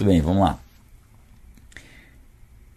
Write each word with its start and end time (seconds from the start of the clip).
Muito 0.00 0.04
bem, 0.04 0.20
vamos 0.22 0.40
lá. 0.40 0.58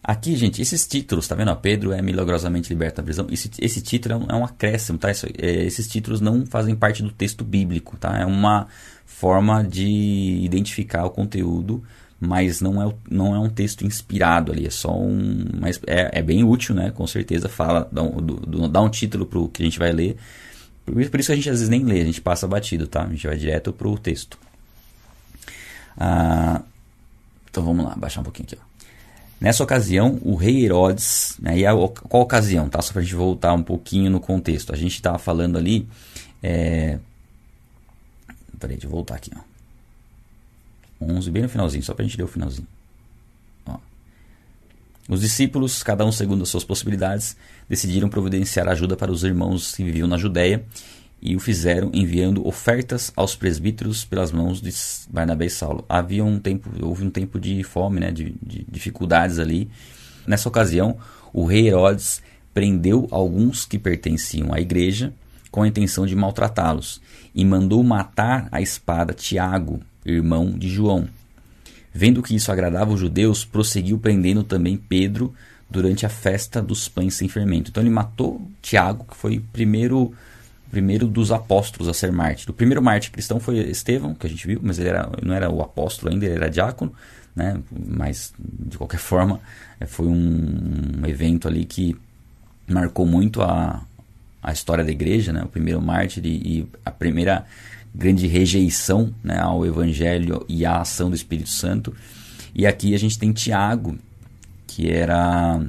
Aqui, 0.04 0.36
gente, 0.36 0.62
esses 0.62 0.86
títulos, 0.86 1.26
tá 1.26 1.36
vendo? 1.36 1.56
Pedro 1.56 1.94
é 1.94 2.02
milagrosamente 2.02 2.68
liberto 2.68 2.98
da 2.98 3.04
prisão. 3.04 3.28
Esse, 3.32 3.50
esse 3.60 3.82
título 3.82 4.16
é 4.16 4.18
um, 4.18 4.26
é 4.32 4.36
um 4.42 4.44
acréscimo, 4.44 4.98
tá? 4.98 5.10
Isso, 5.10 5.28
é, 5.38 5.64
esses 5.64 5.88
títulos 5.88 6.20
não 6.20 6.46
fazem 6.46 6.76
parte 6.76 7.02
do 7.02 7.12
texto 7.12 7.46
bíblico, 7.46 7.96
tá? 7.96 8.18
É 8.20 8.26
uma 8.26 8.68
forma 9.06 9.64
de 9.64 9.88
identificar 10.44 11.06
o 11.06 11.10
conteúdo, 11.10 11.82
mas 12.20 12.60
não 12.60 12.86
é, 12.86 12.94
não 13.10 13.34
é 13.34 13.40
um 13.40 13.50
texto 13.50 13.86
inspirado 13.86 14.52
ali, 14.52 14.68
é 14.68 14.70
só 14.70 14.94
um. 14.94 15.46
Mas 15.62 15.80
é, 15.88 16.20
é 16.20 16.22
bem 16.22 16.44
útil, 16.44 16.76
né? 16.76 16.92
Com 16.92 17.08
certeza, 17.08 17.48
fala, 17.48 17.88
dá 17.90 18.04
um, 18.04 18.18
do, 18.18 18.36
do, 18.36 18.68
dá 18.68 18.82
um 18.82 18.90
título 18.90 19.26
pro 19.26 19.48
que 19.48 19.64
a 19.64 19.66
gente 19.66 19.80
vai 19.80 19.94
ler. 19.94 20.18
Por, 20.86 20.94
por 21.10 21.20
isso 21.22 21.32
a 21.32 21.36
gente 21.36 21.50
às 21.50 21.60
vezes 21.60 21.70
nem 21.70 21.86
lê, 21.86 22.02
a 22.02 22.06
gente 22.06 22.20
passa 22.20 22.46
batido, 22.46 22.86
tá? 22.86 23.04
A 23.04 23.10
gente 23.10 23.26
vai 23.26 23.38
direto 23.38 23.72
pro 23.72 23.98
texto. 23.98 24.38
Ah, 25.98 26.62
então 27.54 27.64
vamos 27.64 27.86
lá, 27.86 27.96
baixar 27.96 28.22
um 28.22 28.24
pouquinho 28.24 28.48
aqui, 28.48 28.58
ó. 28.60 28.66
Nessa 29.40 29.64
ocasião, 29.64 30.20
o 30.24 30.36
rei 30.36 30.66
Herodes, 30.66 31.38
né, 31.40 31.60
e 31.60 31.68
a, 31.68 31.74
qual 31.74 32.24
ocasião, 32.24 32.68
tá? 32.68 32.82
Só 32.82 32.94
para 32.94 33.02
a 33.02 33.04
gente 33.04 33.14
voltar 33.14 33.54
um 33.54 33.62
pouquinho 33.62 34.10
no 34.10 34.20
contexto. 34.20 34.74
A 34.74 34.76
gente 34.76 34.94
estava 34.96 35.20
falando 35.20 35.56
ali. 35.56 35.88
É... 36.42 36.98
Peraí, 38.58 38.76
deixa 38.76 38.88
eu 38.88 38.90
voltar 38.90 39.16
aqui. 39.16 39.30
Ó. 39.36 41.06
11, 41.06 41.30
bem 41.30 41.44
no 41.44 41.50
finalzinho, 41.50 41.84
só 41.84 41.94
para 41.94 42.04
a 42.04 42.08
gente 42.08 42.18
ler 42.18 42.24
o 42.24 42.28
finalzinho. 42.28 42.68
Ó. 43.68 43.78
Os 45.10 45.22
discípulos, 45.22 45.84
cada 45.84 46.04
um 46.06 46.12
segundo 46.12 46.42
as 46.42 46.50
suas 46.50 46.64
possibilidades, 46.64 47.38
decidiram 47.70 48.10
providenciar 48.10 48.68
ajuda 48.68 48.96
para 48.96 49.12
os 49.12 49.24
irmãos 49.24 49.76
que 49.76 49.84
viviam 49.84 50.08
na 50.08 50.18
Judéia 50.18 50.66
e 51.26 51.38
o 51.38 51.40
fizeram 51.40 51.90
enviando 51.94 52.46
ofertas 52.46 53.14
aos 53.16 53.34
presbíteros 53.34 54.04
pelas 54.04 54.30
mãos 54.30 54.62
de 54.62 54.70
Barnabé 55.10 55.46
e 55.46 55.50
Saulo. 55.50 55.86
Havia 55.88 56.26
um 56.26 56.38
tempo, 56.38 56.70
houve 56.82 57.06
um 57.06 57.10
tempo 57.10 57.40
de 57.40 57.64
fome, 57.64 58.02
né, 58.02 58.12
de, 58.12 58.36
de 58.46 58.66
dificuldades 58.70 59.40
ali. 59.40 59.70
Nessa 60.28 60.50
ocasião, 60.50 60.98
o 61.32 61.46
rei 61.46 61.70
Herodes 61.70 62.22
prendeu 62.54 63.08
alguns 63.10 63.64
que 63.66 63.80
pertenciam 63.80 64.54
à 64.54 64.60
igreja 64.60 65.14
com 65.50 65.64
a 65.64 65.68
intenção 65.68 66.06
de 66.06 66.14
maltratá-los 66.14 67.02
e 67.34 67.46
mandou 67.46 67.82
matar 67.84 68.50
a 68.52 68.62
espada 68.62 69.14
Tiago, 69.14 69.80
irmão 70.06 70.52
de 70.52 70.68
João. 70.68 71.08
Vendo 71.94 72.22
que 72.22 72.36
isso 72.36 72.52
agradava 72.52 72.92
os 72.92 73.00
judeus, 73.00 73.46
prosseguiu 73.46 73.98
prendendo 73.98 74.44
também 74.44 74.76
Pedro 74.76 75.34
durante 75.70 76.06
a 76.06 76.10
festa 76.10 76.62
dos 76.62 76.90
pães 76.90 77.14
sem 77.14 77.30
fermento. 77.30 77.70
Então 77.72 77.82
ele 77.82 77.90
matou 77.90 78.42
Tiago, 78.62 79.06
que 79.10 79.16
foi 79.16 79.38
o 79.38 79.42
primeiro 79.54 80.14
primeiro 80.74 81.08
dos 81.08 81.32
apóstolos 81.32 81.88
a 81.88 81.94
ser 81.94 82.12
mártir. 82.12 82.50
O 82.50 82.54
primeiro 82.54 82.82
mártir 82.82 83.12
cristão 83.12 83.40
foi 83.40 83.60
Estevão, 83.60 84.16
que 84.16 84.26
a 84.26 84.30
gente 84.30 84.48
viu, 84.48 84.60
mas 84.64 84.80
ele 84.80 84.90
era, 84.90 85.08
não 85.22 85.36
era 85.36 85.48
o 85.48 85.62
apóstolo 85.62 86.12
ainda, 86.12 86.26
ele 86.26 86.34
era 86.34 86.50
diácono, 86.50 86.92
né? 87.36 87.62
mas 87.72 88.34
de 88.40 88.76
qualquer 88.76 88.98
forma 88.98 89.40
é, 89.80 89.86
foi 89.86 90.08
um, 90.08 91.06
evento 91.06 91.48
ali 91.48 91.64
que 91.64 91.96
marcou 92.68 93.06
muito 93.06 93.44
a, 93.44 93.86
a 94.42 94.52
história 94.52 94.84
da 94.84 94.92
igreja, 94.92 95.32
né? 95.32 95.44
o 95.44 95.48
primeiro 95.48 95.80
mártir 95.80 96.26
e, 96.26 96.30
e 96.30 96.68
a 96.84 96.90
primeira 96.90 97.46
grande 97.94 98.26
rejeição 98.26 99.14
né, 99.24 99.38
ao 99.38 99.64
evangelho 99.64 100.44
e 100.50 100.66
à 100.66 100.82
ação 100.82 101.12
do 101.12 101.16
Espírito 101.16 101.50
Santo. 101.50 101.96
E 102.56 102.66
aqui 102.66 102.96
a 102.96 102.98
gente 102.98 103.20
tem 103.20 103.32
Tiago, 103.32 103.96
que 104.66 104.90
era 104.90 105.64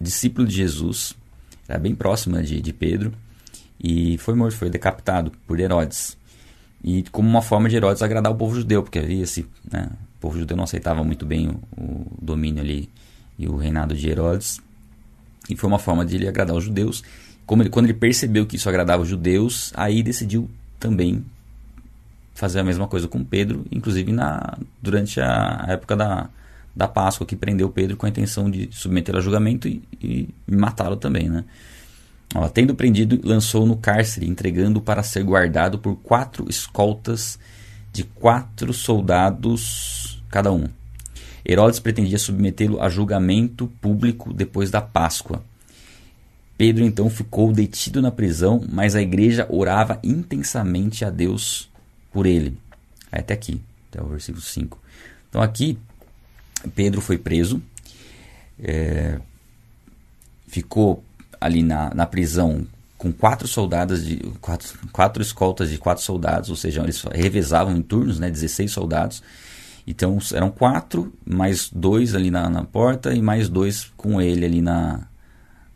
discípulo 0.00 0.48
de 0.48 0.56
Jesus, 0.56 1.14
era 1.68 1.78
bem 1.78 1.94
próximo 1.94 2.42
de, 2.42 2.62
de 2.62 2.72
Pedro, 2.72 3.12
e 3.82 4.16
foi 4.18 4.34
morto, 4.34 4.56
foi 4.56 4.70
decapitado 4.70 5.32
por 5.46 5.58
Herodes. 5.58 6.16
E 6.84 7.02
como 7.10 7.28
uma 7.28 7.42
forma 7.42 7.68
de 7.68 7.76
Herodes 7.76 8.02
agradar 8.02 8.30
o 8.32 8.36
povo 8.36 8.54
judeu, 8.54 8.82
porque 8.82 8.98
havia 8.98 9.22
esse, 9.22 9.46
né, 9.70 9.88
o 10.18 10.20
povo 10.20 10.38
judeu 10.38 10.56
não 10.56 10.64
aceitava 10.64 11.02
muito 11.02 11.26
bem 11.26 11.48
o, 11.48 11.80
o, 11.80 12.06
domínio 12.20 12.62
ali 12.62 12.88
e 13.38 13.48
o 13.48 13.56
reinado 13.56 13.94
de 13.94 14.08
Herodes. 14.08 14.60
E 15.50 15.56
foi 15.56 15.68
uma 15.68 15.78
forma 15.78 16.04
de 16.04 16.14
ele 16.14 16.28
agradar 16.28 16.56
os 16.56 16.64
judeus. 16.64 17.02
Como 17.44 17.62
ele, 17.62 17.70
quando 17.70 17.86
ele 17.86 17.94
percebeu 17.94 18.46
que 18.46 18.54
isso 18.54 18.68
agradava 18.68 19.02
os 19.02 19.08
judeus, 19.08 19.72
aí 19.74 20.02
decidiu 20.02 20.48
também 20.78 21.24
fazer 22.34 22.60
a 22.60 22.64
mesma 22.64 22.86
coisa 22.86 23.08
com 23.08 23.24
Pedro, 23.24 23.64
inclusive 23.70 24.12
na, 24.12 24.56
durante 24.80 25.20
a 25.20 25.64
época 25.68 25.96
da, 25.96 26.30
da 26.74 26.88
Páscoa, 26.88 27.26
que 27.26 27.36
prendeu 27.36 27.68
Pedro 27.68 27.96
com 27.96 28.06
a 28.06 28.08
intenção 28.08 28.50
de 28.50 28.68
submetê-lo 28.72 29.18
a 29.18 29.20
julgamento 29.20 29.68
e, 29.68 29.82
e 30.00 30.28
matá-lo 30.46 30.96
também, 30.96 31.28
né? 31.28 31.44
Ó, 32.34 32.48
tendo 32.48 32.74
prendido, 32.74 33.20
lançou 33.22 33.66
no 33.66 33.76
cárcere, 33.76 34.28
entregando 34.28 34.80
para 34.80 35.02
ser 35.02 35.22
guardado 35.22 35.78
por 35.78 35.96
quatro 35.96 36.48
escoltas 36.48 37.38
de 37.92 38.04
quatro 38.04 38.72
soldados 38.72 40.22
cada 40.30 40.50
um. 40.50 40.66
Herodes 41.46 41.78
pretendia 41.78 42.18
submetê-lo 42.18 42.80
a 42.80 42.88
julgamento 42.88 43.66
público 43.80 44.32
depois 44.32 44.70
da 44.70 44.80
Páscoa. 44.80 45.44
Pedro 46.56 46.84
então 46.84 47.10
ficou 47.10 47.52
detido 47.52 48.00
na 48.00 48.10
prisão, 48.10 48.64
mas 48.70 48.94
a 48.94 49.02
igreja 49.02 49.46
orava 49.50 49.98
intensamente 50.02 51.04
a 51.04 51.10
Deus 51.10 51.68
por 52.12 52.24
ele. 52.24 52.56
Até 53.10 53.34
aqui, 53.34 53.60
até 53.90 54.02
o 54.02 54.06
versículo 54.06 54.42
5. 54.42 54.80
Então 55.28 55.42
aqui, 55.42 55.76
Pedro 56.74 57.00
foi 57.00 57.18
preso, 57.18 57.60
é, 58.62 59.18
ficou 60.46 61.02
ali 61.42 61.62
na, 61.62 61.92
na 61.94 62.06
prisão 62.06 62.66
com 63.02 63.12
quatro 63.12 63.48
soldados 63.48 64.06
de 64.06 64.16
quatro, 64.40 64.68
quatro 64.92 65.22
escoltas 65.22 65.68
de 65.68 65.76
quatro 65.76 66.04
soldados, 66.04 66.50
ou 66.50 66.54
seja, 66.54 66.82
eles 66.82 67.02
revezavam 67.12 67.76
em 67.76 67.82
turnos, 67.82 68.20
né, 68.20 68.30
16 68.30 68.70
soldados. 68.70 69.22
Então 69.84 70.16
eram 70.32 70.50
quatro, 70.50 71.12
mais 71.26 71.68
dois 71.68 72.14
ali 72.14 72.30
na, 72.30 72.48
na 72.48 72.62
porta 72.62 73.12
e 73.12 73.20
mais 73.20 73.48
dois 73.48 73.90
com 73.96 74.22
ele 74.22 74.46
ali 74.46 74.62
na, 74.62 75.00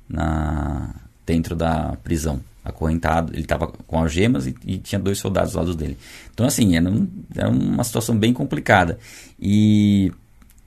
na 0.08 0.94
dentro 1.26 1.56
da 1.56 1.96
prisão, 2.04 2.40
acorrentado. 2.64 3.32
Ele 3.32 3.42
estava 3.42 3.66
com 3.66 3.98
algemas 3.98 4.46
e, 4.46 4.54
e, 4.64 4.78
tinha 4.78 5.00
dois 5.00 5.18
soldados 5.18 5.56
ao 5.56 5.64
lado 5.64 5.76
dele. 5.76 5.98
Então 6.32 6.46
assim, 6.46 6.76
era, 6.76 6.88
um, 6.88 7.08
era 7.34 7.48
uma 7.48 7.82
situação 7.82 8.16
bem 8.16 8.32
complicada. 8.32 9.00
E 9.40 10.12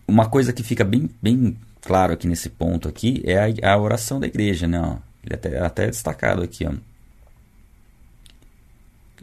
uma 0.06 0.28
coisa 0.28 0.52
que 0.52 0.62
fica 0.62 0.84
bem, 0.84 1.10
bem 1.22 1.56
claro 1.82 2.14
aqui 2.14 2.28
nesse 2.28 2.50
ponto 2.50 2.88
aqui 2.88 3.22
é 3.26 3.38
a, 3.64 3.74
a 3.74 3.78
oração 3.78 4.20
da 4.20 4.28
igreja, 4.28 4.68
né? 4.68 4.80
Ó, 4.80 4.98
ele 5.24 5.36
até, 5.36 5.60
até 5.60 5.84
é 5.86 5.88
destacado 5.88 6.42
aqui, 6.42 6.66
ó. 6.66 6.74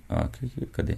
ó. 0.09 0.28
Cadê? 0.72 0.97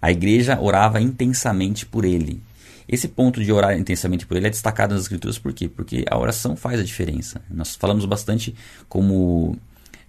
A 0.00 0.10
igreja 0.12 0.58
orava 0.60 1.00
intensamente 1.00 1.84
por 1.84 2.04
ele. 2.04 2.40
Esse 2.88 3.08
ponto 3.08 3.44
de 3.44 3.52
orar 3.52 3.76
intensamente 3.76 4.26
por 4.26 4.36
ele 4.36 4.46
é 4.46 4.50
destacado 4.50 4.94
nas 4.94 5.02
escrituras 5.02 5.38
por 5.38 5.52
quê? 5.52 5.68
Porque 5.68 6.04
a 6.08 6.16
oração 6.16 6.56
faz 6.56 6.80
a 6.80 6.84
diferença. 6.84 7.42
Nós 7.50 7.74
falamos 7.74 8.06
bastante 8.06 8.54
como 8.88 9.58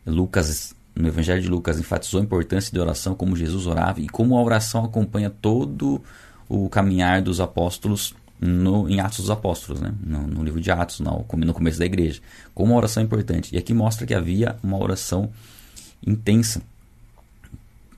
Lucas, 0.05 0.73
no 0.95 1.07
Evangelho 1.07 1.41
de 1.41 1.49
Lucas, 1.49 1.78
enfatizou 1.78 2.22
a 2.22 2.23
importância 2.23 2.72
de 2.72 2.79
oração, 2.79 3.16
como 3.16 3.35
Jesus 3.35 3.67
orava 3.67 3.99
e 3.99 4.07
como 4.07 4.38
a 4.38 4.41
oração 4.41 4.85
acompanha 4.85 5.29
todo 5.29 6.01
o 6.47 6.69
caminhar 6.69 7.22
dos 7.22 7.41
apóstolos 7.41 8.16
no, 8.39 8.89
em 8.89 9.00
Atos 9.00 9.19
dos 9.19 9.29
Apóstolos, 9.29 9.81
né? 9.81 9.94
no, 10.01 10.27
no 10.27 10.44
livro 10.44 10.61
de 10.61 10.72
Atos, 10.72 11.00
no, 11.00 11.25
no 11.38 11.53
começo 11.53 11.79
da 11.79 11.85
igreja, 11.85 12.22
como 12.53 12.72
uma 12.72 12.77
oração 12.77 13.03
importante. 13.03 13.53
E 13.53 13.57
aqui 13.57 13.73
mostra 13.73 14.05
que 14.07 14.13
havia 14.13 14.55
uma 14.63 14.77
oração 14.77 15.29
intensa 16.05 16.61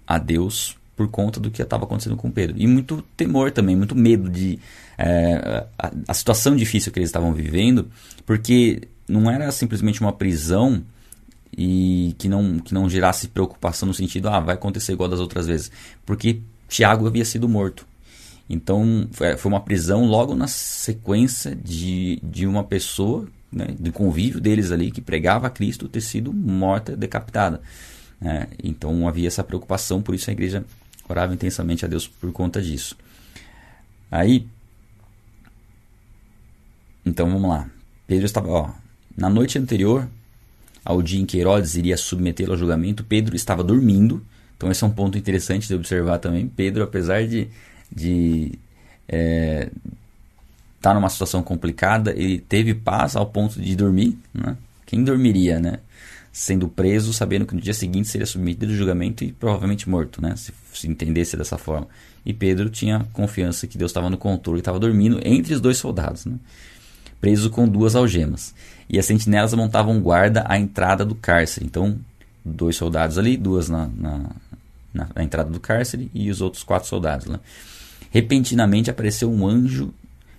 a 0.07 0.17
Deus 0.17 0.77
por 0.95 1.07
conta 1.07 1.39
do 1.39 1.49
que 1.49 1.61
estava 1.61 1.85
acontecendo 1.85 2.15
com 2.15 2.29
Pedro. 2.29 2.55
E 2.59 2.67
muito 2.67 3.03
temor 3.15 3.51
também, 3.51 3.75
muito 3.75 3.95
medo 3.95 4.29
de 4.29 4.59
é, 4.97 5.65
a, 5.77 5.91
a, 6.07 6.13
situação 6.13 6.55
difícil 6.55 6.91
que 6.91 6.99
eles 6.99 7.09
estavam 7.09 7.33
vivendo, 7.33 7.89
porque 8.25 8.87
não 9.07 9.29
era 9.29 9.51
simplesmente 9.51 10.01
uma 10.01 10.11
prisão 10.11 10.83
e 11.55 12.15
que 12.17 12.29
não, 12.29 12.59
que 12.59 12.73
não 12.73 12.89
gerasse 12.89 13.27
preocupação 13.27 13.87
no 13.87 13.93
sentido, 13.93 14.29
ah, 14.29 14.39
vai 14.39 14.55
acontecer 14.55 14.93
igual 14.93 15.09
das 15.09 15.19
outras 15.19 15.47
vezes. 15.47 15.71
Porque 16.05 16.41
Tiago 16.67 17.07
havia 17.07 17.25
sido 17.25 17.47
morto. 17.49 17.85
Então, 18.53 19.07
foi 19.37 19.49
uma 19.49 19.61
prisão 19.61 20.03
logo 20.03 20.35
na 20.35 20.45
sequência 20.45 21.55
de, 21.55 22.19
de 22.21 22.45
uma 22.45 22.65
pessoa, 22.65 23.25
né, 23.49 23.67
do 23.79 23.93
convívio 23.93 24.41
deles 24.41 24.73
ali, 24.73 24.91
que 24.91 24.99
pregava 24.99 25.47
a 25.47 25.49
Cristo, 25.49 25.87
ter 25.87 26.01
sido 26.01 26.33
morta, 26.33 26.93
decapitada. 26.93 27.61
Né? 28.19 28.49
Então, 28.61 29.07
havia 29.07 29.29
essa 29.29 29.41
preocupação, 29.41 30.01
por 30.01 30.13
isso 30.13 30.29
a 30.29 30.33
igreja 30.33 30.65
orava 31.07 31.33
intensamente 31.33 31.85
a 31.85 31.87
Deus 31.87 32.05
por 32.05 32.29
conta 32.33 32.61
disso. 32.61 32.97
Aí, 34.11 34.45
então 37.05 37.31
vamos 37.31 37.49
lá. 37.49 37.69
Pedro 38.05 38.25
estava, 38.25 38.49
ó, 38.49 38.69
na 39.15 39.29
noite 39.29 39.57
anterior 39.57 40.09
ao 40.83 41.01
dia 41.01 41.21
em 41.21 41.25
que 41.25 41.37
Herodes 41.37 41.75
iria 41.75 41.95
submetê-lo 41.95 42.51
ao 42.51 42.57
julgamento, 42.57 43.05
Pedro 43.05 43.33
estava 43.33 43.63
dormindo. 43.63 44.21
Então 44.57 44.69
esse 44.69 44.83
é 44.83 44.87
um 44.87 44.91
ponto 44.91 45.17
interessante 45.17 45.69
de 45.69 45.73
observar 45.73 46.17
também. 46.19 46.49
Pedro, 46.49 46.83
apesar 46.83 47.25
de 47.25 47.47
de 47.91 48.53
é, 49.07 49.69
tá 50.81 50.93
numa 50.93 51.09
situação 51.09 51.43
complicada, 51.43 52.11
ele 52.11 52.39
teve 52.39 52.73
paz 52.73 53.15
ao 53.15 53.25
ponto 53.25 53.59
de 53.59 53.75
dormir, 53.75 54.17
né? 54.33 54.57
Quem 54.85 55.03
dormiria, 55.03 55.59
né? 55.59 55.79
sendo 56.31 56.67
preso, 56.67 57.11
sabendo 57.11 57.45
que 57.45 57.53
no 57.53 57.61
dia 57.61 57.73
seguinte 57.73 58.07
seria 58.07 58.25
submetido 58.25 58.71
ao 58.71 58.77
julgamento 58.77 59.23
e 59.23 59.31
provavelmente 59.33 59.89
morto, 59.89 60.21
né? 60.21 60.35
Se, 60.37 60.53
se 60.73 60.87
entendesse 60.87 61.35
dessa 61.35 61.57
forma. 61.57 61.87
E 62.25 62.33
Pedro 62.33 62.69
tinha 62.69 63.05
confiança 63.11 63.67
que 63.67 63.77
Deus 63.77 63.91
estava 63.91 64.09
no 64.09 64.17
controle, 64.17 64.59
estava 64.59 64.79
dormindo 64.79 65.19
entre 65.23 65.53
os 65.53 65.59
dois 65.59 65.77
soldados, 65.77 66.25
né? 66.25 66.35
preso 67.19 67.49
com 67.49 67.67
duas 67.67 67.95
algemas. 67.95 68.53
E 68.89 68.97
as 68.97 69.05
sentinelas 69.05 69.53
montavam 69.53 69.99
guarda 69.99 70.43
à 70.47 70.57
entrada 70.57 71.05
do 71.05 71.15
cárcere. 71.15 71.65
Então, 71.65 71.97
dois 72.43 72.75
soldados 72.75 73.17
ali, 73.17 73.37
duas 73.37 73.69
na, 73.69 73.87
na, 73.87 74.29
na, 74.93 75.23
entrada 75.23 75.49
do 75.49 75.59
cárcere 75.59 76.09
e 76.13 76.29
os 76.31 76.41
outros 76.41 76.63
quatro 76.63 76.87
soldados 76.87 77.27
lá. 77.27 77.39
Repentinamente 78.11 78.91
apareceu 78.91 79.31
um 79.31 79.47
anjo 79.47 79.93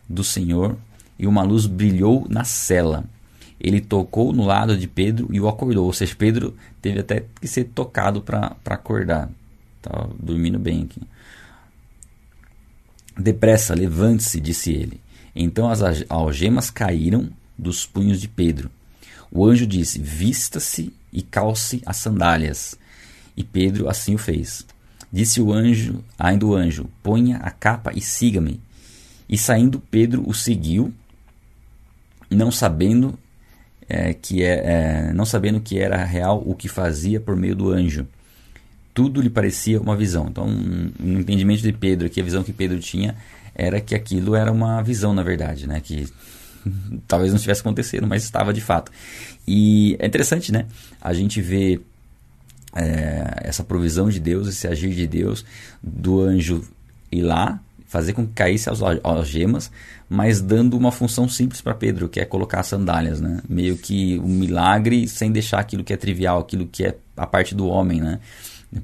do 0.07 0.23
Senhor 0.23 0.77
e 1.19 1.27
uma 1.27 1.43
luz 1.43 1.67
brilhou 1.67 2.27
na 2.29 2.45
cela. 2.45 3.05
Ele 3.59 3.81
tocou 3.81 4.33
no 4.33 4.45
lado 4.45 4.77
de 4.77 4.87
Pedro 4.87 5.29
e 5.33 5.41
o 5.41 5.49
acordou. 5.49 5.87
Ou 5.87 5.93
seja, 5.93 6.15
Pedro 6.15 6.55
teve 6.83 7.01
até 7.01 7.25
que 7.41 7.49
ser 7.49 7.65
tocado 7.65 8.21
para 8.21 8.55
acordar. 8.67 9.31
Estava 9.79 10.11
dormindo 10.21 10.59
bem 10.59 10.83
aqui. 10.83 11.01
Depressa, 13.17 13.75
levante-se, 13.75 14.39
disse 14.39 14.71
ele. 14.73 15.01
Então 15.35 15.71
as 15.71 15.81
algemas 16.11 16.71
caíram 16.71 17.31
dos 17.57 17.87
punhos 17.87 18.21
de 18.21 18.29
Pedro. 18.29 18.71
O 19.31 19.47
anjo 19.47 19.67
disse: 19.67 19.99
Vista-se 19.99 20.93
e 21.11 21.23
calce 21.23 21.81
as 21.87 21.97
sandálias. 21.97 22.77
E 23.35 23.43
Pedro 23.43 23.89
assim 23.89 24.15
o 24.15 24.19
fez. 24.19 24.67
Disse 25.13 25.41
o 25.43 25.53
anjo, 25.53 26.03
ainda 26.19 26.47
o 26.47 26.55
anjo: 26.55 26.89
Ponha 27.03 27.37
a 27.39 27.51
capa 27.51 27.93
e 27.95 28.01
siga-me. 28.01 28.59
E 29.29 29.37
saindo 29.37 29.79
Pedro 29.79 30.27
o 30.27 30.33
seguiu, 30.33 30.93
não 32.31 32.51
sabendo 32.51 33.19
é, 33.89 34.15
que 34.15 34.43
é, 34.43 34.63
é, 34.65 35.13
não 35.13 35.27
sabendo 35.27 35.61
que 35.61 35.79
era 35.79 36.03
real 36.03 36.43
o 36.47 36.55
que 36.55 36.69
fazia 36.69 37.21
por 37.21 37.37
meio 37.37 37.55
do 37.55 37.71
anjo. 37.71 38.07
Tudo 38.95 39.21
lhe 39.21 39.31
parecia 39.31 39.81
uma 39.81 39.95
visão. 39.95 40.29
Então, 40.29 40.47
no 40.47 41.21
entendimento 41.21 41.63
de 41.63 41.73
Pedro, 41.73 42.09
que 42.09 42.21
a 42.21 42.25
visão 42.25 42.43
que 42.43 42.53
Pedro 42.53 42.79
tinha 42.79 43.15
era 43.55 43.81
que 43.81 43.95
aquilo 43.95 44.35
era 44.35 44.51
uma 44.51 44.83
visão, 44.83 45.13
na 45.13 45.23
verdade, 45.23 45.67
né? 45.67 45.81
Que 45.81 46.09
talvez 47.07 47.33
não 47.33 47.37
estivesse 47.37 47.61
acontecendo, 47.61 48.07
mas 48.07 48.25
estava 48.25 48.53
de 48.53 48.61
fato. 48.61 48.91
E 49.47 49.97
é 49.99 50.07
interessante, 50.07 50.51
né? 50.53 50.67
A 51.01 51.13
gente 51.13 51.41
vê 51.43 51.81
é, 52.75 53.41
essa 53.43 53.63
provisão 53.63 54.09
de 54.09 54.21
Deus, 54.21 54.49
esse 54.49 54.67
agir 54.67 54.95
de 54.95 55.07
Deus, 55.07 55.45
do 55.83 56.21
anjo 56.21 56.65
ir 57.11 57.23
lá, 57.23 57.61
fazer 57.87 58.15
com 58.15 58.27
que 58.27 58.33
caísse 58.33 58.71
as 58.71 58.81
algemas, 59.03 59.71
mas 60.09 60.41
dando 60.41 60.79
uma 60.79 60.91
função 60.91 61.29
simples 61.29 61.61
para 61.61 61.75
Pedro, 61.75 62.09
que 62.09 62.21
é 62.21 62.25
colocar 62.25 62.61
as 62.61 62.67
sandálias, 62.67 63.21
né? 63.21 63.41
Meio 63.47 63.77
que 63.77 64.19
um 64.21 64.29
milagre 64.29 65.07
sem 65.07 65.31
deixar 65.31 65.61
aquilo 65.61 65.85
que 65.85 65.93
é 65.93 65.97
trivial, 65.97 66.41
aquilo 66.41 66.67
que 66.67 66.85
é 66.85 66.97
a 67.17 67.27
parte 67.27 67.55
do 67.55 67.67
homem, 67.67 68.01
né? 68.01 68.19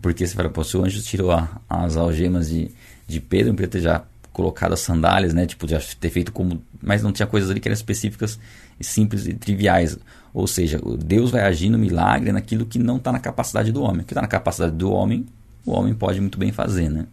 Porque 0.02 0.26
você 0.26 0.34
fala, 0.34 0.50
pô, 0.50 0.62
se 0.62 0.76
o 0.76 0.84
anjo 0.84 1.02
tirou 1.02 1.32
a, 1.32 1.48
as 1.68 1.96
algemas 1.96 2.50
de, 2.50 2.70
de 3.06 3.20
Pedro, 3.20 3.54
Pedro 3.54 3.80
já 3.80 4.04
colocado 4.30 4.74
as 4.74 4.80
sandálias, 4.80 5.32
né? 5.32 5.46
Tipo, 5.46 5.66
já 5.66 5.80
ter 5.98 6.10
feito 6.10 6.30
como. 6.30 6.62
Mas 6.82 7.02
não 7.02 7.10
tinha 7.10 7.26
coisas 7.26 7.50
ali 7.50 7.60
que 7.60 7.68
eram 7.68 7.74
específicas 7.74 8.38
e 8.78 8.84
simples 8.84 9.26
e 9.26 9.32
triviais. 9.32 9.98
Ou 10.38 10.46
seja, 10.46 10.80
Deus 11.04 11.32
vai 11.32 11.40
agir 11.40 11.68
no 11.68 11.76
milagre 11.76 12.30
naquilo 12.30 12.64
que 12.64 12.78
não 12.78 12.98
está 12.98 13.10
na 13.10 13.18
capacidade 13.18 13.72
do 13.72 13.82
homem. 13.82 14.02
O 14.02 14.04
que 14.04 14.12
está 14.12 14.22
na 14.22 14.28
capacidade 14.28 14.70
do 14.70 14.88
homem, 14.92 15.26
o 15.66 15.72
homem 15.72 15.92
pode 15.92 16.20
muito 16.20 16.38
bem 16.38 16.52
fazer, 16.52 16.88
né? 16.88 17.06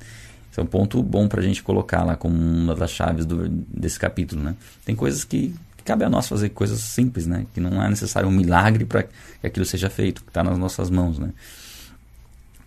Esse 0.51 0.59
é 0.59 0.63
um 0.63 0.67
ponto 0.67 1.01
bom 1.01 1.27
para 1.27 1.41
a 1.41 1.43
gente 1.43 1.63
colocar 1.63 2.03
lá 2.03 2.15
como 2.15 2.37
uma 2.37 2.75
das 2.75 2.91
chaves 2.91 3.25
do, 3.25 3.49
desse 3.49 3.97
capítulo, 3.97 4.43
né? 4.43 4.55
Tem 4.85 4.95
coisas 4.95 5.23
que, 5.23 5.55
cabe 5.83 6.05
a 6.05 6.09
nós 6.09 6.27
fazer 6.27 6.49
coisas 6.49 6.79
simples, 6.81 7.25
né? 7.25 7.47
Que 7.51 7.59
não 7.59 7.81
é 7.81 7.89
necessário 7.89 8.29
um 8.29 8.31
milagre 8.31 8.85
para 8.85 9.01
que 9.01 9.47
aquilo 9.47 9.65
seja 9.65 9.89
feito, 9.89 10.21
que 10.21 10.29
está 10.29 10.43
nas 10.43 10.59
nossas 10.59 10.91
mãos, 10.91 11.17
né? 11.17 11.31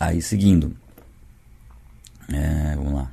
Aí, 0.00 0.20
seguindo. 0.20 0.76
É, 2.28 2.75
vamos 2.75 2.94
lá. 2.94 3.11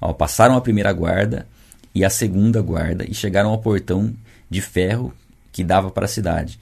Ó, 0.00 0.14
passaram 0.14 0.56
a 0.56 0.60
primeira 0.62 0.90
guarda 0.90 1.46
e 1.94 2.02
a 2.02 2.08
segunda 2.08 2.62
guarda 2.62 3.04
e 3.06 3.12
chegaram 3.12 3.50
ao 3.50 3.58
portão 3.58 4.14
de 4.48 4.60
ferro 4.60 5.12
que 5.52 5.64
dava 5.64 5.90
para 5.90 6.04
a 6.04 6.08
cidade. 6.08 6.58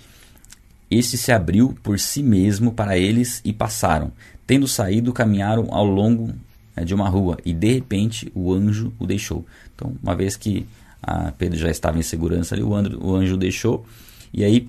Este 0.91 1.19
se 1.19 1.33
abriu 1.33 1.77
por 1.83 1.99
si 1.99 2.23
mesmo 2.23 2.73
para 2.73 2.97
eles 2.97 3.41
e 3.45 3.53
passaram. 3.53 4.13
Tendo 4.47 4.69
saído, 4.69 5.13
caminharam 5.13 5.69
ao 5.71 5.85
longo 5.85 6.33
né, 6.77 6.85
de 6.85 6.95
uma 6.95 7.09
rua 7.09 7.39
e 7.45 7.53
de 7.53 7.73
repente 7.73 8.31
o 8.35 8.53
anjo 8.53 8.93
o 8.99 9.07
deixou. 9.07 9.45
Então, 9.75 9.95
uma 10.03 10.15
vez 10.15 10.37
que 10.37 10.67
a 11.03 11.33
Pedro 11.33 11.59
já 11.59 11.71
estava 11.71 11.99
em 11.99 12.03
segurança 12.03 12.55
ali, 12.55 12.63
o 12.63 12.75
anjo, 12.75 12.99
o 13.01 13.15
anjo 13.15 13.35
o 13.35 13.39
deixou 13.39 13.85
e 14.33 14.45
aí 14.45 14.69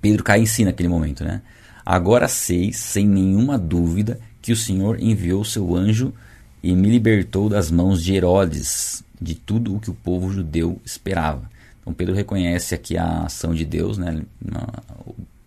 Pedro 0.00 0.22
cai 0.22 0.40
em 0.40 0.46
si 0.46 0.64
naquele 0.64 0.88
momento, 0.88 1.24
né? 1.24 1.42
Agora 1.84 2.26
sei, 2.26 2.72
sem 2.72 3.06
nenhuma 3.06 3.56
dúvida, 3.56 4.18
que 4.42 4.52
o 4.52 4.56
Senhor 4.56 5.00
enviou 5.00 5.44
seu 5.44 5.74
anjo 5.74 6.12
e 6.62 6.74
me 6.74 6.90
libertou 6.90 7.48
das 7.48 7.70
mãos 7.70 8.02
de 8.02 8.14
Herodes, 8.14 9.04
de 9.20 9.34
tudo 9.34 9.76
o 9.76 9.80
que 9.80 9.90
o 9.90 9.94
povo 9.94 10.32
judeu 10.32 10.80
esperava. 10.84 11.48
Então 11.86 11.94
Pedro 11.94 12.14
reconhece 12.14 12.74
aqui 12.74 12.96
a 12.96 13.22
ação 13.22 13.54
de 13.54 13.64
Deus, 13.64 13.96
né, 13.96 14.22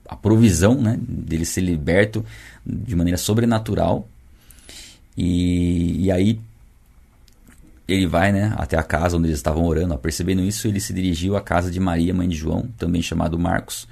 a 0.07 0.15
provisão 0.15 0.81
né, 0.81 0.97
dele 1.01 1.43
ser 1.43 1.61
liberto 1.61 2.25
de 2.65 2.95
maneira 2.95 3.17
sobrenatural. 3.17 4.07
E, 5.17 6.05
e 6.05 6.11
aí 6.11 6.39
ele 7.87 8.07
vai 8.07 8.31
né, 8.31 8.53
até 8.55 8.77
a 8.77 8.83
casa 8.83 9.17
onde 9.17 9.27
eles 9.27 9.39
estavam 9.39 9.65
orando. 9.65 9.97
Percebendo 9.97 10.41
isso, 10.41 10.67
ele 10.67 10.79
se 10.79 10.93
dirigiu 10.93 11.35
à 11.35 11.41
casa 11.41 11.69
de 11.69 11.79
Maria, 11.79 12.13
mãe 12.13 12.29
de 12.29 12.37
João, 12.37 12.69
também 12.77 13.01
chamado 13.01 13.37
Marcos, 13.37 13.85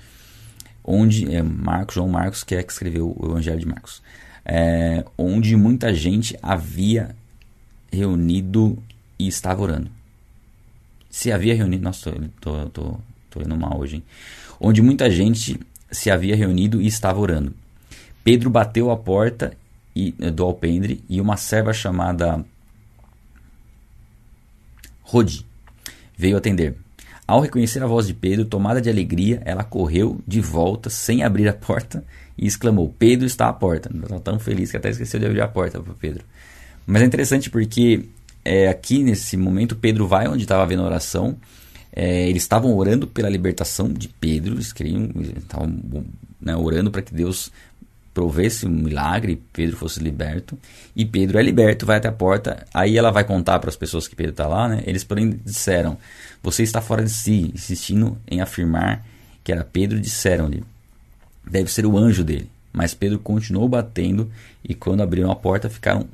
onde 0.84 1.36
é 1.36 1.42
Marcos, 1.42 1.96
João 1.96 2.08
Marcos, 2.08 2.44
que 2.46 2.56
é 2.56 2.64
que 2.64 2.72
escreveu 2.72 3.14
o 3.20 3.26
Evangelho 3.26 3.60
de 3.60 3.68
Marcos 3.68 4.02
é, 4.48 5.04
onde 5.18 5.58
muita 5.58 5.94
gente 5.94 6.40
havia 6.42 7.14
reunido 7.92 8.82
e 9.20 9.28
estava 9.28 9.62
orando. 9.62 9.92
Se 11.10 11.32
havia 11.32 11.56
reunido. 11.56 11.84
Nossa, 11.84 12.12
tô, 12.12 12.20
tô, 12.42 12.70
tô, 12.70 12.98
tô 13.30 13.40
lendo 13.40 13.58
mal 13.58 13.80
hoje, 13.80 13.98
hein? 13.98 14.04
Onde 14.60 14.82
muita 14.82 15.10
gente 15.10 15.60
se 15.92 16.10
havia 16.10 16.36
reunido 16.36 16.82
e 16.82 16.88
estava 16.88 17.20
orando. 17.20 17.54
Pedro 18.24 18.50
bateu 18.50 18.92
a 18.92 18.98
porta 18.98 19.54
e, 19.96 20.12
do 20.12 20.44
alpendre 20.44 21.04
e 21.10 21.22
uma 21.22 21.38
serva 21.38 21.74
chamada 21.74 22.44
Rodi 25.02 25.46
veio 26.18 26.36
atender. 26.36 26.76
Ao 27.26 27.42
reconhecer 27.42 27.84
a 27.84 27.88
voz 27.88 28.08
de 28.08 28.14
Pedro, 28.14 28.46
tomada 28.46 28.82
de 28.82 28.90
alegria, 28.90 29.42
ela 29.46 29.64
correu 29.64 30.20
de 30.26 30.40
volta 30.40 30.90
sem 30.90 31.24
abrir 31.24 31.48
a 31.48 31.54
porta 31.54 32.04
e 32.38 32.46
exclamou: 32.46 32.94
Pedro 32.98 33.26
está 33.26 33.48
à 33.50 33.54
porta. 33.54 33.90
Estava 33.94 34.22
tão 34.22 34.40
feliz 34.40 34.72
que 34.72 34.78
até 34.78 34.90
esqueceu 34.90 35.20
de 35.20 35.26
abrir 35.26 35.42
a 35.42 35.48
porta 35.48 35.82
para 35.82 35.94
Pedro. 35.94 36.24
Mas 36.86 37.02
é 37.02 37.06
interessante 37.06 37.50
porque 37.50 38.06
é, 38.48 38.68
aqui 38.70 39.04
nesse 39.04 39.36
momento 39.38 39.76
Pedro 39.76 40.08
vai 40.08 40.28
onde 40.28 40.44
estava 40.44 40.64
havendo 40.64 40.84
oração. 40.84 41.36
É, 41.92 42.30
eles 42.30 42.44
estavam 42.44 42.76
orando 42.76 43.08
pela 43.08 43.30
libertação 43.30 43.92
de 43.92 44.08
Pedro, 44.08 44.56
eles 44.56 44.72
queriam, 44.72 45.10
estavam 45.38 45.82
né, 46.40 46.56
orando 46.56 46.92
para 46.92 47.02
que 47.02 47.14
Deus 47.14 47.52
provesse 48.14 48.66
um 48.66 48.70
milagre, 48.70 49.42
Pedro 49.52 49.78
fosse 49.78 50.00
liberto. 50.00 50.58
E 50.96 51.06
Pedro 51.06 51.40
é 51.40 51.42
liberto, 51.42 51.86
vai 51.86 51.98
até 51.98 52.08
a 52.08 52.12
porta. 52.12 52.66
Aí 52.74 52.98
ela 52.98 53.12
vai 53.12 53.24
contar 53.24 53.60
para 53.60 53.70
as 53.70 53.76
pessoas 53.76 54.08
que 54.08 54.16
Pedro 54.16 54.32
está 54.32 54.48
lá, 54.48 54.68
né? 54.68 54.84
Eles 54.86 55.04
porém 55.04 55.40
disseram: 55.44 55.98
Você 56.44 56.64
está 56.64 56.82
fora 56.82 57.04
de 57.04 57.12
si, 57.12 57.52
insistindo 57.54 58.18
em 58.28 58.42
afirmar 58.42 59.06
que 59.44 59.52
era 59.52 59.64
Pedro, 59.64 60.00
disseram-lhe 60.00 60.64
deve 61.50 61.72
ser 61.72 61.86
o 61.86 61.98
anjo 61.98 62.24
dele. 62.24 62.50
Mas 62.72 62.94
Pedro 62.94 63.18
continuou 63.20 63.68
batendo 63.68 64.30
e 64.64 64.76
quando 64.76 65.02
abriram 65.02 65.32
a 65.32 65.36
porta 65.36 65.70
ficaram 65.70 66.06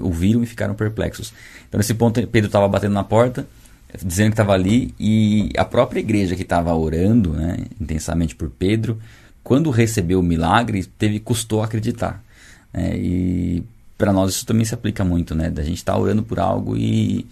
ouviram 0.00 0.42
e 0.42 0.46
ficaram 0.46 0.74
perplexos. 0.74 1.32
Então 1.68 1.78
nesse 1.78 1.94
ponto 1.94 2.24
Pedro 2.26 2.48
estava 2.48 2.68
batendo 2.68 2.94
na 2.94 3.04
porta, 3.04 3.46
dizendo 4.02 4.28
que 4.28 4.34
estava 4.34 4.52
ali 4.52 4.94
e 4.98 5.50
a 5.56 5.64
própria 5.64 6.00
igreja 6.00 6.34
que 6.34 6.42
estava 6.42 6.74
orando, 6.74 7.32
né, 7.32 7.58
intensamente 7.80 8.34
por 8.34 8.50
Pedro, 8.50 9.00
quando 9.42 9.70
recebeu 9.70 10.20
o 10.20 10.22
milagre, 10.22 10.84
teve 10.84 11.20
custou 11.20 11.62
acreditar. 11.62 12.22
Né, 12.72 12.96
e 12.96 13.62
para 13.96 14.12
nós 14.12 14.34
isso 14.34 14.46
também 14.46 14.64
se 14.64 14.74
aplica 14.74 15.04
muito, 15.04 15.34
né? 15.34 15.50
Da 15.50 15.62
gente 15.62 15.78
estar 15.78 15.94
tá 15.94 15.98
orando 15.98 16.22
por 16.22 16.38
algo 16.38 16.76
e, 16.76 17.26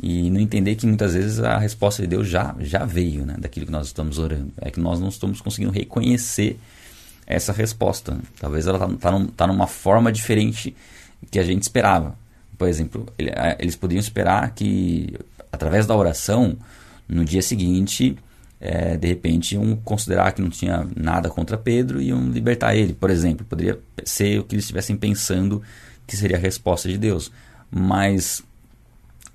e 0.00 0.30
não 0.30 0.40
entender 0.40 0.76
que 0.76 0.86
muitas 0.86 1.14
vezes 1.14 1.40
a 1.40 1.58
resposta 1.58 2.02
de 2.02 2.08
Deus 2.08 2.28
já, 2.28 2.54
já 2.60 2.84
veio, 2.84 3.26
né? 3.26 3.34
Daquilo 3.38 3.66
que 3.66 3.72
nós 3.72 3.86
estamos 3.86 4.18
orando. 4.18 4.52
É 4.60 4.70
que 4.70 4.78
nós 4.78 5.00
não 5.00 5.08
estamos 5.08 5.40
conseguindo 5.40 5.72
reconhecer 5.72 6.58
essa 7.26 7.52
resposta. 7.52 8.16
Talvez 8.38 8.66
ela 8.66 8.76
está 8.94 9.10
tá, 9.10 9.26
tá 9.36 9.46
numa 9.46 9.66
forma 9.66 10.12
diferente 10.12 10.74
que 11.30 11.38
a 11.38 11.42
gente 11.42 11.62
esperava. 11.62 12.16
Por 12.56 12.68
exemplo, 12.68 13.06
ele, 13.18 13.30
eles 13.58 13.76
podiam 13.76 13.98
esperar 13.98 14.54
que, 14.54 15.14
através 15.50 15.86
da 15.86 15.96
oração, 15.96 16.56
no 17.08 17.24
dia 17.24 17.42
seguinte, 17.42 18.16
é, 18.60 18.96
de 18.96 19.08
repente, 19.08 19.54
iam 19.54 19.76
considerar 19.76 20.32
que 20.32 20.40
não 20.40 20.48
tinha 20.48 20.86
nada 20.96 21.28
contra 21.28 21.58
Pedro 21.58 22.00
e 22.00 22.08
iam 22.08 22.30
libertar 22.30 22.74
ele, 22.74 22.94
por 22.94 23.10
exemplo. 23.10 23.44
Poderia 23.44 23.78
ser 24.04 24.38
o 24.38 24.44
que 24.44 24.54
eles 24.54 24.64
estivessem 24.64 24.96
pensando 24.96 25.62
que 26.06 26.16
seria 26.16 26.36
a 26.36 26.40
resposta 26.40 26.88
de 26.88 26.96
Deus. 26.96 27.30
Mas 27.70 28.42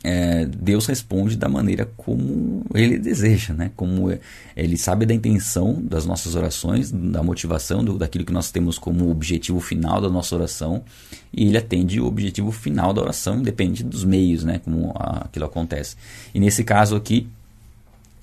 é, 0.04 0.46
Deus 0.46 0.86
responde 0.86 1.36
da 1.36 1.50
maneira 1.50 1.90
como 1.98 2.66
Ele 2.74 2.98
deseja, 2.98 3.54
né? 3.54 3.72
Como 3.76 4.10
Ele 4.56 4.78
sabe 4.78 5.06
da 5.06 5.14
intenção 5.14 5.82
das 5.82 6.06
nossas 6.06 6.36
orações, 6.36 6.90
da 6.92 7.22
motivação, 7.22 7.84
do, 7.84 7.98
daquilo 7.98 8.24
que 8.24 8.32
nós 8.32 8.50
temos 8.50 8.80
como 8.80 9.10
objetivo 9.10 9.60
final 9.60 10.00
da 10.00 10.10
nossa 10.10 10.36
oração, 10.36 10.84
e 11.34 11.48
Ele 11.48 11.58
atende 11.58 12.00
o 12.00 12.06
objetivo 12.06 12.52
final 12.52 12.94
da 12.94 13.02
oração, 13.02 13.40
independente 13.40 13.84
dos 13.84 14.06
meios, 14.06 14.44
né? 14.44 14.62
Como 14.64 14.94
a, 14.96 15.26
aquilo 15.26 15.46
acontece. 15.46 15.98
E 16.34 16.40
nesse 16.40 16.64
caso 16.64 16.96
aqui, 16.96 17.28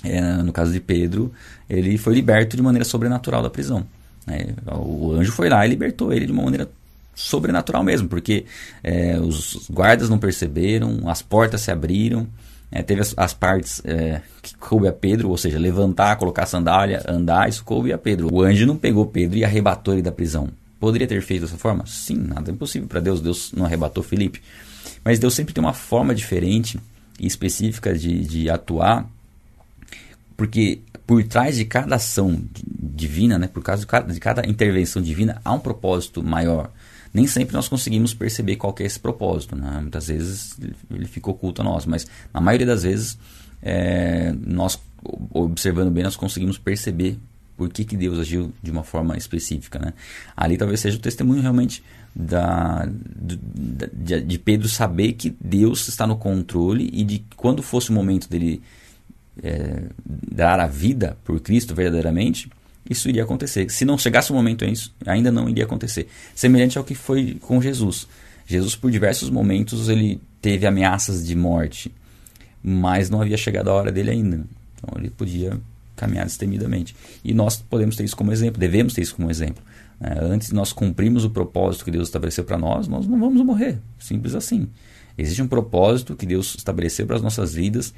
é, 0.03 0.21
no 0.43 0.53
caso 0.53 0.73
de 0.73 0.81
Pedro, 0.81 1.33
ele 1.69 1.99
foi 1.99 2.15
liberto 2.15 2.57
de 2.57 2.63
maneira 2.63 2.85
sobrenatural 2.85 3.43
da 3.43 3.51
prisão. 3.51 3.85
Né? 4.27 4.55
O 4.67 5.13
anjo 5.13 5.33
foi 5.33 5.49
lá 5.49 5.65
e 5.67 5.71
libertou 5.71 6.13
ele 6.13 6.27
de 6.27 6.33
uma 6.33 6.43
maneira 6.43 6.69
sobrenatural 7.17 7.83
mesmo, 7.83 8.09
porque 8.09 8.45
é, 8.85 9.19
os 9.19 9.67
guardas 9.71 10.11
não 10.11 10.19
perceberam, 10.19 11.09
as 11.09 11.23
portas 11.23 11.63
se 11.63 11.71
abriram, 11.73 12.29
é, 12.71 12.83
teve 12.83 13.01
as, 13.01 13.15
as 13.17 13.33
partes 13.33 13.81
é, 13.85 14.21
que 14.43 14.55
coube 14.57 14.87
a 14.87 14.93
Pedro, 14.93 15.31
ou 15.31 15.37
seja, 15.39 15.59
levantar, 15.59 16.17
colocar 16.17 16.43
a 16.43 16.47
sandália, 16.47 17.03
andar, 17.09 17.49
isso 17.49 17.65
coube 17.65 17.91
a 17.91 17.97
Pedro. 17.97 18.33
O 18.33 18.43
anjo 18.43 18.67
não 18.67 18.77
pegou 18.77 19.07
Pedro 19.07 19.39
e 19.39 19.45
arrebatou 19.45 19.95
ele 19.95 20.03
da 20.03 20.13
prisão. 20.13 20.51
Poderia 20.79 21.07
ter 21.07 21.23
feito 21.23 21.43
dessa 21.43 21.57
forma? 21.57 21.87
Sim, 21.87 22.17
nada 22.17 22.51
é 22.51 22.53
impossível 22.53 22.87
para 22.87 23.01
Deus. 23.01 23.21
Deus 23.23 23.51
não 23.53 23.65
arrebatou 23.65 24.03
Felipe. 24.03 24.43
Mas 25.03 25.19
Deus 25.19 25.33
sempre 25.33 25.55
tem 25.55 25.65
uma 25.65 25.73
forma 25.73 26.15
diferente 26.15 26.79
e 27.19 27.27
específica 27.27 27.97
de, 27.97 28.21
de 28.27 28.51
atuar, 28.51 29.09
porque 30.37 30.81
por 31.07 31.23
trás 31.25 31.57
de 31.57 31.65
cada 31.65 31.97
ação 31.97 32.43
divina, 32.53 33.39
né, 33.39 33.49
por 33.49 33.63
causa 33.63 33.81
de 33.81 33.87
cada, 33.87 34.13
de 34.13 34.21
cada 34.21 34.47
intervenção 34.47 35.01
divina, 35.01 35.41
há 35.43 35.53
um 35.53 35.61
propósito 35.61 36.23
maior 36.23 36.71
nem 37.17 37.27
sempre 37.27 37.55
nós 37.55 37.67
conseguimos 37.67 38.13
perceber 38.13 38.57
qual 38.57 38.75
é 38.79 38.85
esse 38.85 39.01
propósito. 39.01 39.57
Né? 39.57 39.79
Muitas 39.81 40.09
vezes 40.09 40.55
ele 40.91 41.07
fica 41.07 41.31
oculto 41.31 41.63
a 41.63 41.65
nós, 41.65 41.87
mas 41.87 42.07
na 42.33 42.43
maioria 42.43 42.67
das 42.67 42.83
vezes, 42.83 43.19
é, 43.63 44.35
nós 44.47 44.79
observando 45.33 45.91
bem, 45.91 46.05
nós 46.05 46.15
conseguimos 46.15 46.59
perceber 46.59 47.19
por 47.57 47.71
que, 47.71 47.87
que 47.87 47.97
Deus 47.97 48.19
agiu 48.19 48.53
de 48.63 48.71
uma 48.71 48.85
forma 48.85 49.17
específica. 49.17 49.79
Né? 49.79 49.95
Ali 50.37 50.59
talvez 50.59 50.81
seja 50.81 50.99
o 50.99 51.01
testemunho 51.01 51.41
realmente 51.41 51.83
da, 52.15 52.87
de, 52.87 54.21
de 54.21 54.39
Pedro 54.39 54.69
saber 54.69 55.15
que 55.15 55.35
Deus 55.41 55.89
está 55.89 56.07
no 56.07 56.17
controle 56.17 56.91
e 56.93 57.03
de 57.03 57.25
quando 57.35 57.63
fosse 57.63 57.89
o 57.89 57.95
momento 57.95 58.29
dele 58.29 58.61
é, 59.43 59.85
dar 60.05 60.61
a 60.61 60.67
vida 60.67 61.17
por 61.25 61.41
Cristo 61.41 61.75
verdadeiramente, 61.75 62.51
isso 62.89 63.09
iria 63.09 63.25
acontecer. 63.25 63.71
Se 63.71 63.85
não 63.85 63.99
chegasse 63.99 64.31
o 64.31 64.35
momento 64.35 64.65
ainda 65.07 65.31
não 65.31 65.49
iria 65.49 65.65
acontecer. 65.65 66.09
Semelhante 66.35 66.79
ao 66.79 66.85
que 66.85 66.95
foi 66.95 67.37
com 67.41 67.61
Jesus. 67.61 68.07
Jesus, 68.47 68.77
por 68.77 68.91
diversos 68.91 69.29
momentos, 69.29 69.89
ele 69.89 70.21
teve 70.41 70.67
ameaças 70.67 71.27
de 71.27 71.35
morte, 71.35 71.93
mas 72.63 73.11
não 73.11 73.21
havia 73.21 73.37
chegado 73.37 73.69
a 73.69 73.75
hora 73.75 73.91
dele 73.91 74.11
ainda. 74.11 74.45
Então 74.77 75.01
ele 75.01 75.11
podia 75.11 75.59
caminhar 75.97 76.27
destemidamente. 76.27 76.95
E 77.25 77.35
nós 77.35 77.57
podemos 77.57 77.97
ter 77.97 78.05
isso 78.05 78.17
como 78.17 78.33
exemplo, 78.33 78.61
devemos 78.61 78.95
ter 78.95 79.03
isso 79.03 79.17
como 79.17 79.31
exemplo. 79.31 79.63
É, 80.01 80.19
antes 80.21 80.49
de 80.49 80.55
nós 80.55 80.73
cumprirmos 80.73 81.25
o 81.25 81.31
propósito 81.31 81.85
que 81.85 81.91
Deus 81.91 82.09
estabeleceu 82.09 82.45
para 82.45 82.59
nós, 82.59 82.87
nós 82.87 83.07
não 83.07 83.19
vamos 83.19 83.45
morrer. 83.45 83.79
Simples 83.99 84.35
assim. 84.35 84.69
Existe 85.19 85.43
um 85.43 85.49
propósito 85.49 86.15
que 86.15 86.27
Deus 86.27 86.55
estabeleceu 86.57 87.07
para 87.07 87.17
as 87.17 87.23
nossas 87.23 87.55
vidas 87.55 87.95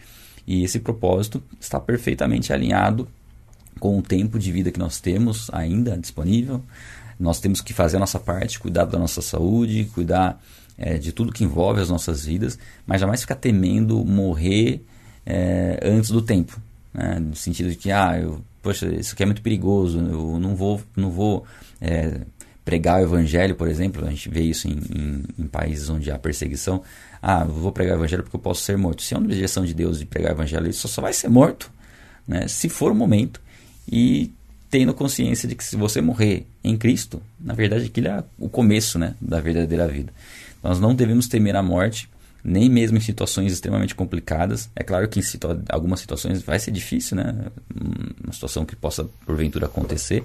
e 0.46 0.62
esse 0.62 0.78
propósito 0.78 1.42
está 1.60 1.80
perfeitamente 1.80 2.52
alinhado 2.52 3.08
com 3.78 3.98
o 3.98 4.02
tempo 4.02 4.38
de 4.38 4.52
vida 4.52 4.70
que 4.70 4.78
nós 4.78 5.00
temos 5.00 5.48
ainda 5.52 5.96
disponível. 5.96 6.62
Nós 7.18 7.40
temos 7.40 7.60
que 7.60 7.72
fazer 7.72 7.96
a 7.96 8.00
nossa 8.00 8.18
parte, 8.18 8.60
cuidar 8.60 8.84
da 8.84 8.98
nossa 8.98 9.20
saúde, 9.20 9.90
cuidar 9.92 10.40
é, 10.76 10.96
de 10.96 11.12
tudo 11.12 11.32
que 11.32 11.42
envolve 11.42 11.80
as 11.80 11.88
nossas 11.88 12.24
vidas, 12.24 12.58
mas 12.86 13.00
jamais 13.00 13.20
ficar 13.20 13.34
temendo 13.34 14.04
morrer 14.04 14.84
é, 15.26 15.80
antes 15.82 16.10
do 16.10 16.22
tempo. 16.22 16.60
Né? 16.94 17.18
No 17.18 17.34
sentido 17.34 17.70
de 17.70 17.76
que, 17.76 17.90
ah, 17.90 18.18
eu, 18.18 18.40
poxa, 18.62 18.86
isso 18.94 19.14
aqui 19.14 19.24
é 19.24 19.26
muito 19.26 19.42
perigoso, 19.42 19.98
eu 19.98 20.38
não 20.38 20.54
vou, 20.54 20.80
não 20.96 21.10
vou 21.10 21.44
é, 21.80 22.20
pregar 22.64 23.00
o 23.00 23.02
evangelho, 23.02 23.56
por 23.56 23.66
exemplo, 23.66 24.06
a 24.06 24.10
gente 24.10 24.28
vê 24.28 24.42
isso 24.42 24.68
em, 24.68 24.78
em, 24.94 25.24
em, 25.38 25.46
países 25.46 25.88
onde 25.90 26.10
há 26.10 26.18
perseguição. 26.18 26.82
Ah, 27.20 27.44
eu 27.46 27.52
vou 27.52 27.72
pregar 27.72 27.96
o 27.96 28.00
evangelho 28.00 28.22
porque 28.22 28.36
eu 28.36 28.40
posso 28.40 28.62
ser 28.62 28.76
morto. 28.76 29.02
Se 29.02 29.14
é 29.14 29.18
uma 29.18 29.26
objeção 29.26 29.64
de 29.64 29.74
Deus 29.74 29.98
de 29.98 30.06
pregar 30.06 30.32
o 30.32 30.34
evangelho, 30.36 30.68
isso 30.68 30.86
só 30.86 31.02
vai 31.02 31.12
ser 31.12 31.28
morto, 31.28 31.70
né? 32.26 32.46
se 32.46 32.68
for 32.68 32.92
o 32.92 32.94
momento 32.94 33.40
e 33.90 34.30
tendo 34.70 34.92
consciência 34.92 35.48
de 35.48 35.54
que 35.54 35.64
se 35.64 35.76
você 35.76 36.00
morrer 36.00 36.46
em 36.62 36.76
Cristo, 36.76 37.22
na 37.40 37.54
verdade 37.54 37.86
aquilo 37.86 38.08
é 38.08 38.24
o 38.38 38.48
começo 38.48 38.98
né, 38.98 39.14
da 39.20 39.40
verdadeira 39.40 39.88
vida. 39.88 40.12
Nós 40.62 40.78
não 40.78 40.94
devemos 40.94 41.26
temer 41.26 41.56
a 41.56 41.62
morte, 41.62 42.08
nem 42.44 42.68
mesmo 42.68 42.98
em 42.98 43.00
situações 43.00 43.52
extremamente 43.52 43.94
complicadas. 43.94 44.68
É 44.74 44.82
claro 44.82 45.08
que 45.08 45.18
em 45.18 45.22
situa 45.22 45.62
algumas 45.68 46.00
situações 46.00 46.42
vai 46.42 46.58
ser 46.58 46.70
difícil, 46.70 47.16
né? 47.16 47.46
Uma 48.22 48.32
situação 48.32 48.64
que 48.64 48.76
possa 48.76 49.04
porventura 49.26 49.66
acontecer. 49.66 50.24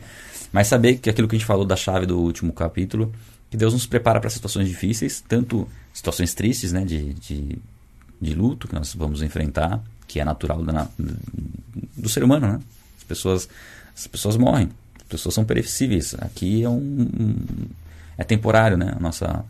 Mas 0.52 0.68
saber 0.68 0.98
que 0.98 1.10
aquilo 1.10 1.28
que 1.28 1.36
a 1.36 1.40
gente 1.40 1.48
falou 1.48 1.66
da 1.66 1.76
chave 1.76 2.06
do 2.06 2.20
último 2.20 2.54
capítulo, 2.54 3.14
que 3.50 3.58
Deus 3.58 3.74
nos 3.74 3.86
prepara 3.86 4.20
para 4.20 4.30
situações 4.30 4.68
difíceis, 4.68 5.24
tanto 5.28 5.68
situações 5.94 6.34
tristes, 6.34 6.72
né? 6.72 6.84
De, 6.86 7.14
de, 7.14 7.58
de 8.22 8.34
luto 8.34 8.68
que 8.68 8.76
nós 8.76 8.94
vamos 8.94 9.22
enfrentar, 9.22 9.84
que 10.08 10.20
é 10.20 10.26
natural 10.26 10.64
da, 10.64 10.88
do 11.98 12.10
ser 12.10 12.24
humano, 12.24 12.48
né? 12.48 12.60
As 13.04 13.08
pessoas, 13.08 13.50
as 13.94 14.08
pessoas 14.08 14.38
morrem, 14.38 14.70
as 14.98 15.04
pessoas 15.04 15.36
são 15.36 15.44
perecíveis. 15.44 16.16
Aqui 16.20 16.64
é 16.64 16.70
um, 16.70 16.78
um 17.20 17.36
é 18.18 18.24
temporário, 18.24 18.78
né? 18.78 18.94
A 18.96 19.00
nossa 19.00 19.46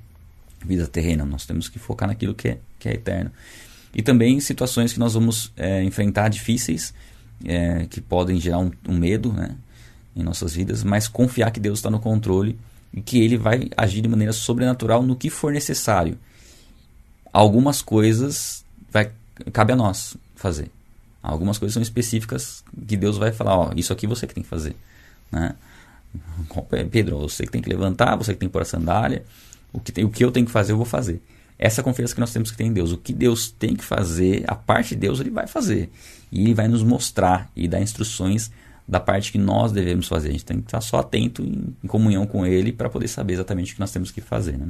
vida 0.66 0.88
terrena. 0.88 1.24
Nós 1.24 1.46
temos 1.46 1.70
que 1.70 1.78
focar 1.78 2.08
naquilo 2.08 2.34
que 2.34 2.50
é, 2.50 2.58
que 2.80 2.90
é 2.90 2.94
eterno. 2.94 3.32
E 3.94 4.02
também 4.02 4.40
situações 4.40 4.92
que 4.92 5.00
nós 5.00 5.14
vamos 5.14 5.52
é, 5.56 5.84
enfrentar 5.84 6.30
difíceis, 6.30 6.94
é, 7.46 7.86
que 7.86 8.02
podem 8.02 8.40
gerar 8.40 8.58
um, 8.58 8.72
um, 8.88 8.98
medo 8.98 9.32
né, 9.32 9.56
em 10.16 10.24
nossas 10.24 10.56
vidas, 10.56 10.84
mas 10.84 11.08
confiar 11.08 11.52
que 11.52 11.60
Deus 11.60 11.78
está 11.78 11.92
no 11.92 12.00
controle 12.00 12.58
e 12.92 13.02
que 13.02 13.20
Ele 13.22 13.38
vai 13.38 13.70
agir 13.78 14.02
de 14.02 14.08
maneira 14.08 14.34
sobrenatural 14.34 15.04
no 15.04 15.16
que 15.16 15.30
for 15.30 15.54
necessário. 15.54 16.18
Algumas 17.32 17.82
coisas 17.84 18.66
vai, 18.92 19.12
cabe 19.52 19.74
a 19.74 19.76
nós 19.76 20.18
fazer. 20.36 20.72
Algumas 21.24 21.58
coisas 21.58 21.74
são 21.74 21.82
específicas 21.82 22.64
que 22.86 22.98
Deus 22.98 23.18
vai 23.18 23.32
falar, 23.32 23.58
ó, 23.58 23.72
isso 23.78 23.94
aqui 23.94 24.06
você 24.06 24.28
que 24.28 24.34
tem 24.34 24.44
que 24.44 24.50
fazer, 24.50 24.76
né? 25.32 25.56
Pedro, 26.92 27.18
você 27.18 27.46
que 27.46 27.52
tem 27.52 27.62
que 27.62 27.70
levantar, 27.70 28.18
você 28.18 28.34
que 28.34 28.40
tem 28.40 28.50
que 28.50 28.54
pôr 28.54 28.62
a 28.62 28.66
sandália, 28.66 29.24
o 29.72 29.80
que, 29.80 29.92
tem, 29.92 30.04
o 30.04 30.10
que 30.10 30.24
eu 30.24 30.32
tenho 30.32 30.46
que 30.46 30.52
fazer, 30.52 30.74
eu 30.74 30.78
vou 30.78 30.86
fazer. 30.86 31.22
Essa 31.58 31.82
é 31.82 31.84
confiança 31.84 32.14
que 32.14 32.20
nós 32.20 32.34
temos 32.34 32.52
que 32.52 32.58
ter 32.58 32.66
em 32.66 32.74
Deus. 32.74 32.92
O 32.92 32.98
que 32.98 33.14
Deus 33.14 33.50
tem 33.50 33.76
que 33.76 33.84
fazer, 33.84 34.44
a 34.48 34.54
parte 34.54 34.90
de 34.90 34.98
Deus, 34.98 35.20
Ele 35.20 35.30
vai 35.30 35.48
fazer. 35.48 35.90
E 36.32 36.42
Ele 36.42 36.54
vai 36.54 36.68
nos 36.68 36.84
mostrar 36.84 37.50
e 37.56 37.68
dar 37.68 37.82
instruções 37.82 38.52
da 38.88 39.00
parte 39.00 39.32
que 39.32 39.38
nós 39.38 39.72
devemos 39.72 40.08
fazer. 40.08 40.30
A 40.30 40.32
gente 40.34 40.46
tem 40.46 40.60
que 40.60 40.68
estar 40.68 40.82
só 40.82 41.00
atento 41.00 41.42
em, 41.42 41.76
em 41.84 41.88
comunhão 41.88 42.28
com 42.28 42.46
Ele 42.46 42.72
para 42.72 42.90
poder 42.90 43.08
saber 43.08 43.34
exatamente 43.34 43.72
o 43.72 43.76
que 43.76 43.80
nós 43.80 43.92
temos 43.92 44.12
que 44.12 44.22
fazer. 44.22 44.58
Né? 44.58 44.68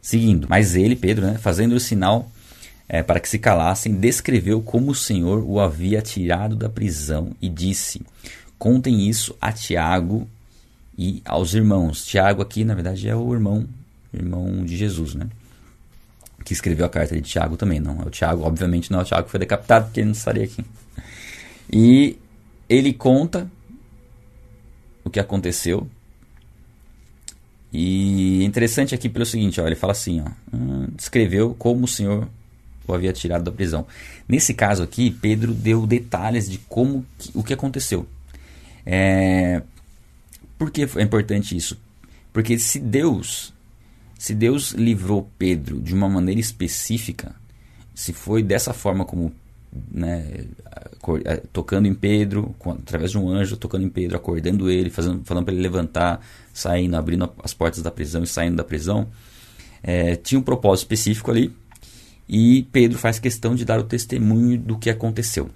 Seguindo, 0.00 0.46
mas 0.48 0.74
ele, 0.74 0.96
Pedro, 0.96 1.26
né, 1.26 1.36
fazendo 1.36 1.74
o 1.74 1.80
sinal 1.80 2.30
é, 2.88 3.02
para 3.02 3.20
que 3.20 3.28
se 3.28 3.38
calassem, 3.38 3.94
descreveu 3.94 4.62
como 4.62 4.92
o 4.92 4.94
Senhor 4.94 5.44
o 5.44 5.60
havia 5.60 6.00
tirado 6.00 6.54
da 6.54 6.68
prisão 6.68 7.32
e 7.40 7.48
disse: 7.48 8.00
Contem 8.58 9.08
isso 9.08 9.36
a 9.40 9.52
Tiago 9.52 10.28
e 10.96 11.20
aos 11.24 11.54
irmãos. 11.54 12.04
Tiago 12.04 12.42
aqui, 12.42 12.64
na 12.64 12.74
verdade, 12.74 13.08
é 13.08 13.16
o 13.16 13.32
irmão, 13.32 13.66
irmão 14.12 14.64
de 14.64 14.76
Jesus, 14.76 15.14
né? 15.14 15.28
Que 16.44 16.52
escreveu 16.52 16.86
a 16.86 16.88
carta 16.88 17.14
de 17.16 17.22
Tiago 17.22 17.56
também. 17.56 17.80
Não 17.80 18.00
é 18.02 18.06
o 18.06 18.10
Tiago, 18.10 18.42
obviamente 18.42 18.90
não 18.90 19.00
é 19.00 19.02
o 19.02 19.04
Tiago 19.04 19.24
que 19.24 19.30
foi 19.30 19.40
decapitado, 19.40 19.86
porque 19.86 20.00
ele 20.00 20.06
não 20.06 20.12
estaria 20.12 20.44
aqui. 20.44 20.64
E 21.72 22.16
ele 22.68 22.92
conta 22.92 23.50
o 25.04 25.10
que 25.10 25.18
aconteceu. 25.18 25.88
E 27.72 28.44
interessante 28.44 28.94
aqui 28.94 29.08
pelo 29.08 29.26
seguinte, 29.26 29.60
ó, 29.60 29.66
ele 29.66 29.74
fala 29.74 29.92
assim, 29.92 30.20
ó, 30.20 30.30
hum, 30.56 30.86
descreveu 30.96 31.54
como 31.58 31.84
o 31.84 31.88
Senhor 31.88 32.28
o 32.92 32.94
havia 32.94 33.12
tirado 33.12 33.44
da 33.44 33.52
prisão. 33.52 33.86
Nesse 34.28 34.54
caso 34.54 34.82
aqui, 34.82 35.10
Pedro 35.10 35.52
deu 35.52 35.86
detalhes 35.86 36.48
de 36.48 36.58
como 36.58 37.04
o 37.34 37.42
que 37.42 37.52
aconteceu. 37.52 38.06
É, 38.84 39.62
por 40.58 40.70
que 40.70 40.82
é 40.96 41.02
importante 41.02 41.56
isso? 41.56 41.78
Porque 42.32 42.58
se 42.58 42.78
Deus, 42.78 43.52
se 44.18 44.34
Deus 44.34 44.72
livrou 44.72 45.30
Pedro 45.38 45.80
de 45.80 45.94
uma 45.94 46.08
maneira 46.08 46.40
específica, 46.40 47.34
se 47.94 48.12
foi 48.12 48.42
dessa 48.42 48.72
forma 48.72 49.04
como 49.04 49.32
né, 49.90 50.44
tocando 51.52 51.86
em 51.86 51.94
Pedro, 51.94 52.54
através 52.82 53.10
de 53.10 53.18
um 53.18 53.28
anjo 53.28 53.56
tocando 53.56 53.84
em 53.84 53.88
Pedro, 53.88 54.16
acordando 54.16 54.70
ele, 54.70 54.90
fazendo, 54.90 55.24
falando 55.24 55.44
para 55.44 55.54
ele 55.54 55.62
levantar, 55.62 56.20
saindo, 56.52 56.96
abrindo 56.96 57.30
as 57.42 57.52
portas 57.52 57.82
da 57.82 57.90
prisão 57.90 58.22
e 58.22 58.26
saindo 58.26 58.56
da 58.56 58.64
prisão, 58.64 59.08
é, 59.82 60.16
tinha 60.16 60.38
um 60.38 60.42
propósito 60.42 60.84
específico 60.84 61.30
ali 61.30 61.54
e 62.28 62.66
Pedro 62.72 62.98
faz 62.98 63.18
questão 63.18 63.54
de 63.54 63.64
dar 63.64 63.78
o 63.78 63.84
testemunho 63.84 64.58
do 64.58 64.78
que 64.78 64.90
aconteceu. 64.90 65.50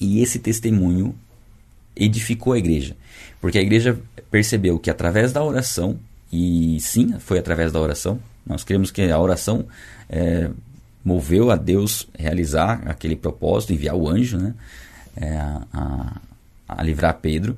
E 0.00 0.20
esse 0.20 0.38
testemunho 0.38 1.14
edificou 1.94 2.52
a 2.52 2.58
igreja, 2.58 2.96
porque 3.40 3.58
a 3.58 3.62
igreja 3.62 3.98
percebeu 4.30 4.78
que 4.78 4.90
através 4.90 5.32
da 5.32 5.44
oração, 5.44 5.98
e 6.32 6.78
sim, 6.80 7.14
foi 7.20 7.38
através 7.38 7.70
da 7.70 7.80
oração, 7.80 8.20
nós 8.44 8.64
queremos 8.64 8.90
que 8.90 9.02
a 9.02 9.18
oração 9.18 9.66
é, 10.08 10.50
moveu 11.04 11.50
a 11.50 11.56
Deus 11.56 12.08
realizar 12.18 12.82
aquele 12.86 13.14
propósito, 13.14 13.72
enviar 13.72 13.94
o 13.94 14.08
anjo, 14.08 14.38
né? 14.38 14.54
É, 15.16 15.36
a, 15.36 16.20
a, 16.66 16.82
livrar 16.82 17.18
Pedro. 17.20 17.56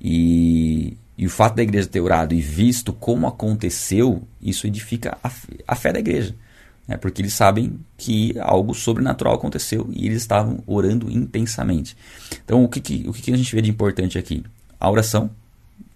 E, 0.00 0.96
e, 1.18 1.26
o 1.26 1.30
fato 1.30 1.56
da 1.56 1.62
igreja 1.62 1.86
ter 1.86 2.00
orado 2.00 2.34
e 2.34 2.40
visto 2.40 2.92
como 2.92 3.26
aconteceu, 3.26 4.22
isso 4.40 4.66
edifica 4.66 5.18
a, 5.22 5.30
a 5.68 5.74
fé 5.74 5.92
da 5.92 5.98
igreja. 5.98 6.34
Né? 6.90 6.96
Porque 6.96 7.22
eles 7.22 7.32
sabem 7.32 7.78
que 7.96 8.36
algo 8.40 8.74
sobrenatural 8.74 9.36
aconteceu 9.36 9.88
e 9.92 10.06
eles 10.06 10.22
estavam 10.22 10.58
orando 10.66 11.08
intensamente. 11.08 11.96
Então, 12.44 12.64
o 12.64 12.68
que, 12.68 12.80
que 12.80 13.08
o 13.08 13.12
que, 13.12 13.22
que 13.22 13.32
a 13.32 13.36
gente 13.36 13.54
vê 13.54 13.62
de 13.62 13.70
importante 13.70 14.18
aqui? 14.18 14.42
A 14.78 14.90
oração, 14.90 15.30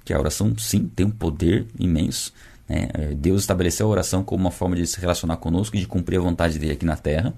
que 0.05 0.15
a 0.15 0.19
oração, 0.19 0.57
sim, 0.57 0.89
tem 0.95 1.05
um 1.05 1.11
poder 1.11 1.67
imenso. 1.77 2.33
Né? 2.69 2.89
Deus 3.17 3.43
estabeleceu 3.43 3.89
a 3.89 3.91
oração 3.91 4.23
como 4.23 4.45
uma 4.45 4.53
forma 4.53 4.77
de 4.77 4.87
se 4.87 5.01
relacionar 5.01 5.37
conosco 5.39 5.77
e 5.77 5.81
de 5.81 5.89
cumprir 5.89 6.19
a 6.19 6.23
vontade 6.23 6.61
dele 6.61 6.75
aqui 6.75 6.87
na 6.87 6.97
terra. 6.97 7.35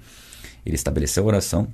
Ele 0.65 0.75
estabeleceu 0.75 1.25
a 1.25 1.27
oração, 1.27 1.67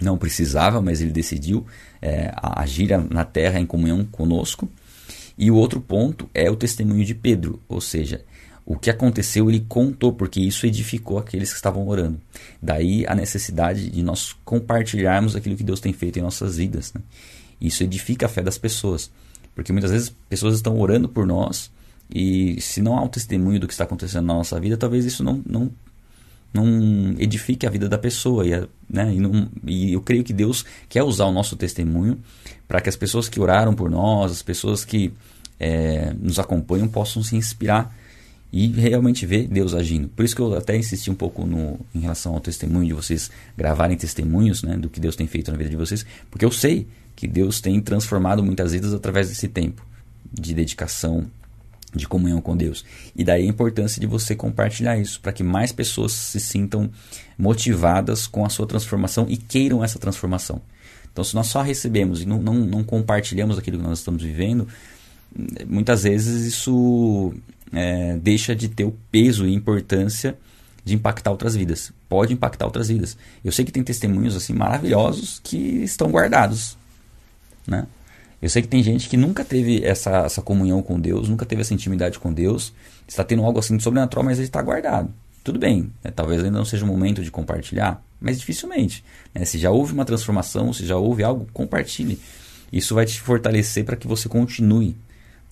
não 0.00 0.16
precisava, 0.16 0.80
mas 0.80 1.02
ele 1.02 1.10
decidiu 1.10 1.66
é, 2.00 2.32
agir 2.40 2.88
na 3.10 3.24
terra 3.24 3.60
em 3.60 3.66
comunhão 3.66 4.02
conosco. 4.06 4.66
E 5.36 5.50
o 5.50 5.56
outro 5.56 5.78
ponto 5.78 6.30
é 6.32 6.50
o 6.50 6.56
testemunho 6.56 7.04
de 7.04 7.14
Pedro, 7.14 7.60
ou 7.68 7.82
seja, 7.82 8.24
o 8.66 8.76
que 8.76 8.90
aconteceu 8.90 9.48
ele 9.48 9.64
contou, 9.68 10.12
porque 10.12 10.40
isso 10.40 10.66
edificou 10.66 11.18
aqueles 11.18 11.50
que 11.50 11.56
estavam 11.56 11.86
orando. 11.86 12.20
Daí 12.60 13.06
a 13.06 13.14
necessidade 13.14 13.88
de 13.88 14.02
nós 14.02 14.34
compartilharmos 14.44 15.36
aquilo 15.36 15.56
que 15.56 15.62
Deus 15.62 15.78
tem 15.78 15.92
feito 15.92 16.18
em 16.18 16.22
nossas 16.22 16.56
vidas. 16.56 16.92
Né? 16.92 17.00
Isso 17.60 17.84
edifica 17.84 18.26
a 18.26 18.28
fé 18.28 18.42
das 18.42 18.58
pessoas, 18.58 19.08
porque 19.54 19.72
muitas 19.72 19.92
vezes 19.92 20.12
pessoas 20.28 20.56
estão 20.56 20.80
orando 20.80 21.08
por 21.08 21.24
nós 21.24 21.70
e 22.12 22.60
se 22.60 22.82
não 22.82 22.98
há 22.98 23.02
um 23.02 23.08
testemunho 23.08 23.60
do 23.60 23.68
que 23.68 23.72
está 23.72 23.84
acontecendo 23.84 24.26
na 24.26 24.34
nossa 24.34 24.58
vida, 24.58 24.76
talvez 24.76 25.04
isso 25.04 25.22
não, 25.22 25.40
não, 25.46 25.70
não 26.52 27.14
edifique 27.20 27.68
a 27.68 27.70
vida 27.70 27.88
da 27.88 27.96
pessoa. 27.98 28.44
E, 28.44 28.50
né, 28.90 29.14
e, 29.14 29.20
não, 29.20 29.48
e 29.64 29.92
eu 29.92 30.00
creio 30.00 30.24
que 30.24 30.32
Deus 30.32 30.64
quer 30.88 31.04
usar 31.04 31.26
o 31.26 31.32
nosso 31.32 31.54
testemunho 31.54 32.18
para 32.66 32.80
que 32.80 32.88
as 32.88 32.96
pessoas 32.96 33.28
que 33.28 33.38
oraram 33.38 33.74
por 33.74 33.88
nós, 33.88 34.32
as 34.32 34.42
pessoas 34.42 34.84
que 34.84 35.12
é, 35.58 36.12
nos 36.18 36.40
acompanham, 36.40 36.88
possam 36.88 37.22
se 37.22 37.36
inspirar 37.36 37.94
e 38.56 38.68
realmente 38.68 39.26
ver 39.26 39.46
Deus 39.46 39.74
agindo. 39.74 40.08
Por 40.08 40.24
isso 40.24 40.34
que 40.34 40.40
eu 40.40 40.54
até 40.54 40.74
insisti 40.74 41.10
um 41.10 41.14
pouco 41.14 41.44
no, 41.44 41.78
em 41.94 42.00
relação 42.00 42.32
ao 42.32 42.40
testemunho, 42.40 42.86
de 42.86 42.94
vocês 42.94 43.30
gravarem 43.54 43.98
testemunhos 43.98 44.62
né, 44.62 44.78
do 44.78 44.88
que 44.88 44.98
Deus 44.98 45.14
tem 45.14 45.26
feito 45.26 45.50
na 45.50 45.58
vida 45.58 45.68
de 45.68 45.76
vocês, 45.76 46.06
porque 46.30 46.42
eu 46.42 46.50
sei 46.50 46.86
que 47.14 47.28
Deus 47.28 47.60
tem 47.60 47.78
transformado 47.82 48.42
muitas 48.42 48.72
vidas 48.72 48.94
através 48.94 49.28
desse 49.28 49.46
tempo 49.46 49.86
de 50.32 50.54
dedicação, 50.54 51.26
de 51.94 52.08
comunhão 52.08 52.40
com 52.40 52.56
Deus. 52.56 52.82
E 53.14 53.22
daí 53.22 53.42
a 53.42 53.46
importância 53.46 54.00
de 54.00 54.06
você 54.06 54.34
compartilhar 54.34 54.96
isso, 54.96 55.20
para 55.20 55.34
que 55.34 55.42
mais 55.42 55.70
pessoas 55.70 56.12
se 56.12 56.40
sintam 56.40 56.90
motivadas 57.36 58.26
com 58.26 58.42
a 58.42 58.48
sua 58.48 58.66
transformação 58.66 59.26
e 59.28 59.36
queiram 59.36 59.84
essa 59.84 59.98
transformação. 59.98 60.62
Então, 61.12 61.22
se 61.22 61.34
nós 61.34 61.48
só 61.48 61.60
recebemos 61.60 62.22
e 62.22 62.26
não, 62.26 62.40
não, 62.40 62.54
não 62.54 62.82
compartilhamos 62.82 63.58
aquilo 63.58 63.76
que 63.76 63.84
nós 63.84 63.98
estamos 63.98 64.22
vivendo, 64.22 64.66
muitas 65.66 66.04
vezes 66.04 66.46
isso 66.46 67.34
é, 67.72 68.16
deixa 68.16 68.54
de 68.54 68.68
ter 68.68 68.84
o 68.84 68.94
peso 69.10 69.46
e 69.46 69.54
importância 69.54 70.36
de 70.84 70.94
impactar 70.94 71.30
outras 71.30 71.56
vidas. 71.56 71.92
Pode 72.08 72.32
impactar 72.32 72.64
outras 72.64 72.88
vidas. 72.88 73.16
Eu 73.44 73.50
sei 73.50 73.64
que 73.64 73.72
tem 73.72 73.82
testemunhos 73.82 74.36
assim 74.36 74.52
maravilhosos 74.52 75.40
que 75.42 75.56
estão 75.82 76.10
guardados, 76.10 76.78
né? 77.66 77.86
Eu 78.40 78.50
sei 78.50 78.62
que 78.62 78.68
tem 78.68 78.82
gente 78.82 79.08
que 79.08 79.16
nunca 79.16 79.44
teve 79.44 79.84
essa, 79.84 80.18
essa 80.18 80.42
comunhão 80.42 80.82
com 80.82 81.00
Deus, 81.00 81.28
nunca 81.28 81.46
teve 81.46 81.62
essa 81.62 81.74
intimidade 81.74 82.18
com 82.18 82.32
Deus, 82.32 82.72
está 83.08 83.24
tendo 83.24 83.42
algo 83.42 83.58
assim 83.58 83.76
de 83.76 83.82
sobrenatural, 83.82 84.24
mas 84.24 84.38
ele 84.38 84.46
está 84.46 84.62
guardado. 84.62 85.12
Tudo 85.42 85.58
bem, 85.58 85.90
né? 86.04 86.12
talvez 86.14 86.44
ainda 86.44 86.58
não 86.58 86.64
seja 86.64 86.84
o 86.84 86.88
momento 86.88 87.24
de 87.24 87.30
compartilhar, 87.30 88.02
mas 88.20 88.38
dificilmente. 88.38 89.02
Né? 89.34 89.44
Se 89.44 89.58
já 89.58 89.70
houve 89.70 89.92
uma 89.92 90.04
transformação, 90.04 90.72
se 90.72 90.84
já 90.84 90.96
houve 90.96 91.24
algo, 91.24 91.48
compartilhe. 91.52 92.20
Isso 92.72 92.94
vai 92.94 93.06
te 93.06 93.20
fortalecer 93.20 93.84
para 93.84 93.96
que 93.96 94.06
você 94.06 94.28
continue 94.28 94.94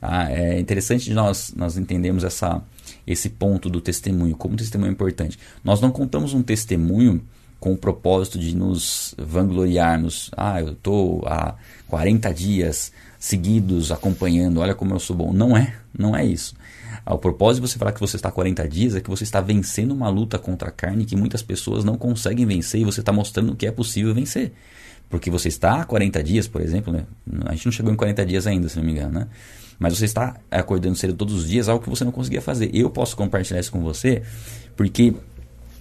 Tá? 0.04 0.30
É 0.30 0.60
interessante 0.60 1.10
nós, 1.14 1.54
nós 1.56 1.78
entendermos 1.78 2.24
essa, 2.24 2.62
esse 3.06 3.30
ponto 3.30 3.70
do 3.70 3.80
testemunho, 3.80 4.36
como 4.36 4.54
testemunho 4.54 4.90
é 4.90 4.92
importante. 4.92 5.38
Nós 5.64 5.80
não 5.80 5.90
contamos 5.90 6.34
um 6.34 6.42
testemunho 6.42 7.22
com 7.58 7.72
o 7.72 7.76
propósito 7.78 8.38
de 8.38 8.54
nos 8.54 9.14
vangloriarmos. 9.16 10.30
Ah, 10.36 10.60
eu 10.60 10.72
estou 10.72 11.26
há 11.26 11.54
40 11.88 12.34
dias 12.34 12.92
seguidos 13.18 13.90
acompanhando, 13.90 14.60
olha 14.60 14.74
como 14.74 14.92
eu 14.92 15.00
sou 15.00 15.16
bom. 15.16 15.32
Não 15.32 15.56
é, 15.56 15.74
não 15.98 16.14
é 16.14 16.22
isso. 16.22 16.54
O 17.06 17.16
propósito 17.16 17.62
de 17.62 17.70
você 17.70 17.78
falar 17.78 17.92
que 17.92 18.00
você 18.00 18.16
está 18.16 18.28
há 18.28 18.32
40 18.32 18.68
dias 18.68 18.94
é 18.94 19.00
que 19.00 19.08
você 19.08 19.24
está 19.24 19.40
vencendo 19.40 19.92
uma 19.92 20.10
luta 20.10 20.38
contra 20.38 20.68
a 20.68 20.72
carne 20.72 21.06
que 21.06 21.16
muitas 21.16 21.40
pessoas 21.40 21.82
não 21.82 21.96
conseguem 21.96 22.44
vencer 22.44 22.82
e 22.82 22.84
você 22.84 23.00
está 23.00 23.10
mostrando 23.10 23.56
que 23.56 23.66
é 23.66 23.72
possível 23.72 24.14
vencer. 24.14 24.52
Porque 25.08 25.30
você 25.30 25.48
está 25.48 25.80
há 25.80 25.84
40 25.86 26.22
dias, 26.22 26.46
por 26.46 26.60
exemplo, 26.60 26.92
né? 26.92 27.06
a 27.46 27.54
gente 27.54 27.64
não 27.64 27.72
chegou 27.72 27.90
em 27.90 27.96
40 27.96 28.26
dias 28.26 28.46
ainda, 28.46 28.68
se 28.68 28.76
não 28.76 28.84
me 28.84 28.92
engano, 28.92 29.20
né? 29.20 29.28
Mas 29.78 29.96
você 29.96 30.04
está 30.04 30.36
acordando 30.50 30.96
cedo 30.96 31.14
todos 31.14 31.34
os 31.34 31.48
dias, 31.48 31.68
algo 31.68 31.82
que 31.82 31.90
você 31.90 32.04
não 32.04 32.12
conseguia 32.12 32.40
fazer. 32.40 32.70
Eu 32.72 32.90
posso 32.90 33.16
compartilhar 33.16 33.60
isso 33.60 33.72
com 33.72 33.82
você, 33.82 34.22
porque 34.76 35.14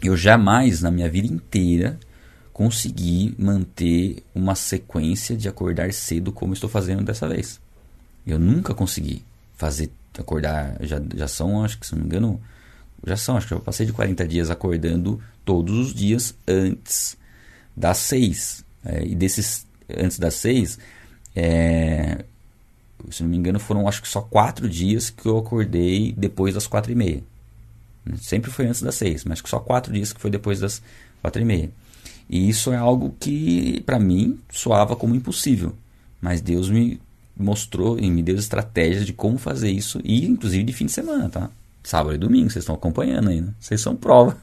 eu 0.02 0.18
jamais 0.18 0.82
na 0.82 0.92
minha 0.92 1.10
vida 1.10 1.28
inteira 1.28 2.00
consegui 2.52 3.34
manter 3.38 4.24
uma 4.34 4.56
sequência 4.56 5.36
de 5.36 5.48
acordar 5.48 5.92
cedo 5.94 6.32
como 6.32 6.54
estou 6.54 6.70
fazendo 6.70 7.04
dessa 7.04 7.28
vez. 7.28 7.60
Eu 8.26 8.38
nunca 8.40 8.74
consegui 8.74 9.24
fazer 9.56 9.92
acordar, 10.18 10.78
já, 10.82 11.02
já 11.16 11.28
são, 11.28 11.64
acho 11.64 11.80
que 11.80 11.88
se 11.88 11.94
não 11.94 12.02
me 12.02 12.06
engano, 12.06 12.40
já 13.06 13.18
são, 13.18 13.36
acho 13.36 13.48
que 13.48 13.54
eu 13.54 13.60
passei 13.60 13.86
de 13.86 13.94
40 13.94 14.28
dias 14.28 14.52
acordando 14.52 15.20
todos 15.44 15.76
os 15.76 15.94
dias 15.94 16.36
antes 16.48 17.18
das 17.76 17.98
6. 17.98 18.64
É, 18.86 19.06
e 19.06 19.16
desses 19.16 19.66
antes 19.90 20.20
das 20.20 20.36
6, 20.36 20.78
é, 21.36 22.26
se 23.12 23.24
não 23.24 23.30
me 23.30 23.38
engano, 23.38 23.60
foram 23.60 23.88
acho 23.88 24.02
que 24.02 24.08
só 24.08 24.22
quatro 24.22 24.70
dias 24.70 25.10
que 25.10 25.26
eu 25.28 25.38
acordei 25.38 26.14
depois 26.18 26.54
das 26.54 26.68
quatro 26.68 26.92
e 26.92 26.96
meia. 26.96 27.24
Sempre 28.18 28.52
foi 28.52 28.68
antes 28.68 28.82
das 28.82 28.96
seis, 28.96 29.24
mas 29.24 29.42
só 29.46 29.60
quatro 29.60 29.94
dias 29.94 30.12
que 30.12 30.20
foi 30.20 30.30
depois 30.30 30.60
das 30.60 30.82
quatro 31.22 31.42
e 31.42 31.46
meia. 31.46 31.70
E 32.30 32.50
isso 32.50 32.72
é 32.72 32.78
algo 32.78 33.16
que, 33.20 33.82
para 33.86 34.00
mim, 34.00 34.40
soava 34.52 34.96
como 34.96 35.16
impossível. 35.16 35.76
Mas 36.22 36.42
Deus 36.42 36.70
me 36.70 37.00
mostrou 37.36 38.00
e 38.00 38.10
me 38.10 38.22
deu 38.22 38.36
estratégias 38.36 39.06
de 39.06 39.14
como 39.14 39.38
fazer 39.38 39.72
isso, 39.72 40.00
e 40.04 40.26
inclusive 40.26 40.64
de 40.64 40.74
fim 40.74 40.86
de 40.86 40.92
semana, 40.92 41.30
tá? 41.30 41.50
Sábado 41.84 42.16
e 42.16 42.18
domingo, 42.18 42.50
vocês 42.50 42.64
estão 42.64 42.76
acompanhando 42.76 43.30
aí, 43.30 43.42
né? 43.42 43.54
Vocês 43.60 43.82
são 43.82 43.96
prova. 43.96 44.38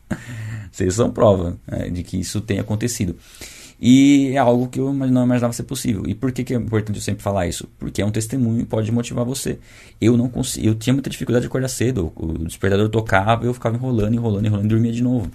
vocês 0.72 0.94
são 0.94 1.12
prova 1.12 1.56
né, 1.66 1.90
de 1.90 2.02
que 2.02 2.18
isso 2.18 2.40
tem 2.40 2.58
acontecido. 2.58 3.16
E 3.84 4.30
é 4.32 4.38
algo 4.38 4.68
que 4.68 4.78
eu 4.78 4.92
não 4.94 5.24
imaginava 5.24 5.52
ser 5.52 5.64
possível. 5.64 6.04
E 6.06 6.14
por 6.14 6.30
que, 6.30 6.44
que 6.44 6.54
é 6.54 6.56
importante 6.56 6.94
eu 6.94 7.02
sempre 7.02 7.20
falar 7.20 7.48
isso? 7.48 7.68
Porque 7.80 8.00
é 8.00 8.06
um 8.06 8.12
testemunho 8.12 8.60
e 8.60 8.64
pode 8.64 8.92
motivar 8.92 9.24
você. 9.24 9.58
Eu 10.00 10.16
não 10.16 10.28
consegui, 10.28 10.68
eu 10.68 10.76
tinha 10.76 10.94
muita 10.94 11.10
dificuldade 11.10 11.42
de 11.42 11.48
acordar 11.48 11.66
cedo. 11.66 12.12
O 12.14 12.44
despertador 12.44 12.88
tocava, 12.90 13.44
eu 13.44 13.52
ficava 13.52 13.74
enrolando, 13.74 14.14
enrolando, 14.14 14.46
enrolando 14.46 14.66
e 14.66 14.68
dormia 14.68 14.92
de 14.92 15.02
novo. 15.02 15.28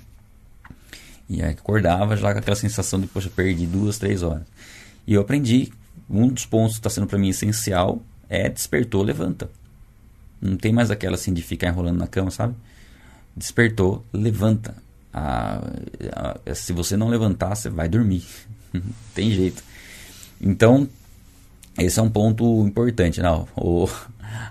E 1.29 1.43
aí 1.43 1.51
acordava 1.51 2.15
já 2.15 2.31
com 2.31 2.39
aquela 2.39 2.55
sensação 2.55 3.01
de, 3.01 3.07
poxa, 3.07 3.29
perdi 3.29 3.65
duas, 3.65 3.97
três 3.97 4.23
horas. 4.23 4.43
E 5.05 5.13
eu 5.13 5.19
aprendi, 5.19 5.69
um 6.09 6.29
dos 6.29 6.45
pontos 6.45 6.75
que 6.75 6.79
está 6.79 6.89
sendo 6.89 7.05
para 7.05 7.19
mim 7.19 7.27
essencial 7.27 8.01
é 8.29 8.47
despertou, 8.47 9.03
levanta. 9.03 9.49
Não 10.41 10.55
tem 10.55 10.71
mais 10.71 10.89
aquela 10.89 11.15
assim 11.15 11.33
de 11.33 11.41
ficar 11.41 11.67
enrolando 11.67 11.97
na 11.97 12.07
cama, 12.07 12.31
sabe? 12.31 12.55
Despertou, 13.35 14.05
levanta. 14.13 14.73
A, 15.13 15.61
a, 16.45 16.55
se 16.55 16.73
você 16.73 16.95
não 16.95 17.07
levantar, 17.09 17.55
você 17.55 17.69
vai 17.69 17.87
dormir. 17.89 18.23
Tem 19.13 19.31
jeito. 19.31 19.63
Então, 20.39 20.87
esse 21.77 21.99
é 21.99 22.03
um 22.03 22.09
ponto 22.09 22.65
importante. 22.65 23.21
Não, 23.21 23.47
o, 23.55 23.87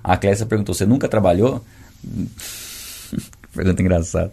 a 0.02 0.16
Clécia 0.16 0.46
perguntou: 0.46 0.74
Você 0.74 0.86
nunca 0.86 1.08
trabalhou? 1.08 1.64
Pergunta 3.54 3.80
engraçada. 3.80 4.32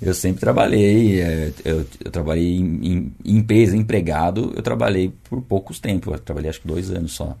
Eu 0.00 0.14
sempre 0.14 0.40
trabalhei. 0.40 1.20
É, 1.20 1.52
eu, 1.64 1.86
eu 2.04 2.10
trabalhei 2.10 2.56
em, 2.56 2.64
em, 2.64 3.12
em, 3.24 3.36
empresa, 3.38 3.76
empregado. 3.76 4.52
Eu 4.56 4.62
trabalhei 4.62 5.12
por 5.28 5.42
poucos 5.42 5.80
tempos. 5.80 6.14
Eu 6.14 6.18
trabalhei 6.18 6.50
acho 6.50 6.60
que 6.60 6.68
dois 6.68 6.90
anos 6.90 7.12
só. 7.12 7.36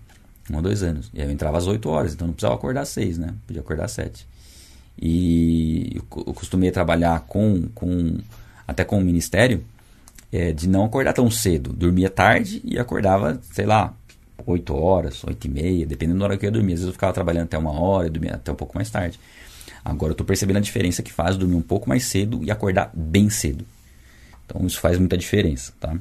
Um 0.50 0.56
ou 0.56 0.62
dois 0.62 0.82
anos. 0.82 1.10
E 1.12 1.20
eu 1.20 1.30
entrava 1.30 1.58
às 1.58 1.66
8 1.66 1.88
horas, 1.88 2.14
então 2.14 2.26
não 2.26 2.34
precisava 2.34 2.54
acordar 2.54 2.82
às 2.82 2.88
6, 2.90 3.18
né? 3.18 3.34
Podia 3.46 3.60
acordar 3.60 3.86
às 3.86 3.92
7. 3.92 4.26
E 5.00 5.96
eu 5.96 6.32
costumei 6.32 6.70
trabalhar 6.70 7.20
com, 7.20 7.68
com 7.74 8.18
até 8.66 8.84
com 8.84 8.98
o 8.98 9.00
ministério 9.00 9.64
é, 10.32 10.52
de 10.52 10.68
não 10.68 10.84
acordar 10.84 11.12
tão 11.12 11.30
cedo. 11.30 11.72
Dormia 11.72 12.10
tarde 12.10 12.60
e 12.64 12.78
acordava, 12.78 13.40
sei 13.52 13.66
lá, 13.66 13.94
8 14.44 14.74
horas, 14.74 15.22
8 15.24 15.46
e 15.46 15.50
meia, 15.50 15.86
dependendo 15.86 16.18
da 16.18 16.24
hora 16.26 16.36
que 16.36 16.46
eu 16.46 16.48
ia 16.48 16.52
dormir. 16.52 16.74
Às 16.74 16.80
vezes 16.80 16.88
eu 16.88 16.92
ficava 16.92 17.12
trabalhando 17.12 17.44
até 17.44 17.58
uma 17.58 17.72
hora, 17.72 18.10
dormia 18.10 18.34
até 18.34 18.52
um 18.52 18.56
pouco 18.56 18.76
mais 18.76 18.90
tarde. 18.90 19.18
Agora 19.84 20.10
eu 20.10 20.14
estou 20.14 20.26
percebendo 20.26 20.56
a 20.56 20.60
diferença 20.60 21.02
que 21.02 21.12
faz 21.12 21.36
dormir 21.36 21.54
um 21.54 21.62
pouco 21.62 21.88
mais 21.88 22.04
cedo 22.04 22.42
e 22.42 22.50
acordar 22.50 22.90
bem 22.94 23.30
cedo. 23.30 23.64
Então 24.44 24.66
isso 24.66 24.80
faz 24.80 24.98
muita 24.98 25.16
diferença, 25.16 25.72
tá? 25.78 25.96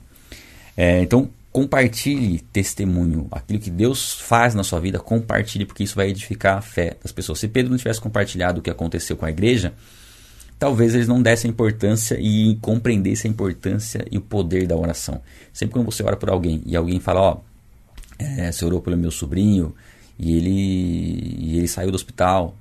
É, 0.75 1.01
então 1.01 1.29
compartilhe 1.55 2.39
testemunho, 2.51 3.29
aquilo 3.31 3.59
que 3.59 3.69
Deus 3.69 4.11
faz 4.11 4.53
na 4.53 4.61
sua 4.61 4.77
vida, 4.81 4.99
compartilhe, 4.99 5.65
porque 5.65 5.85
isso 5.85 5.95
vai 5.95 6.09
edificar 6.09 6.57
a 6.57 6.61
fé 6.61 6.97
das 7.01 7.13
pessoas. 7.13 7.39
Se 7.39 7.47
Pedro 7.47 7.71
não 7.71 7.77
tivesse 7.77 8.01
compartilhado 8.01 8.59
o 8.59 8.61
que 8.61 8.69
aconteceu 8.69 9.15
com 9.15 9.25
a 9.25 9.29
igreja, 9.29 9.73
talvez 10.59 10.93
eles 10.93 11.07
não 11.07 11.21
dessem 11.21 11.49
importância 11.49 12.17
e 12.19 12.57
compreendessem 12.61 13.31
a 13.31 13.33
importância 13.33 14.05
e 14.11 14.17
o 14.17 14.21
poder 14.21 14.67
da 14.67 14.75
oração. 14.75 15.21
Sempre 15.53 15.75
quando 15.75 15.85
você 15.85 16.03
ora 16.03 16.17
por 16.17 16.29
alguém 16.29 16.61
e 16.65 16.75
alguém 16.75 16.99
fala, 16.99 17.21
ó, 17.21 17.37
é, 18.19 18.51
você 18.51 18.65
orou 18.65 18.81
pelo 18.81 18.97
meu 18.97 19.09
sobrinho 19.09 19.73
e 20.19 20.35
ele, 20.35 21.37
e 21.39 21.57
ele 21.57 21.69
saiu 21.69 21.89
do 21.89 21.95
hospital, 21.95 22.53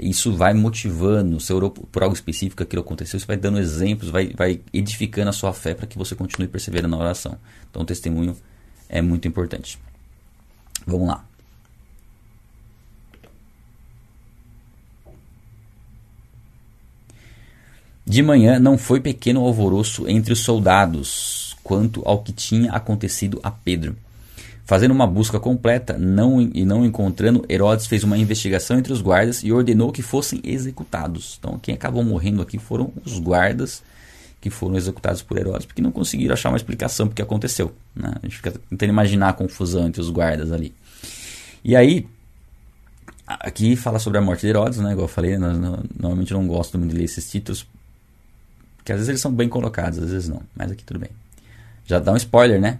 isso 0.00 0.34
vai 0.34 0.54
motivando, 0.54 1.38
você 1.38 1.52
orou 1.52 1.70
por 1.70 2.02
algo 2.02 2.14
específico, 2.14 2.62
aquilo 2.62 2.82
aconteceu, 2.82 3.18
isso 3.18 3.26
vai 3.26 3.36
dando 3.36 3.58
exemplos, 3.58 4.08
vai, 4.10 4.32
vai 4.34 4.60
edificando 4.72 5.28
a 5.28 5.32
sua 5.32 5.52
fé 5.52 5.74
para 5.74 5.86
que 5.86 5.98
você 5.98 6.14
continue 6.14 6.48
perseverando 6.48 6.96
na 6.96 7.02
oração. 7.02 7.36
Então 7.70 7.82
o 7.82 7.84
testemunho 7.84 8.36
é 8.88 9.02
muito 9.02 9.28
importante. 9.28 9.78
Vamos 10.86 11.08
lá. 11.08 11.24
De 18.06 18.22
manhã 18.22 18.58
não 18.58 18.76
foi 18.76 19.00
pequeno 19.00 19.40
alvoroço 19.40 20.08
entre 20.08 20.32
os 20.32 20.40
soldados 20.40 21.56
quanto 21.62 22.02
ao 22.04 22.22
que 22.22 22.32
tinha 22.32 22.72
acontecido 22.72 23.38
a 23.42 23.50
Pedro. 23.50 23.96
Fazendo 24.70 24.92
uma 24.92 25.04
busca 25.04 25.40
completa 25.40 25.98
não, 25.98 26.40
e 26.40 26.64
não 26.64 26.86
encontrando, 26.86 27.44
Herodes 27.48 27.88
fez 27.88 28.04
uma 28.04 28.16
investigação 28.16 28.78
entre 28.78 28.92
os 28.92 29.02
guardas 29.02 29.42
e 29.42 29.50
ordenou 29.50 29.90
que 29.90 30.00
fossem 30.00 30.40
executados. 30.44 31.38
Então, 31.40 31.58
quem 31.58 31.74
acabou 31.74 32.04
morrendo 32.04 32.40
aqui 32.40 32.56
foram 32.56 32.92
os 33.04 33.18
guardas 33.18 33.82
que 34.40 34.48
foram 34.48 34.76
executados 34.76 35.22
por 35.22 35.36
Herodes, 35.38 35.66
porque 35.66 35.82
não 35.82 35.90
conseguiram 35.90 36.34
achar 36.34 36.50
uma 36.50 36.56
explicação 36.56 37.08
porque 37.08 37.20
aconteceu. 37.20 37.74
Né? 37.96 38.12
A 38.22 38.24
gente 38.24 38.36
fica 38.36 38.52
tentando 38.70 38.90
imaginar 38.90 39.30
a 39.30 39.32
confusão 39.32 39.88
entre 39.88 40.00
os 40.00 40.08
guardas 40.08 40.52
ali. 40.52 40.72
E 41.64 41.74
aí, 41.74 42.06
aqui 43.26 43.74
fala 43.74 43.98
sobre 43.98 44.20
a 44.20 44.22
morte 44.22 44.42
de 44.42 44.50
Herodes, 44.50 44.78
né? 44.78 44.92
igual 44.92 45.06
eu 45.06 45.12
falei, 45.12 45.36
normalmente 45.36 46.30
eu 46.30 46.38
não 46.38 46.46
gosto 46.46 46.78
muito 46.78 46.92
de 46.92 46.96
ler 46.96 47.06
esses 47.06 47.28
títulos, 47.28 47.66
que 48.84 48.92
às 48.92 48.98
vezes 48.98 49.08
eles 49.08 49.20
são 49.20 49.32
bem 49.32 49.48
colocados, 49.48 49.98
às 49.98 50.12
vezes 50.12 50.28
não. 50.28 50.42
Mas 50.54 50.70
aqui 50.70 50.84
tudo 50.84 51.00
bem. 51.00 51.10
Já 51.86 51.98
dá 51.98 52.12
um 52.12 52.16
spoiler, 52.16 52.60
né? 52.60 52.78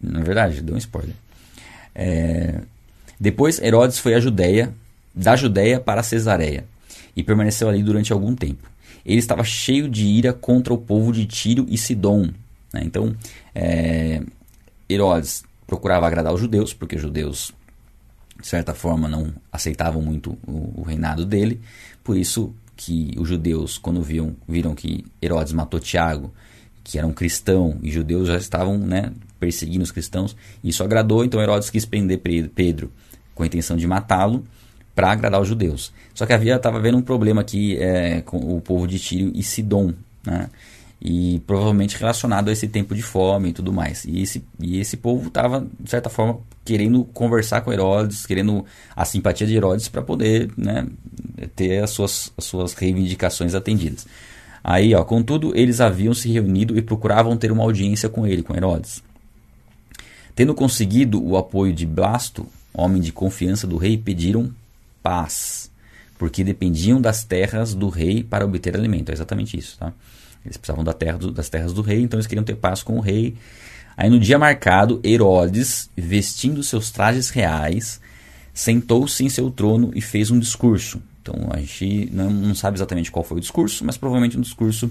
Na 0.00 0.20
verdade, 0.20 0.62
deu 0.62 0.74
um 0.74 0.78
spoiler. 0.78 1.14
É... 1.94 2.60
Depois 3.18 3.60
Herodes 3.60 3.98
foi 3.98 4.14
à 4.14 4.20
Judéia, 4.20 4.72
da 5.14 5.34
Judéia 5.34 5.80
para 5.80 6.02
Cesareia, 6.02 6.64
e 7.16 7.22
permaneceu 7.22 7.68
ali 7.68 7.82
durante 7.82 8.12
algum 8.12 8.34
tempo. 8.34 8.68
Ele 9.04 9.18
estava 9.18 9.42
cheio 9.42 9.88
de 9.88 10.04
ira 10.06 10.32
contra 10.32 10.72
o 10.72 10.78
povo 10.78 11.12
de 11.12 11.26
Tiro 11.26 11.66
e 11.68 11.76
Sidom. 11.76 12.30
Né? 12.72 12.82
Então, 12.84 13.14
é... 13.54 14.22
Herodes 14.88 15.44
procurava 15.66 16.06
agradar 16.06 16.32
os 16.32 16.40
judeus, 16.40 16.72
porque 16.72 16.96
os 16.96 17.02
judeus, 17.02 17.52
de 18.40 18.46
certa 18.46 18.74
forma, 18.74 19.08
não 19.08 19.32
aceitavam 19.52 20.00
muito 20.00 20.38
o, 20.46 20.80
o 20.80 20.82
reinado 20.82 21.26
dele. 21.26 21.60
Por 22.02 22.16
isso, 22.16 22.54
que 22.78 23.12
os 23.18 23.28
judeus, 23.28 23.76
quando 23.76 24.00
viam, 24.00 24.36
viram 24.48 24.74
que 24.74 25.04
Herodes 25.20 25.52
matou 25.52 25.80
Tiago, 25.80 26.32
que 26.84 26.96
era 26.96 27.06
um 27.06 27.12
cristão, 27.12 27.76
e 27.82 27.90
judeus 27.90 28.28
já 28.28 28.38
estavam 28.38 28.78
né, 28.78 29.12
perseguindo 29.38 29.84
os 29.84 29.90
cristãos, 29.90 30.36
isso 30.62 30.82
agradou, 30.82 31.24
então 31.24 31.40
Herodes 31.40 31.70
quis 31.70 31.84
prender 31.84 32.20
Pedro 32.54 32.90
com 33.34 33.42
a 33.42 33.46
intenção 33.46 33.76
de 33.76 33.86
matá-lo 33.86 34.44
para 34.94 35.12
agradar 35.12 35.40
os 35.40 35.46
judeus. 35.46 35.92
Só 36.12 36.26
que 36.26 36.32
havia 36.32 36.56
estava 36.56 36.78
havendo 36.78 36.98
um 36.98 37.02
problema 37.02 37.40
aqui 37.40 37.76
é, 37.78 38.20
com 38.22 38.56
o 38.56 38.60
povo 38.60 38.86
de 38.86 38.98
Tírio 38.98 39.30
e 39.34 39.42
Sidom, 39.42 39.94
né? 40.26 40.50
e 41.00 41.40
provavelmente 41.46 41.96
relacionado 41.96 42.48
a 42.48 42.52
esse 42.52 42.66
tempo 42.66 42.94
de 42.94 43.02
fome 43.02 43.50
e 43.50 43.52
tudo 43.52 43.72
mais. 43.72 44.04
E 44.04 44.20
esse, 44.20 44.44
e 44.60 44.80
esse 44.80 44.96
povo 44.96 45.28
estava, 45.28 45.66
de 45.78 45.88
certa 45.88 46.10
forma, 46.10 46.40
querendo 46.64 47.04
conversar 47.04 47.60
com 47.60 47.72
Herodes, 47.72 48.26
querendo 48.26 48.64
a 48.96 49.04
simpatia 49.04 49.46
de 49.46 49.54
Herodes 49.54 49.88
para 49.88 50.02
poder 50.02 50.50
né, 50.56 50.86
ter 51.54 51.82
as 51.82 51.90
suas, 51.90 52.32
as 52.36 52.44
suas 52.44 52.74
reivindicações 52.74 53.54
atendidas. 53.54 54.06
Aí, 54.62 54.94
ó, 54.94 55.04
contudo, 55.04 55.56
eles 55.56 55.80
haviam 55.80 56.12
se 56.12 56.30
reunido 56.30 56.76
e 56.76 56.82
procuravam 56.82 57.36
ter 57.36 57.52
uma 57.52 57.62
audiência 57.62 58.08
com 58.08 58.26
ele, 58.26 58.42
com 58.42 58.54
Herodes. 58.54 59.02
Tendo 60.38 60.54
conseguido 60.54 61.20
o 61.20 61.36
apoio 61.36 61.72
de 61.72 61.84
Blasto, 61.84 62.46
homem 62.72 63.02
de 63.02 63.10
confiança 63.10 63.66
do 63.66 63.76
rei, 63.76 63.98
pediram 63.98 64.52
paz, 65.02 65.68
porque 66.16 66.44
dependiam 66.44 67.00
das 67.00 67.24
terras 67.24 67.74
do 67.74 67.88
rei 67.88 68.22
para 68.22 68.44
obter 68.44 68.76
alimento. 68.76 69.08
É 69.08 69.14
exatamente 69.14 69.58
isso, 69.58 69.76
tá? 69.76 69.92
Eles 70.44 70.56
precisavam 70.56 70.84
da 70.84 70.92
terra 70.92 71.18
das 71.32 71.48
terras 71.48 71.72
do 71.72 71.82
rei, 71.82 72.02
então 72.02 72.18
eles 72.18 72.28
queriam 72.28 72.44
ter 72.44 72.54
paz 72.54 72.84
com 72.84 72.98
o 72.98 73.00
rei. 73.00 73.34
Aí 73.96 74.08
no 74.08 74.20
dia 74.20 74.38
marcado, 74.38 75.00
Herodes, 75.04 75.90
vestindo 75.96 76.62
seus 76.62 76.92
trajes 76.92 77.30
reais, 77.30 78.00
sentou-se 78.54 79.24
em 79.24 79.28
seu 79.28 79.50
trono 79.50 79.90
e 79.92 80.00
fez 80.00 80.30
um 80.30 80.38
discurso. 80.38 81.02
Então 81.20 81.48
a 81.50 81.58
gente 81.58 82.10
não, 82.12 82.30
não 82.30 82.54
sabe 82.54 82.76
exatamente 82.76 83.10
qual 83.10 83.24
foi 83.24 83.38
o 83.38 83.40
discurso, 83.40 83.84
mas 83.84 83.96
provavelmente 83.96 84.38
um 84.38 84.42
discurso 84.42 84.88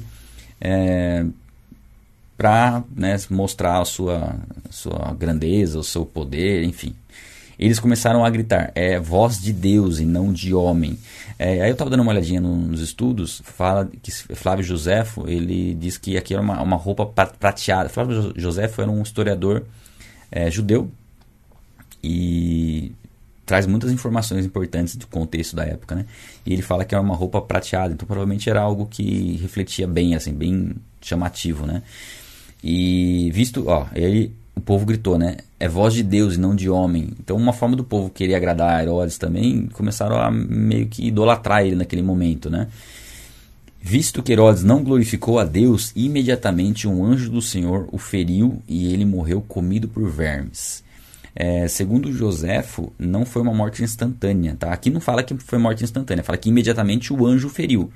é, 0.60 1.26
para 2.38 2.84
né, 2.96 3.18
mostrar 3.30 3.82
a 3.82 3.86
sua, 3.86 4.36
sua 4.70 5.16
grandeza, 5.18 5.80
o 5.80 5.84
seu 5.84 6.06
poder, 6.06 6.64
enfim 6.64 6.96
eles 7.60 7.80
começaram 7.80 8.24
a 8.24 8.30
gritar, 8.30 8.72
é 8.76 9.00
voz 9.00 9.42
de 9.42 9.52
Deus 9.52 10.00
e 10.00 10.06
não 10.06 10.32
de 10.32 10.54
homem. 10.54 10.98
É, 11.40 11.62
aí 11.62 11.70
eu 11.70 11.74
estava 11.74 11.90
dando 11.90 12.02
uma 12.02 12.12
olhadinha 12.12 12.40
nos 12.40 12.82
estudos, 12.82 13.42
fala 13.44 13.90
que 14.02 14.12
Flávio 14.12 14.64
Josefo, 14.64 15.28
ele 15.28 15.74
diz 15.74 15.98
que 15.98 16.18
aqui 16.18 16.34
era 16.34 16.42
uma, 16.42 16.62
uma 16.62 16.76
roupa 16.76 17.06
prateada. 17.06 17.90
Flávio 17.90 18.34
Josefo 18.36 18.82
era 18.82 18.92
um 18.92 19.02
historiador 19.02 19.64
é, 20.32 20.52
judeu 20.52 20.92
e 22.04 22.92
traz 23.44 23.66
muitas 23.66 23.92
informações 23.92 24.46
importantes 24.46 24.96
do 24.96 25.08
contexto 25.08 25.56
da 25.56 25.66
época, 25.66 25.96
né? 25.96 26.06
E 26.46 26.54
ele 26.54 26.62
fala 26.62 26.86
que 26.86 26.94
era 26.94 27.02
uma 27.02 27.16
roupa 27.16 27.42
prateada, 27.42 27.94
então 27.94 28.06
provavelmente 28.06 28.50
era 28.50 28.62
algo 28.62 28.86
que 28.86 29.38
refletia 29.38 29.88
bem, 29.88 30.16
assim, 30.16 30.34
bem 30.34 30.76
chamativo, 31.02 31.66
né? 31.66 31.82
E 32.64 33.30
visto, 33.34 33.66
ó, 33.68 33.88
ele 33.96 34.34
o 34.58 34.62
povo 34.62 34.86
gritou, 34.86 35.18
né? 35.20 35.38
É 35.60 35.68
voz 35.68 35.94
de 35.94 36.02
Deus 36.02 36.36
e 36.36 36.40
não 36.40 36.56
de 36.56 36.70
homem. 36.70 37.10
Então, 37.20 37.38
uma 37.38 37.54
forma 37.54 37.76
do 37.76 37.84
povo 37.84 38.10
querer 38.10 38.34
agradar 38.34 38.74
a 38.74 38.82
Herodes 38.82 39.18
também, 39.18 39.68
começaram 39.68 40.18
a 40.18 40.32
meio 40.32 40.88
que 40.88 41.08
idolatrar 41.08 41.64
ele 41.64 41.76
naquele 41.76 42.02
momento, 42.02 42.50
né? 42.50 42.68
Visto 43.80 44.24
que 44.24 44.32
Herodes 44.32 44.64
não 44.64 44.84
glorificou 44.84 45.40
a 45.40 45.46
Deus, 45.46 45.94
imediatamente 45.96 46.88
um 46.88 47.06
anjo 47.06 47.30
do 47.30 47.42
Senhor 47.42 47.88
o 47.92 47.98
feriu 47.98 48.62
e 48.68 48.92
ele 48.92 49.06
morreu 49.06 49.42
comido 49.42 49.88
por 49.88 50.10
vermes. 50.10 50.84
É, 51.36 51.68
segundo 51.68 52.12
Joséfo, 52.12 52.92
não 52.98 53.24
foi 53.24 53.44
uma 53.44 53.54
morte 53.54 53.84
instantânea. 53.84 54.56
Tá? 54.58 54.74
Aqui 54.74 54.90
não 54.90 55.00
fala 55.00 55.22
que 55.22 55.38
foi 55.38 55.60
morte 55.60 55.84
instantânea, 55.84 56.24
fala 56.24 56.38
que 56.38 56.50
imediatamente 56.50 57.14
o 57.14 57.26
anjo 57.26 57.48
feriu. 57.48 57.92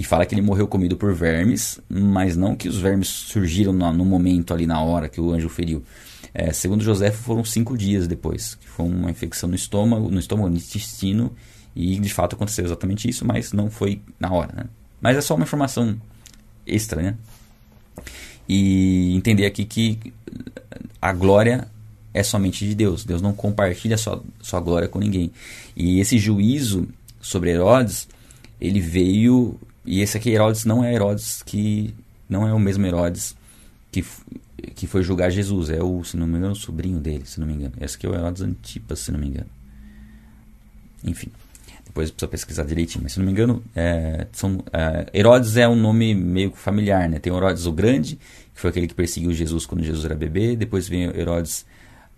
E 0.00 0.02
fala 0.02 0.24
que 0.24 0.34
ele 0.34 0.40
morreu 0.40 0.66
comido 0.66 0.96
por 0.96 1.12
vermes, 1.12 1.78
mas 1.86 2.34
não 2.34 2.56
que 2.56 2.66
os 2.66 2.78
vermes 2.78 3.06
surgiram 3.06 3.70
no, 3.70 3.92
no 3.92 4.02
momento 4.02 4.54
ali 4.54 4.66
na 4.66 4.80
hora 4.80 5.10
que 5.10 5.20
o 5.20 5.30
anjo 5.30 5.50
feriu. 5.50 5.84
É, 6.32 6.54
segundo 6.54 6.82
José, 6.82 7.10
foram 7.10 7.44
cinco 7.44 7.76
dias 7.76 8.08
depois, 8.08 8.54
que 8.54 8.66
foi 8.66 8.86
uma 8.86 9.10
infecção 9.10 9.46
no 9.46 9.54
estômago, 9.54 10.10
no 10.10 10.18
estômago, 10.18 10.48
no 10.48 10.56
intestino, 10.56 11.30
e 11.76 12.00
de 12.00 12.08
fato 12.08 12.34
aconteceu 12.34 12.64
exatamente 12.64 13.10
isso, 13.10 13.26
mas 13.26 13.52
não 13.52 13.70
foi 13.70 14.00
na 14.18 14.32
hora. 14.32 14.50
Né? 14.56 14.64
Mas 15.02 15.18
é 15.18 15.20
só 15.20 15.34
uma 15.34 15.44
informação 15.44 16.00
extra, 16.66 17.02
né? 17.02 17.14
E 18.48 19.14
entender 19.14 19.44
aqui 19.44 19.66
que 19.66 19.98
a 21.02 21.12
glória 21.12 21.68
é 22.14 22.22
somente 22.22 22.66
de 22.66 22.74
Deus. 22.74 23.04
Deus 23.04 23.20
não 23.20 23.34
compartilha 23.34 23.98
sua, 23.98 24.24
sua 24.40 24.60
glória 24.60 24.88
com 24.88 24.98
ninguém. 24.98 25.30
E 25.76 26.00
esse 26.00 26.18
juízo 26.18 26.88
sobre 27.20 27.50
Herodes, 27.50 28.08
ele 28.58 28.80
veio 28.80 29.60
e 29.84 30.00
esse 30.00 30.16
aqui, 30.16 30.30
Herodes, 30.30 30.64
não 30.64 30.84
é 30.84 30.94
Herodes 30.94 31.42
que. 31.42 31.94
Não 32.28 32.46
é 32.46 32.54
o 32.54 32.58
mesmo 32.60 32.86
Herodes 32.86 33.34
que, 33.90 34.04
que 34.74 34.86
foi 34.86 35.02
julgar 35.02 35.30
Jesus. 35.30 35.70
É 35.70 35.82
o, 35.82 36.04
se 36.04 36.16
não 36.16 36.26
me 36.26 36.38
engano, 36.38 36.52
o 36.52 36.56
sobrinho 36.56 37.00
dele, 37.00 37.24
se 37.26 37.40
não 37.40 37.46
me 37.46 37.54
engano. 37.54 37.74
Esse 37.80 37.96
aqui 37.96 38.06
é 38.06 38.08
o 38.08 38.14
Herodes 38.14 38.42
Antipas, 38.42 39.00
se 39.00 39.10
não 39.10 39.18
me 39.18 39.28
engano. 39.28 39.48
Enfim. 41.02 41.28
Depois 41.84 42.10
precisa 42.10 42.28
pesquisar 42.28 42.64
direitinho. 42.64 43.02
Mas 43.02 43.12
se 43.12 43.18
não 43.18 43.26
me 43.26 43.32
engano, 43.32 43.64
é, 43.74 44.28
são, 44.32 44.62
é, 44.72 45.10
Herodes 45.12 45.56
é 45.56 45.66
um 45.66 45.74
nome 45.74 46.14
meio 46.14 46.52
familiar, 46.52 47.08
né? 47.08 47.18
Tem 47.18 47.34
Herodes 47.34 47.66
o 47.66 47.72
Grande, 47.72 48.16
que 48.54 48.60
foi 48.60 48.70
aquele 48.70 48.86
que 48.86 48.94
perseguiu 48.94 49.32
Jesus 49.32 49.66
quando 49.66 49.82
Jesus 49.82 50.04
era 50.04 50.14
bebê. 50.14 50.54
Depois 50.54 50.88
vem 50.88 51.04
Herodes 51.04 51.66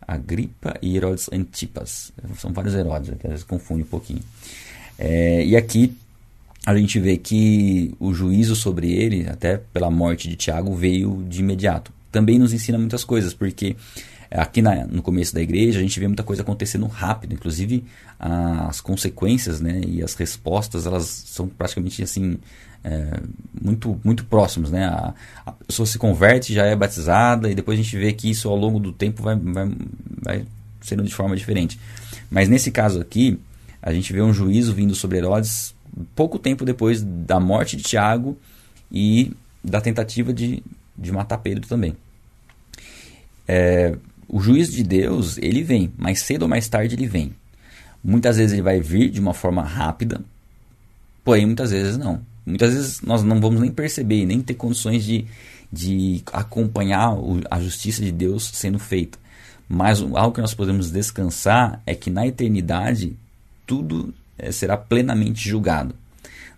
Agripa 0.07 0.77
e 0.83 0.95
Herodes 0.95 1.31
Antipas. 1.33 2.13
São 2.37 2.53
vários 2.53 2.75
Herodes, 2.75 3.11
às 3.11 3.31
vezes 3.31 3.45
confunde 3.45 3.83
um 3.83 3.87
pouquinho. 3.87 4.21
É, 4.99 5.43
e 5.43 5.57
aqui 5.57 5.97
a 6.65 6.77
gente 6.77 6.99
vê 7.01 7.17
que 7.17 7.95
o 7.99 8.15
juízo 8.15 8.55
sobre 8.55 8.93
ele, 8.93 9.29
até 9.29 9.57
pela 9.57 9.91
morte 9.91 10.29
de 10.29 10.37
Tiago, 10.37 10.75
veio 10.75 11.25
de 11.29 11.41
imediato. 11.41 11.93
Também 12.11 12.39
nos 12.39 12.53
ensina 12.53 12.79
muitas 12.79 13.03
coisas, 13.03 13.35
porque 13.35 13.75
aqui 14.31 14.63
na, 14.63 14.87
no 14.87 15.03
começo 15.03 15.35
da 15.35 15.43
igreja 15.43 15.79
a 15.79 15.83
gente 15.83 15.99
vê 15.99 16.07
muita 16.07 16.23
coisa 16.23 16.43
acontecendo 16.43 16.87
rápido, 16.87 17.35
inclusive 17.35 17.85
as 18.19 18.81
consequências 18.81 19.61
né, 19.61 19.81
e 19.87 20.03
as 20.03 20.15
respostas 20.15 20.87
elas 20.87 21.05
são 21.05 21.49
praticamente 21.49 22.03
assim 22.03 22.39
é, 22.85 23.21
muito 23.61 24.01
muito 24.05 24.25
próximos, 24.25 24.71
né? 24.71 24.87
A, 24.87 25.15
a, 25.47 25.53
pessoa 25.53 25.87
se 25.87 25.99
converte, 25.99 26.53
já 26.53 26.65
é 26.65 26.75
batizada 26.75 27.51
e 27.51 27.55
depois 27.55 27.79
a 27.79 27.83
gente 27.83 27.97
vê 27.97 28.13
que 28.13 28.31
isso 28.31 28.49
ao 28.49 28.57
longo 28.57 28.79
do 28.79 28.93
tempo 28.93 29.23
vai, 29.23 29.37
vai, 29.37 29.71
vai 30.23 30.45
sendo 30.81 31.03
de 31.03 31.15
forma 31.15 31.37
diferente. 31.37 31.79
Mas 32.31 32.49
nesse 32.49 32.71
caso 32.71 33.01
aqui 33.01 33.39
a 33.81 33.93
gente 33.93 34.13
vê 34.13 34.23
um 34.23 34.33
juízo 34.33 34.73
vindo 34.73 34.95
sobre 34.95 35.19
Herodes 35.19 35.75
pouco 36.15 36.39
tempo 36.39 36.65
depois 36.65 37.03
da 37.03 37.39
morte 37.39 37.77
de 37.77 37.83
Tiago 37.83 38.37
e 38.91 39.33
da 39.63 39.81
tentativa 39.81 40.33
de, 40.33 40.63
de 40.97 41.13
matar 41.13 41.39
Pedro 41.39 41.67
também. 41.67 41.97
É, 43.47 43.97
o 44.29 44.41
juiz 44.41 44.71
de 44.71 44.83
Deus, 44.83 45.39
ele 45.39 45.63
vem, 45.63 45.93
mais 45.97 46.21
cedo 46.21 46.43
ou 46.43 46.49
mais 46.49 46.69
tarde 46.69 46.95
ele 46.95 47.07
vem. 47.07 47.35
Muitas 48.03 48.37
vezes 48.37 48.53
ele 48.53 48.63
vai 48.63 48.81
vir 48.81 49.11
de 49.11 49.21
uma 49.21 49.35
forma 49.35 49.63
rápida, 49.63 50.21
porém 51.25 51.47
muitas 51.47 51.71
vezes 51.71 51.97
não. 51.97 52.21
Muitas 52.45 52.75
vezes 52.75 53.01
nós 53.03 53.23
não 53.23 53.41
vamos 53.41 53.61
nem 53.61 53.71
perceber, 53.71 54.27
nem 54.27 54.41
ter 54.41 54.55
condições 54.55 55.05
de, 55.05 55.27
de 55.73 56.23
acompanhar 56.33 57.15
a 57.51 57.61
justiça 57.61 58.03
de 58.03 58.11
Deus 58.11 58.51
sendo 58.55 58.79
feita. 58.79 59.19
Mas 59.69 60.01
algo 60.01 60.33
que 60.33 60.41
nós 60.41 60.55
podemos 60.55 60.91
descansar 60.91 61.81
é 61.87 61.95
que 61.95 62.11
na 62.11 62.27
eternidade 62.27 63.17
tudo 63.67 64.13
será 64.51 64.77
plenamente 64.77 65.49
julgado. 65.49 65.95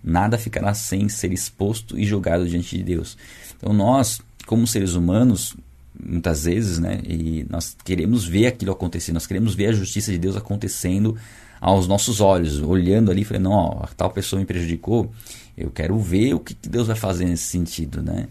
Nada 0.03 0.38
ficará 0.38 0.73
sem 0.75 1.09
ser 1.09 1.33
exposto 1.33 1.99
e 1.99 2.05
julgado 2.05 2.49
diante 2.49 2.77
de 2.77 2.83
Deus. 2.83 3.16
Então 3.57 3.73
nós, 3.73 4.20
como 4.47 4.66
seres 4.66 4.94
humanos, 4.94 5.57
muitas 5.99 6.44
vezes, 6.44 6.79
né? 6.79 7.01
E 7.05 7.47
nós 7.49 7.77
queremos 7.85 8.27
ver 8.27 8.47
aquilo 8.47 8.73
acontecer, 8.73 9.12
nós 9.12 9.27
queremos 9.27 9.55
ver 9.55 9.68
a 9.68 9.73
justiça 9.73 10.12
de 10.12 10.18
Deus 10.18 10.37
acontecendo 10.37 11.16
aos 11.61 11.87
nossos 11.88 12.20
olhos, 12.20 12.61
olhando 12.61 13.11
ali, 13.11 13.25
falando, 13.25 13.44
não, 13.44 13.53
ó, 13.53 13.87
tal 13.97 14.11
pessoa 14.11 14.38
me 14.38 14.44
prejudicou, 14.44 15.11
eu 15.57 15.70
quero 15.70 15.99
ver 15.99 16.35
o 16.35 16.40
que 16.40 16.55
Deus 16.68 16.87
vai 16.87 16.97
fazer 16.97 17.25
nesse 17.25 17.44
sentido, 17.44 18.03
né? 18.03 18.29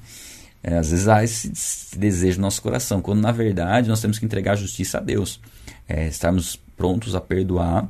É, 0.62 0.78
às 0.78 0.92
vezes 0.92 1.08
há 1.08 1.24
esse, 1.24 1.52
esse, 1.52 1.98
desejo 1.98 2.38
no 2.38 2.44
nosso 2.44 2.62
coração, 2.62 3.02
quando 3.02 3.22
na 3.22 3.32
verdade 3.32 3.90
nós 3.90 4.00
temos 4.00 4.18
que 4.20 4.26
entregar 4.26 4.54
a 4.54 4.56
justiça 4.56 5.00
a 5.00 5.02
Deus, 5.02 5.42
é, 5.90 6.08
estarmos 6.08 6.58
prontos 6.78 7.16
a 7.16 7.22
perdoar 7.22 7.90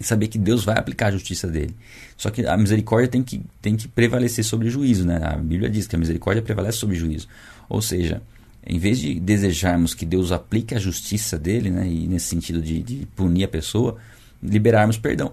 e 0.00 0.04
saber 0.04 0.28
que 0.28 0.38
Deus 0.38 0.64
vai 0.64 0.78
aplicar 0.78 1.08
a 1.08 1.10
justiça 1.12 1.46
dele. 1.48 1.74
Só 2.16 2.30
que 2.30 2.46
a 2.46 2.56
misericórdia 2.56 3.08
tem 3.08 3.22
que, 3.22 3.42
tem 3.60 3.76
que 3.76 3.88
prevalecer 3.88 4.44
sobre 4.44 4.68
o 4.68 4.70
juízo, 4.70 5.06
né? 5.06 5.20
A 5.22 5.36
Bíblia 5.36 5.70
diz 5.70 5.86
que 5.86 5.96
a 5.96 5.98
misericórdia 5.98 6.42
prevalece 6.42 6.78
sobre 6.78 6.96
o 6.96 6.98
juízo. 6.98 7.28
Ou 7.68 7.80
seja, 7.80 8.22
em 8.66 8.78
vez 8.78 8.98
de 8.98 9.18
desejarmos 9.20 9.94
que 9.94 10.04
Deus 10.04 10.32
aplique 10.32 10.74
a 10.74 10.78
justiça 10.78 11.38
dele, 11.38 11.70
né, 11.70 11.86
e 11.86 12.06
nesse 12.08 12.26
sentido 12.26 12.60
de, 12.60 12.82
de 12.82 13.06
punir 13.14 13.44
a 13.44 13.48
pessoa, 13.48 13.96
liberarmos 14.42 14.98
perdão 14.98 15.32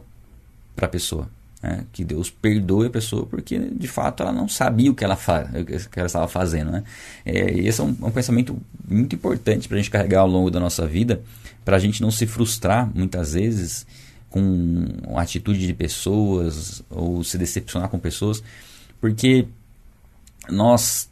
para 0.75 0.85
a 0.85 0.89
pessoa. 0.89 1.27
Né, 1.61 1.85
que 1.93 2.03
Deus 2.03 2.29
perdoe 2.29 2.87
a 2.87 2.89
pessoa 2.89 3.25
porque 3.25 3.57
de 3.57 3.87
fato 3.87 4.21
ela 4.21 4.33
não 4.33 4.49
sabia 4.49 4.91
o 4.91 4.93
que 4.93 5.01
ela, 5.01 5.15
fa 5.15 5.49
que 5.89 5.97
ela 5.97 6.07
estava 6.07 6.27
fazendo. 6.27 6.71
Né? 6.71 6.83
É, 7.25 7.57
esse 7.59 7.79
é 7.79 7.83
um, 7.83 7.95
um 8.01 8.11
pensamento 8.11 8.57
muito 8.85 9.15
importante 9.15 9.67
para 9.67 9.77
a 9.77 9.79
gente 9.79 9.89
carregar 9.89 10.21
ao 10.21 10.27
longo 10.27 10.51
da 10.51 10.59
nossa 10.59 10.85
vida, 10.85 11.21
para 11.63 11.77
a 11.77 11.79
gente 11.79 12.01
não 12.01 12.11
se 12.11 12.27
frustrar 12.27 12.91
muitas 12.93 13.33
vezes 13.33 13.85
com 14.33 14.87
atitude 15.15 15.67
de 15.67 15.73
pessoas 15.75 16.81
ou 16.89 17.23
se 17.23 17.37
decepcionar 17.37 17.87
com 17.87 17.99
pessoas, 17.99 18.41
porque 18.99 19.45
nós 20.49 21.07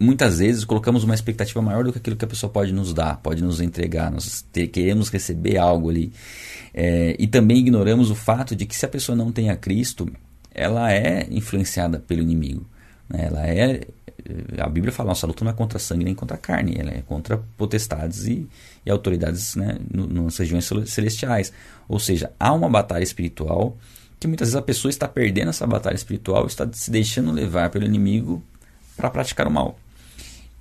muitas 0.00 0.38
vezes 0.38 0.64
colocamos 0.64 1.04
uma 1.04 1.14
expectativa 1.14 1.60
maior 1.60 1.84
do 1.84 1.92
que 1.92 1.98
aquilo 1.98 2.16
que 2.16 2.24
a 2.24 2.28
pessoa 2.28 2.50
pode 2.50 2.72
nos 2.72 2.94
dar, 2.94 3.18
pode 3.18 3.44
nos 3.44 3.60
entregar, 3.60 4.10
nós 4.10 4.40
ter, 4.50 4.68
queremos 4.68 5.10
receber 5.10 5.58
algo 5.58 5.90
ali. 5.90 6.10
É, 6.72 7.14
e 7.18 7.26
também 7.26 7.58
ignoramos 7.58 8.10
o 8.10 8.14
fato 8.14 8.56
de 8.56 8.64
que 8.64 8.74
se 8.74 8.86
a 8.86 8.88
pessoa 8.88 9.14
não 9.14 9.30
tem 9.30 9.50
a 9.50 9.56
Cristo, 9.56 10.10
ela 10.50 10.90
é 10.90 11.28
influenciada 11.30 11.98
pelo 11.98 12.22
inimigo. 12.22 12.66
Né? 13.06 13.26
Ela 13.26 13.46
é. 13.46 13.86
A 14.58 14.68
Bíblia 14.68 14.92
fala: 14.92 15.10
nossa 15.10 15.26
luta 15.26 15.44
não 15.44 15.50
é 15.50 15.54
contra 15.54 15.78
sangue 15.78 16.04
nem 16.04 16.14
contra 16.14 16.36
carne, 16.36 16.76
ela 16.78 16.90
é 16.90 17.02
contra 17.02 17.38
potestades 17.56 18.26
e, 18.26 18.48
e 18.84 18.90
autoridades 18.90 19.56
né, 19.56 19.78
nas 19.90 20.36
regiões 20.36 20.68
celestiais. 20.86 21.52
Ou 21.88 21.98
seja, 21.98 22.32
há 22.38 22.52
uma 22.52 22.68
batalha 22.68 23.02
espiritual 23.02 23.76
que 24.18 24.28
muitas 24.28 24.48
vezes 24.48 24.56
a 24.56 24.62
pessoa 24.62 24.90
está 24.90 25.08
perdendo 25.08 25.48
essa 25.48 25.66
batalha 25.66 25.96
espiritual, 25.96 26.46
está 26.46 26.68
se 26.72 26.90
deixando 26.90 27.32
levar 27.32 27.70
pelo 27.70 27.84
inimigo 27.84 28.40
para 28.96 29.10
praticar 29.10 29.48
o 29.48 29.50
mal. 29.50 29.76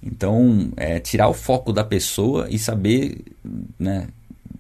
Então, 0.02 0.72
é, 0.76 1.00
tirar 1.00 1.28
o 1.28 1.34
foco 1.34 1.72
da 1.72 1.84
pessoa 1.84 2.48
e 2.50 2.58
saber, 2.58 3.24
né, 3.78 4.08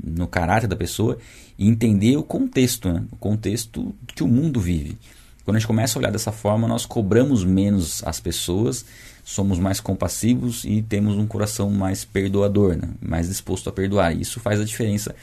no 0.03 0.27
caráter 0.27 0.67
da 0.67 0.75
pessoa 0.75 1.17
e 1.57 1.67
entender 1.67 2.15
o 2.15 2.23
contexto, 2.23 2.93
né, 2.93 3.03
o 3.11 3.15
contexto 3.15 3.95
que 4.07 4.23
o 4.23 4.27
mundo 4.27 4.59
vive. 4.59 4.97
Quando 5.43 5.57
a 5.57 5.59
gente 5.59 5.67
começa 5.67 5.97
a 5.97 5.99
olhar 5.99 6.11
dessa 6.11 6.31
forma, 6.31 6.67
nós 6.67 6.85
cobramos 6.85 7.43
menos 7.43 8.03
as 8.05 8.19
pessoas, 8.19 8.85
somos 9.23 9.57
mais 9.59 9.79
compassivos 9.79 10.63
e 10.63 10.81
temos 10.81 11.17
um 11.17 11.25
coração 11.25 11.69
mais 11.69 12.05
perdoador, 12.05 12.75
né, 12.75 12.89
mais 13.01 13.27
disposto 13.27 13.69
a 13.69 13.73
perdoar. 13.73 14.15
Isso 14.15 14.39
faz 14.39 14.59
a 14.59 14.65
diferença 14.65 15.15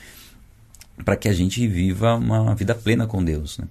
para 1.04 1.16
que 1.16 1.28
a 1.28 1.32
gente 1.32 1.66
viva 1.66 2.14
uma 2.16 2.54
vida 2.54 2.74
plena 2.74 3.06
com 3.06 3.22
Deus. 3.22 3.58
Né? 3.58 3.66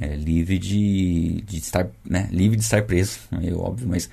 É, 0.00 0.16
livre 0.16 0.58
de, 0.58 1.42
de 1.42 1.58
estar 1.58 1.88
né, 2.04 2.28
livre 2.32 2.56
de 2.56 2.62
estar 2.62 2.82
preso, 2.82 3.18
é 3.42 3.52
óbvio, 3.52 3.88
mas 3.88 4.10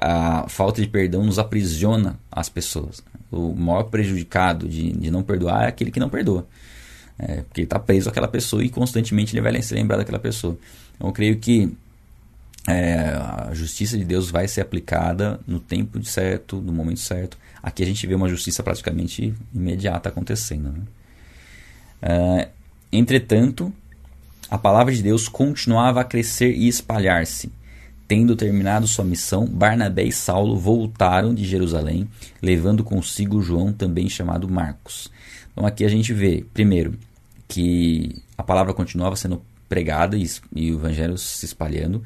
a 0.00 0.48
falta 0.48 0.80
de 0.80 0.88
perdão 0.88 1.24
nos 1.24 1.38
aprisiona 1.38 2.18
as 2.30 2.48
pessoas. 2.48 3.02
O 3.30 3.54
maior 3.54 3.84
prejudicado 3.84 4.68
de, 4.68 4.92
de 4.92 5.10
não 5.10 5.22
perdoar 5.22 5.64
é 5.64 5.68
aquele 5.68 5.90
que 5.90 6.00
não 6.00 6.08
perdoa. 6.08 6.46
É, 7.18 7.42
porque 7.42 7.62
ele 7.62 7.66
está 7.66 7.78
preso 7.78 8.08
àquela 8.08 8.28
pessoa 8.28 8.62
e 8.62 8.68
constantemente 8.68 9.34
ele 9.34 9.40
vai 9.40 9.60
se 9.60 9.74
lembrar 9.74 9.96
daquela 9.96 10.20
pessoa. 10.20 10.56
Então, 10.96 11.08
eu 11.08 11.12
creio 11.12 11.38
que 11.38 11.76
é, 12.68 12.94
a 13.08 13.50
justiça 13.52 13.96
de 13.96 14.04
Deus 14.04 14.30
vai 14.30 14.46
ser 14.46 14.60
aplicada 14.60 15.40
no 15.46 15.58
tempo 15.58 16.02
certo, 16.04 16.56
no 16.60 16.72
momento 16.72 17.00
certo. 17.00 17.38
Aqui 17.62 17.82
a 17.82 17.86
gente 17.86 18.06
vê 18.06 18.14
uma 18.14 18.28
justiça 18.28 18.62
praticamente 18.62 19.34
imediata 19.54 20.10
acontecendo. 20.10 20.70
Né? 20.70 20.80
É, 22.02 22.48
entretanto, 22.92 23.72
a 24.50 24.58
palavra 24.58 24.94
de 24.94 25.02
Deus 25.02 25.28
continuava 25.28 26.00
a 26.02 26.04
crescer 26.04 26.52
e 26.52 26.68
espalhar-se. 26.68 27.50
Tendo 28.06 28.36
terminado 28.36 28.86
sua 28.86 29.04
missão, 29.04 29.44
Barnabé 29.46 30.04
e 30.04 30.12
Saulo 30.12 30.56
voltaram 30.56 31.34
de 31.34 31.44
Jerusalém, 31.44 32.08
levando 32.40 32.82
consigo 32.82 33.42
João, 33.42 33.72
também 33.72 34.08
chamado 34.08 34.48
Marcos. 34.48 35.10
Então 35.52 35.66
aqui 35.66 35.84
a 35.84 35.88
gente 35.88 36.14
vê, 36.14 36.44
primeiro, 36.54 36.94
que 37.48 38.22
a 38.36 38.42
palavra 38.42 38.74
continuava 38.74 39.16
sendo 39.16 39.42
pregada 39.68 40.16
e, 40.16 40.30
e 40.54 40.70
o 40.70 40.76
evangelho 40.76 41.16
se 41.18 41.44
espalhando. 41.44 42.04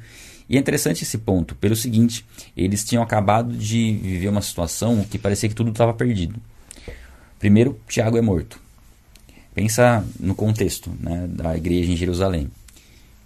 E 0.48 0.56
é 0.56 0.60
interessante 0.60 1.02
esse 1.02 1.18
ponto, 1.18 1.54
pelo 1.56 1.76
seguinte: 1.76 2.24
eles 2.56 2.84
tinham 2.84 3.02
acabado 3.02 3.54
de 3.56 3.92
viver 3.94 4.28
uma 4.28 4.42
situação 4.42 5.04
que 5.04 5.18
parecia 5.18 5.48
que 5.48 5.54
tudo 5.54 5.70
estava 5.70 5.92
perdido. 5.92 6.40
Primeiro, 7.38 7.78
Tiago 7.88 8.16
é 8.16 8.20
morto. 8.20 8.60
Pensa 9.54 10.04
no 10.18 10.34
contexto 10.34 10.90
né, 11.00 11.26
da 11.28 11.56
igreja 11.56 11.92
em 11.92 11.96
Jerusalém, 11.96 12.50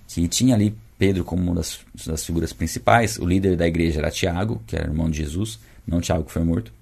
que 0.08 0.26
tinha 0.26 0.54
ali 0.54 0.74
Pedro 0.98 1.24
como 1.24 1.42
uma 1.42 1.54
das, 1.54 1.80
das, 2.06 2.24
figuras 2.24 2.52
principais. 2.52 3.18
O 3.18 3.26
líder 3.26 3.56
da 3.56 3.66
igreja 3.66 4.00
era 4.00 4.10
Tiago, 4.10 4.62
que 4.66 4.74
era 4.74 4.86
irmão 4.86 5.10
de 5.10 5.18
Jesus, 5.18 5.60
não 5.86 6.00
Tiago 6.00 6.24
que 6.24 6.32
foi 6.32 6.42
morto. 6.42 6.72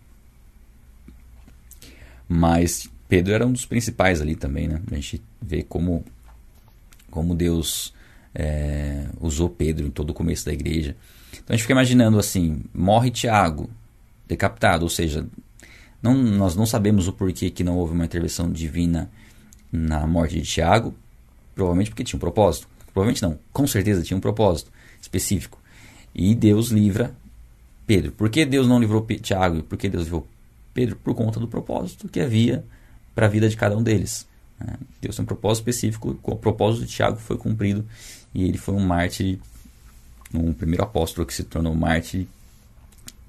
Mas 2.28 2.88
Pedro 3.08 3.32
era 3.32 3.46
um 3.46 3.52
dos 3.52 3.66
principais 3.66 4.20
ali 4.20 4.34
também, 4.34 4.68
né? 4.68 4.80
A 4.90 4.94
gente 4.94 5.22
vê 5.40 5.62
como, 5.62 6.04
como 7.10 7.34
Deus 7.34 7.92
é, 8.34 9.06
usou 9.20 9.48
Pedro 9.48 9.86
em 9.86 9.90
todo 9.90 10.10
o 10.10 10.14
começo 10.14 10.44
da 10.46 10.52
igreja. 10.52 10.96
Então 11.32 11.46
a 11.48 11.52
gente 11.52 11.62
fica 11.62 11.72
imaginando 11.72 12.18
assim: 12.18 12.62
morre 12.72 13.10
Tiago, 13.10 13.70
decapitado, 14.26 14.84
ou 14.84 14.88
seja, 14.88 15.26
não, 16.02 16.14
nós 16.14 16.56
não 16.56 16.66
sabemos 16.66 17.08
o 17.08 17.12
porquê 17.12 17.50
que 17.50 17.64
não 17.64 17.76
houve 17.76 17.92
uma 17.92 18.04
intervenção 18.04 18.50
divina 18.50 19.10
na 19.70 20.06
morte 20.06 20.40
de 20.40 20.42
Tiago, 20.42 20.94
provavelmente 21.54 21.90
porque 21.90 22.04
tinha 22.04 22.16
um 22.16 22.20
propósito. 22.20 22.68
Provavelmente 22.92 23.22
não, 23.22 23.38
com 23.52 23.66
certeza 23.66 24.02
tinha 24.02 24.16
um 24.16 24.20
propósito 24.20 24.70
específico. 25.00 25.58
E 26.14 26.34
Deus 26.34 26.68
livra 26.68 27.14
Pedro. 27.86 28.12
Por 28.12 28.30
que 28.30 28.44
Deus 28.46 28.68
não 28.68 28.78
livrou 28.78 29.04
Tiago? 29.20 29.62
Por 29.62 29.76
que 29.76 29.88
Deus 29.88 30.04
livrou 30.04 30.26
Pedro? 30.72 30.96
Por 30.96 31.14
conta 31.14 31.40
do 31.40 31.48
propósito 31.48 32.08
que 32.08 32.20
havia 32.20 32.64
para 33.14 33.26
a 33.26 33.28
vida 33.28 33.48
de 33.48 33.56
cada 33.56 33.76
um 33.76 33.82
deles. 33.82 34.26
Né? 34.58 34.74
Deus 35.00 35.16
tem 35.16 35.22
um 35.22 35.26
propósito 35.26 35.68
específico, 35.68 36.18
o 36.22 36.36
propósito 36.36 36.86
de 36.86 36.92
Tiago 36.92 37.16
foi 37.16 37.36
cumprido 37.36 37.86
e 38.34 38.44
ele 38.44 38.58
foi 38.58 38.74
um 38.74 38.80
mártir, 38.80 39.38
um 40.32 40.52
primeiro 40.52 40.82
apóstolo 40.82 41.26
que 41.26 41.34
se 41.34 41.44
tornou 41.44 41.74
mártir 41.74 42.26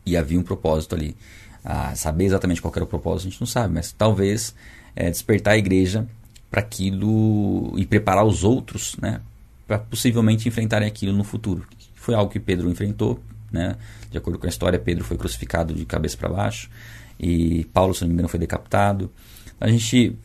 e 0.06 0.16
havia 0.16 0.40
um 0.40 0.44
propósito 0.44 0.96
ali. 0.96 1.16
Ah, 1.64 1.96
saber 1.96 2.26
exatamente 2.26 2.62
qual 2.62 2.72
era 2.76 2.84
o 2.84 2.88
propósito 2.88 3.28
a 3.28 3.32
gente 3.32 3.42
não 3.42 3.48
sabe, 3.48 3.74
mas 3.74 3.92
talvez 3.92 4.54
é, 4.96 5.10
despertar 5.10 5.56
a 5.56 5.58
igreja 5.58 6.08
para 6.50 6.62
aquilo 6.62 7.74
e 7.76 7.86
preparar 7.86 8.24
os 8.24 8.44
outros, 8.44 8.96
né, 8.98 9.20
para 9.68 9.80
possivelmente 9.80 10.48
enfrentarem 10.48 10.88
aquilo 10.88 11.12
no 11.12 11.24
futuro. 11.24 11.68
Foi 11.96 12.14
algo 12.14 12.32
que 12.32 12.40
Pedro 12.40 12.70
enfrentou, 12.70 13.20
né? 13.52 13.76
De 14.12 14.18
acordo 14.18 14.38
com 14.38 14.46
a 14.46 14.50
história, 14.50 14.78
Pedro 14.78 15.04
foi 15.04 15.18
crucificado 15.18 15.74
de 15.74 15.86
cabeça 15.86 16.16
para 16.16 16.30
baixo 16.30 16.70
e 17.20 17.66
Paulo, 17.74 17.94
se 17.94 18.02
não 18.02 18.10
me 18.10 18.14
engano, 18.14 18.30
foi 18.30 18.40
decapitado. 18.40 19.12
A 19.60 19.70
gente 19.70 20.16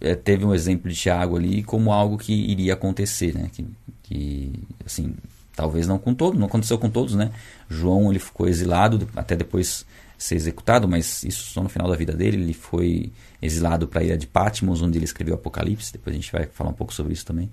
é, 0.00 0.14
teve 0.14 0.44
um 0.44 0.54
exemplo 0.54 0.90
de 0.90 0.96
Tiago 0.96 1.36
ali 1.36 1.62
como 1.62 1.92
algo 1.92 2.18
que 2.18 2.32
iria 2.32 2.74
acontecer, 2.74 3.34
né? 3.34 3.48
Que, 3.52 3.66
que 4.02 4.52
assim, 4.84 5.14
talvez 5.54 5.86
não 5.86 5.98
com 5.98 6.14
todos, 6.14 6.38
não 6.38 6.46
aconteceu 6.46 6.78
com 6.78 6.90
todos, 6.90 7.14
né? 7.14 7.30
João 7.68 8.10
ele 8.10 8.18
ficou 8.18 8.48
exilado 8.48 9.08
até 9.14 9.36
depois 9.36 9.86
ser 10.18 10.36
executado, 10.36 10.88
mas 10.88 11.24
isso 11.24 11.52
só 11.52 11.62
no 11.62 11.68
final 11.68 11.88
da 11.88 11.96
vida 11.96 12.12
dele. 12.12 12.42
Ele 12.42 12.54
foi 12.54 13.12
exilado 13.40 13.88
para 13.88 14.00
a 14.00 14.04
ilha 14.04 14.16
de 14.16 14.26
Patmos, 14.26 14.80
onde 14.80 14.98
ele 14.98 15.04
escreveu 15.04 15.34
Apocalipse. 15.34 15.92
Depois 15.92 16.14
a 16.14 16.18
gente 16.18 16.30
vai 16.30 16.46
falar 16.46 16.70
um 16.70 16.74
pouco 16.74 16.94
sobre 16.94 17.12
isso 17.12 17.26
também. 17.26 17.50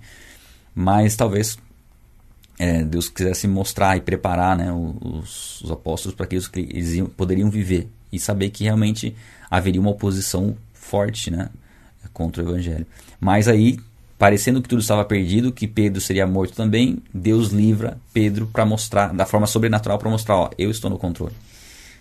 mas 0.74 1.16
talvez 1.16 1.58
é, 2.58 2.84
Deus 2.84 3.08
quisesse 3.08 3.48
mostrar 3.48 3.96
e 3.96 4.00
preparar 4.00 4.56
né, 4.56 4.72
os, 4.72 5.62
os 5.62 5.70
apóstolos 5.70 6.14
para 6.14 6.26
que 6.26 6.36
eles 6.36 6.92
iam, 6.92 7.06
poderiam 7.06 7.50
viver 7.50 7.88
e 8.12 8.18
saber 8.18 8.50
que 8.50 8.64
realmente 8.64 9.16
haveria 9.50 9.80
uma 9.80 9.90
oposição 9.90 10.56
forte 10.80 11.30
né, 11.30 11.50
contra 12.12 12.42
o 12.42 12.48
evangelho. 12.48 12.86
Mas 13.20 13.46
aí, 13.46 13.78
parecendo 14.18 14.60
que 14.60 14.68
tudo 14.68 14.80
estava 14.80 15.04
perdido, 15.04 15.52
que 15.52 15.68
Pedro 15.68 16.00
seria 16.00 16.26
morto 16.26 16.54
também, 16.54 16.98
Deus 17.12 17.50
livra 17.50 17.98
Pedro 18.12 18.46
para 18.46 18.64
mostrar, 18.64 19.14
da 19.14 19.26
forma 19.26 19.46
sobrenatural, 19.46 19.98
para 19.98 20.10
mostrar: 20.10 20.36
ó, 20.36 20.50
eu 20.58 20.70
estou 20.70 20.90
no 20.90 20.98
controle. 20.98 21.34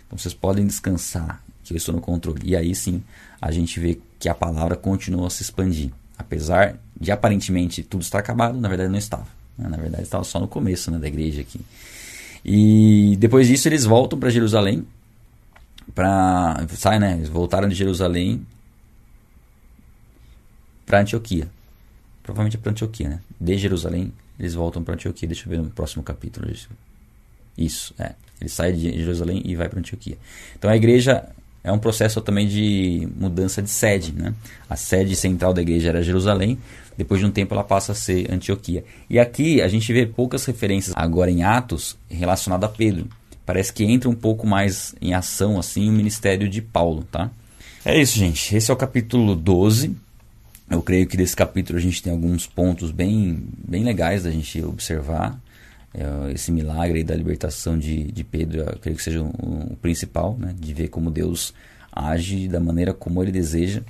Então 0.08 0.18
vocês 0.18 0.34
podem 0.34 0.66
descansar 0.66 1.44
que 1.64 1.74
eu 1.74 1.78
estou 1.78 1.94
no 1.94 2.02
controle. 2.02 2.42
E 2.44 2.56
aí 2.56 2.74
sim 2.74 3.04
a 3.40 3.52
gente 3.52 3.80
vê 3.80 4.00
que 4.18 4.28
a 4.28 4.34
palavra 4.34 4.76
continua 4.76 5.28
a 5.28 5.30
se 5.30 5.44
expandir. 5.44 5.92
Apesar 6.18 6.76
de 7.00 7.12
aparentemente 7.12 7.84
tudo 7.84 8.02
estar 8.02 8.20
acabado, 8.20 8.60
na 8.60 8.68
verdade 8.68 8.90
não 8.90 8.98
estava. 8.98 9.28
Né? 9.58 9.70
Na 9.70 9.78
verdade 9.78 10.04
estava 10.04 10.24
só 10.24 10.40
no 10.40 10.48
começo 10.48 10.90
né, 10.90 10.98
da 10.98 11.08
igreja 11.08 11.42
aqui. 11.42 11.62
E 12.44 13.16
depois 13.20 13.48
disso 13.48 13.68
eles 13.68 13.86
voltam 13.86 14.18
para 14.18 14.30
Jerusalém. 14.30 14.86
Pra, 15.94 16.66
sai, 16.76 17.00
né? 17.00 17.14
Eles 17.18 17.30
voltaram 17.30 17.68
de 17.68 17.76
Jerusalém 17.76 18.46
para 20.90 21.02
Antioquia. 21.02 21.48
Provavelmente 22.24 22.58
para 22.58 22.72
Antioquia, 22.72 23.10
né? 23.10 23.20
De 23.40 23.56
Jerusalém 23.60 24.12
eles 24.40 24.56
voltam 24.56 24.84
para 24.84 24.96
Antioquia. 24.96 25.28
Deixa 25.28 25.46
eu 25.46 25.52
ver 25.52 25.60
no 25.60 25.70
próximo 25.70 26.02
capítulo. 26.02 26.52
Isso, 27.56 27.94
é. 28.00 28.14
Ele 28.42 28.50
sai 28.50 28.74
de 28.74 28.92
Jerusalém 28.98 29.44
e 29.46 29.56
vai 29.56 29.70
para 29.70 29.78
Antioquia. 29.78 30.18
Então 30.58 30.72
a 30.72 30.76
igreja 30.76 31.30
é 31.64 31.72
um 31.72 31.78
processo 31.78 32.22
também 32.22 32.48
de 32.48 33.08
mudança 33.16 33.62
de 33.62 33.70
sede. 33.70 34.14
Né? 34.14 34.34
A 34.68 34.76
sede 34.76 35.16
central 35.16 35.54
da 35.54 35.62
igreja 35.62 35.90
era 35.90 36.02
Jerusalém, 36.02 36.58
depois 36.98 37.20
de 37.20 37.28
um 37.28 37.32
tempo 37.32 37.54
ela 37.54 37.64
passa 37.64 37.92
a 37.92 37.96
ser 37.96 38.32
Antioquia. 38.32 38.84
E 39.10 39.20
aqui 39.20 39.62
a 39.62 39.68
gente 39.68 39.94
vê 39.94 40.08
poucas 40.08 40.44
referências 40.46 40.96
agora 40.98 41.30
em 41.30 41.44
Atos 41.44 41.98
relacionadas 42.10 42.68
a 42.68 42.74
Pedro. 42.74 43.08
Parece 43.46 43.72
que 43.72 43.84
entra 43.84 44.10
um 44.10 44.16
pouco 44.16 44.48
mais 44.48 44.96
em 45.00 45.14
ação 45.14 45.60
assim 45.60 45.88
o 45.88 45.94
ministério 45.94 46.50
de 46.50 46.64
Paulo. 46.64 47.04
Tá? 47.12 47.30
É 47.86 48.00
isso, 48.00 48.18
gente. 48.18 48.56
Esse 48.56 48.72
é 48.72 48.74
o 48.74 48.78
capítulo 48.78 49.36
12. 49.36 49.96
Eu 50.70 50.82
creio 50.82 51.08
que 51.08 51.18
desse 51.18 51.36
capítulo 51.36 51.80
a 51.80 51.82
gente 51.82 52.02
tem 52.04 52.14
alguns 52.14 52.46
pontos 52.46 52.92
bem, 52.92 53.44
bem 53.68 53.84
legais 53.84 54.24
da 54.24 54.32
gente 54.32 54.62
observar 54.64 55.40
é, 55.94 56.32
esse 56.32 56.52
milagre 56.52 57.04
da 57.04 57.16
libertação 57.16 57.78
de, 57.78 58.12
de 58.12 58.24
Pedro, 58.24 58.60
eu 58.60 58.80
creio 58.80 58.96
que 58.96 59.04
seja 59.04 59.22
o, 59.22 59.74
o 59.74 59.78
principal, 59.82 60.38
né? 60.38 60.54
de 60.58 60.74
ver 60.74 60.90
como 60.90 61.10
Deus 61.10 61.54
age 61.92 62.48
da 62.48 62.60
maneira 62.60 62.94
como 62.94 63.24
ele 63.24 63.32
deseja 63.32 63.82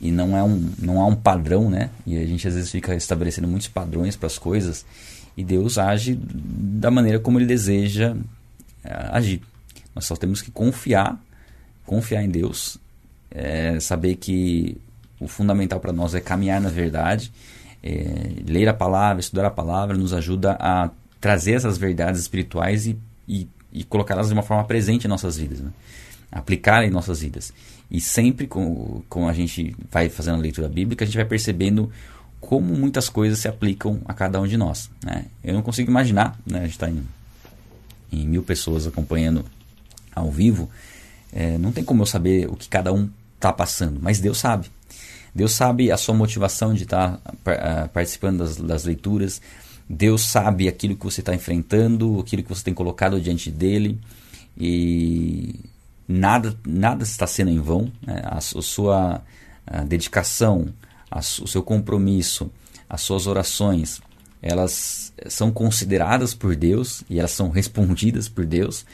e 0.00 0.12
não 0.12 0.36
é 0.36 0.42
um 0.42 0.70
não 0.78 1.00
há 1.00 1.06
um 1.06 1.16
padrão, 1.16 1.70
né? 1.70 1.90
E 2.06 2.16
a 2.18 2.26
gente 2.26 2.46
às 2.46 2.54
vezes 2.54 2.70
fica 2.70 2.94
estabelecendo 2.94 3.48
muitos 3.48 3.66
padrões 3.66 4.14
para 4.14 4.26
as 4.26 4.38
coisas 4.38 4.84
e 5.36 5.42
Deus 5.42 5.78
age 5.78 6.18
da 6.22 6.90
maneira 6.90 7.18
como 7.18 7.38
ele 7.38 7.46
deseja 7.46 8.14
é, 8.84 9.08
agir. 9.10 9.42
Nós 9.94 10.04
só 10.04 10.14
temos 10.14 10.42
que 10.42 10.50
confiar, 10.50 11.20
confiar 11.84 12.22
em 12.22 12.28
Deus, 12.28 12.78
é, 13.30 13.80
saber 13.80 14.16
que 14.16 14.76
o 15.20 15.26
fundamental 15.26 15.80
para 15.80 15.92
nós 15.92 16.14
é 16.14 16.20
caminhar 16.20 16.60
na 16.60 16.68
verdade, 16.68 17.32
é, 17.82 18.42
ler 18.46 18.68
a 18.68 18.74
palavra, 18.74 19.20
estudar 19.20 19.46
a 19.46 19.50
palavra, 19.50 19.96
nos 19.96 20.12
ajuda 20.12 20.56
a 20.60 20.90
trazer 21.20 21.52
essas 21.52 21.78
verdades 21.78 22.20
espirituais 22.20 22.86
e, 22.86 22.98
e, 23.26 23.48
e 23.72 23.84
colocá-las 23.84 24.28
de 24.28 24.34
uma 24.34 24.42
forma 24.42 24.64
presente 24.64 25.06
em 25.06 25.08
nossas 25.08 25.36
vidas, 25.36 25.60
né? 25.60 25.70
aplicar 26.30 26.84
em 26.84 26.90
nossas 26.90 27.20
vidas. 27.20 27.52
E 27.90 28.00
sempre 28.00 28.46
com, 28.46 29.02
com 29.08 29.28
a 29.28 29.32
gente 29.32 29.74
vai 29.90 30.08
fazendo 30.08 30.36
a 30.36 30.40
leitura 30.40 30.68
bíblica, 30.68 31.04
a 31.04 31.06
gente 31.06 31.16
vai 31.16 31.24
percebendo 31.24 31.90
como 32.40 32.74
muitas 32.74 33.08
coisas 33.08 33.38
se 33.38 33.48
aplicam 33.48 34.00
a 34.04 34.12
cada 34.12 34.40
um 34.40 34.46
de 34.46 34.56
nós. 34.56 34.90
Né? 35.04 35.26
Eu 35.42 35.54
não 35.54 35.62
consigo 35.62 35.90
imaginar, 35.90 36.38
né? 36.46 36.58
a 36.58 36.62
gente 36.62 36.72
está 36.72 36.90
em, 36.90 37.02
em 38.12 38.26
mil 38.26 38.42
pessoas 38.42 38.86
acompanhando 38.86 39.44
ao 40.14 40.30
vivo, 40.30 40.68
é, 41.32 41.58
não 41.58 41.72
tem 41.72 41.84
como 41.84 42.02
eu 42.02 42.06
saber 42.06 42.48
o 42.48 42.56
que 42.56 42.68
cada 42.68 42.92
um 42.92 43.10
está 43.34 43.52
passando, 43.52 43.98
mas 44.00 44.20
Deus 44.20 44.38
sabe. 44.38 44.70
Deus 45.36 45.52
sabe 45.52 45.92
a 45.92 45.98
sua 45.98 46.14
motivação 46.14 46.72
de 46.72 46.84
estar 46.84 47.18
tá, 47.44 47.52
uh, 47.52 47.88
participando 47.90 48.38
das, 48.38 48.56
das 48.56 48.84
leituras, 48.84 49.42
Deus 49.86 50.22
sabe 50.22 50.66
aquilo 50.66 50.96
que 50.96 51.04
você 51.04 51.20
está 51.20 51.34
enfrentando, 51.34 52.18
aquilo 52.18 52.42
que 52.42 52.48
você 52.48 52.64
tem 52.64 52.72
colocado 52.72 53.20
diante 53.20 53.50
dele 53.50 54.00
e 54.56 55.60
nada, 56.08 56.58
nada 56.66 57.04
está 57.04 57.26
sendo 57.26 57.50
em 57.50 57.60
vão. 57.60 57.92
Né? 58.00 58.22
A, 58.24 58.38
a, 58.38 58.40
sua 58.40 59.22
a 59.66 59.82
dedicação, 59.82 60.72
a, 61.10 61.18
o 61.18 61.46
seu 61.46 61.62
compromisso, 61.62 62.50
as 62.88 63.02
suas 63.02 63.26
orações, 63.26 64.00
elas 64.40 65.12
são 65.28 65.52
consideradas 65.52 66.32
por 66.32 66.56
Deus 66.56 67.04
e 67.10 67.18
elas 67.18 67.32
são 67.32 67.50
respondidas 67.50 68.26
por 68.26 68.46
Deus. 68.46 68.86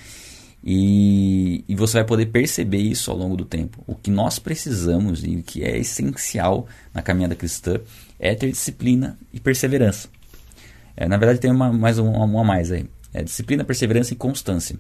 E, 0.65 1.65
e, 1.69 1.75
você 1.75 1.95
vai 1.95 2.05
poder 2.05 2.27
perceber 2.27 2.79
isso 2.79 3.11
ao 3.11 3.17
longo 3.17 3.37
do 3.37 3.45
tempo. 3.45 3.83
O 3.85 3.97
que 3.97 4.11
nós 4.11 4.39
precisamos 4.39 5.25
e 5.25 5.37
o 5.37 5.43
que 5.43 5.65
é 5.65 5.77
essencial 5.77 6.69
na 6.95 7.03
caminhada 7.03 7.35
cristã 7.35 7.81
é 8.19 8.33
ter 8.35 8.51
disciplina 8.51 9.19
e 9.33 9.41
perseverança. 9.41 10.09
É, 10.97 11.09
na 11.09 11.17
verdade, 11.17 11.41
tem 11.41 11.51
uma, 11.51 11.73
mais 11.73 11.99
uma, 11.99 12.25
uma 12.25 12.45
mais 12.45 12.71
aí. 12.71 12.87
É 13.13 13.25
disciplina, 13.25 13.65
perseverança 13.65 14.13
e 14.13 14.17
constância. 14.17 14.77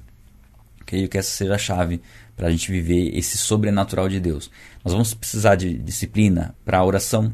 Creio 0.86 1.08
que 1.08 1.18
essa 1.18 1.30
seja 1.30 1.54
a 1.54 1.58
chave 1.58 2.00
para 2.36 2.46
a 2.46 2.50
gente 2.50 2.70
viver 2.70 3.16
esse 3.16 3.36
sobrenatural 3.36 4.08
de 4.08 4.20
Deus. 4.20 4.50
Nós 4.84 4.92
vamos 4.92 5.14
precisar 5.14 5.56
de 5.56 5.76
disciplina 5.78 6.54
para 6.64 6.78
a 6.78 6.84
oração 6.84 7.32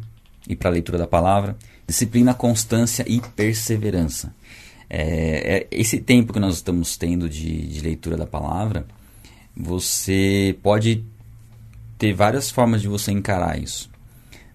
e 0.49 0.57
para 0.57 0.71
a 0.71 0.73
leitura 0.73 0.97
da 0.97 1.07
palavra, 1.07 1.57
disciplina, 1.87 2.33
constância 2.35 3.05
e 3.07 3.21
perseverança. 3.21 4.33
É, 4.91 5.57
é, 5.57 5.69
esse 5.71 6.01
tempo 6.01 6.33
que 6.33 6.41
nós 6.41 6.55
estamos 6.55 6.97
tendo 6.97 7.29
de, 7.29 7.67
de 7.67 7.81
leitura 7.81 8.17
da 8.17 8.27
palavra, 8.27 8.87
você 9.57 10.57
pode 10.63 11.05
ter 11.99 12.13
várias 12.13 12.51
formas 12.51 12.81
de 12.81 12.89
você 12.89 13.11
encarar 13.11 13.61
isso. 13.61 13.91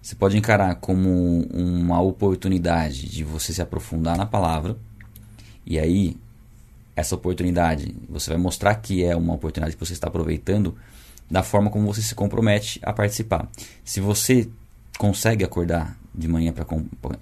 Você 0.02 0.14
pode 0.14 0.36
encarar 0.36 0.74
como 0.76 1.42
uma 1.52 2.00
oportunidade 2.00 3.08
de 3.08 3.24
você 3.24 3.52
se 3.52 3.62
aprofundar 3.62 4.16
na 4.16 4.26
palavra. 4.26 4.76
E 5.64 5.78
aí, 5.78 6.16
essa 6.96 7.14
oportunidade, 7.14 7.94
você 8.08 8.30
vai 8.30 8.38
mostrar 8.38 8.74
que 8.76 9.02
é 9.02 9.16
uma 9.16 9.34
oportunidade 9.34 9.76
que 9.76 9.84
você 9.84 9.92
está 9.92 10.08
aproveitando 10.08 10.76
da 11.30 11.42
forma 11.42 11.70
como 11.70 11.86
você 11.86 12.02
se 12.02 12.14
compromete 12.14 12.78
a 12.82 12.92
participar. 12.92 13.48
Se 13.82 14.00
você 14.00 14.48
consegue 14.98 15.44
acordar 15.44 15.98
de 16.14 16.28
manhã 16.28 16.52
para 16.52 16.66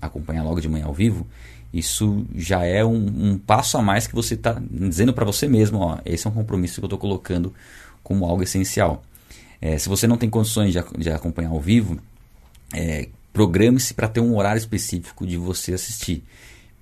acompanhar 0.00 0.42
logo 0.42 0.60
de 0.60 0.68
manhã 0.68 0.86
ao 0.86 0.92
vivo, 0.92 1.26
isso 1.72 2.26
já 2.34 2.64
é 2.64 2.84
um, 2.84 3.32
um 3.32 3.38
passo 3.38 3.78
a 3.78 3.82
mais 3.82 4.06
que 4.06 4.14
você 4.14 4.34
está 4.34 4.60
dizendo 4.70 5.12
para 5.12 5.24
você 5.24 5.48
mesmo: 5.48 5.78
ó, 5.78 5.98
esse 6.04 6.26
é 6.26 6.30
um 6.30 6.34
compromisso 6.34 6.80
que 6.80 6.84
eu 6.84 6.86
estou 6.86 6.98
colocando 6.98 7.52
como 8.02 8.26
algo 8.26 8.42
essencial. 8.42 9.02
É, 9.60 9.78
se 9.78 9.88
você 9.88 10.06
não 10.06 10.16
tem 10.16 10.28
condições 10.28 10.72
de, 10.72 10.82
de 10.98 11.10
acompanhar 11.10 11.50
ao 11.50 11.60
vivo, 11.60 11.98
é, 12.74 13.08
programe-se 13.32 13.94
para 13.94 14.08
ter 14.08 14.20
um 14.20 14.36
horário 14.36 14.58
específico 14.58 15.26
de 15.26 15.36
você 15.36 15.72
assistir. 15.72 16.22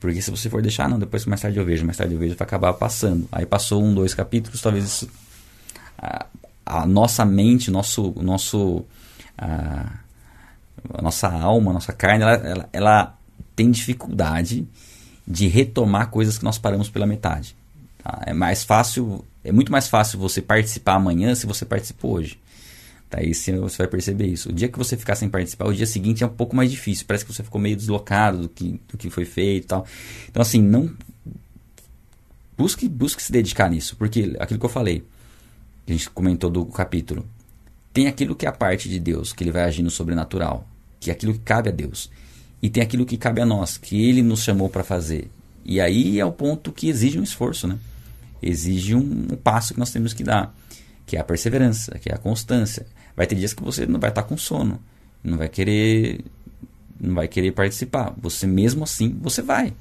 Porque 0.01 0.23
se 0.23 0.31
você 0.31 0.49
for 0.49 0.63
deixar, 0.63 0.89
não, 0.89 0.99
depois 0.99 1.27
mais 1.27 1.43
tarde 1.43 1.59
eu 1.59 1.65
vejo, 1.65 1.85
mais 1.85 1.99
tarde 1.99 2.15
eu 2.15 2.19
vejo, 2.19 2.35
vai 2.35 2.47
acabar 2.47 2.73
passando. 2.73 3.29
Aí 3.31 3.45
passou 3.45 3.85
um, 3.85 3.95
dois 3.95 4.15
capítulos, 4.15 4.61
talvez 4.61 4.85
isso, 4.85 5.11
a, 5.99 6.27
a, 6.65 6.87
nossa 6.87 7.23
mente, 7.25 7.71
nosso, 7.71 8.15
nosso, 8.17 8.85
a, 9.37 9.93
a, 10.95 11.03
nossa 11.03 11.29
alma, 11.29 11.71
a 11.71 11.75
nossa 11.75 11.93
carne, 11.93 12.23
ela, 12.23 12.33
ela, 12.33 12.69
ela, 12.73 13.19
tem 13.61 13.71
dificuldade 13.71 14.67
de 15.29 15.47
retomar 15.47 16.09
coisas 16.09 16.39
que 16.39 16.45
nós 16.45 16.57
paramos 16.57 16.89
pela 16.89 17.07
metade. 17.07 17.55
Tá? 18.03 18.23
É 18.25 18.33
mais 18.33 18.65
fácil, 18.65 19.23
é 19.45 19.53
muito 19.53 19.71
mais 19.71 19.87
fácil 19.87 20.19
você 20.19 20.41
participar 20.41 20.95
amanhã 20.95 21.35
se 21.35 21.47
você 21.47 21.67
participou 21.67 22.13
hoje. 22.13 22.41
Daí 23.11 23.35
sim 23.35 23.59
você 23.59 23.77
vai 23.77 23.87
perceber 23.87 24.29
isso. 24.29 24.49
O 24.49 24.53
dia 24.53 24.67
que 24.67 24.79
você 24.79 24.97
ficar 24.97 25.15
sem 25.15 25.29
participar, 25.29 25.67
o 25.67 25.75
dia 25.75 25.85
seguinte 25.85 26.25
é 26.25 26.27
um 26.27 26.31
pouco 26.31 26.57
mais 26.57 26.71
difícil. 26.71 27.05
Parece 27.07 27.23
que 27.23 27.35
você 27.35 27.43
ficou 27.43 27.61
meio 27.61 27.77
deslocado 27.77 28.39
do 28.39 28.49
que, 28.49 28.81
do 28.89 28.97
que 28.97 29.11
foi 29.11 29.27
feito 29.27 29.65
e 29.65 29.67
tal. 29.67 29.87
Então, 30.31 30.41
assim, 30.41 30.63
não. 30.63 30.91
Busque, 32.57 32.89
busque 32.89 33.23
se 33.23 33.31
dedicar 33.31 33.69
nisso. 33.69 33.95
Porque 33.95 34.37
aquilo 34.41 34.59
que 34.59 34.65
eu 34.65 34.71
falei, 34.71 35.05
que 35.85 35.93
a 35.93 35.97
gente 35.97 36.09
comentou 36.09 36.49
do 36.49 36.65
capítulo, 36.65 37.27
tem 37.93 38.07
aquilo 38.07 38.35
que 38.35 38.47
é 38.47 38.49
a 38.49 38.53
parte 38.53 38.89
de 38.89 38.99
Deus, 38.99 39.35
que 39.35 39.45
ele 39.45 39.53
vai 39.53 39.65
agir 39.65 39.83
no 39.83 39.91
sobrenatural, 39.91 40.67
que 40.99 41.11
é 41.11 41.13
aquilo 41.13 41.35
que 41.35 41.41
cabe 41.41 41.69
a 41.69 41.73
Deus. 41.73 42.11
E 42.63 42.69
tem 42.69 42.83
aquilo 42.83 43.07
que 43.07 43.17
cabe 43.17 43.41
a 43.41 43.47
nós, 43.47 43.77
que 43.77 44.09
ele 44.09 44.23
nos 44.23 44.43
chamou 44.43 44.69
para 44.69 44.85
fazer. 44.85 45.31
E 45.65 45.81
aí 45.81 46.19
é 46.19 46.25
o 46.25 46.33
ponto 46.33 46.73
que 46.73 46.89
exige 46.89 47.19
um 47.19 47.23
esforço, 47.23 47.67
né? 47.67 47.79
Exige 48.43 48.95
um, 48.95 49.29
um 49.33 49.37
passo 49.37 49.75
que 49.75 49.81
nós 49.81 49.91
temos 49.91 50.13
que 50.13 50.25
dar, 50.25 50.55
que 51.07 51.17
é 51.17 51.21
a 51.21 51.25
perseverança, 51.25 51.99
que 51.99 52.11
é 52.11 52.15
a 52.15 52.19
constância 52.19 52.87
Vai 53.21 53.27
ter 53.27 53.35
dias 53.35 53.53
que 53.53 53.63
você 53.63 53.85
não 53.85 54.01
vai 54.01 54.09
estar 54.09 54.23
com 54.23 54.35
sono, 54.37 54.81
não 55.23 55.37
vai 55.37 55.47
querer 55.47 56.25
não 56.99 57.15
vai 57.15 57.29
querer 57.29 57.53
participar. 57.53 58.15
Você 58.17 58.47
mesmo 58.47 58.85
assim, 58.85 59.15
você 59.21 59.43
vai. 59.43 59.75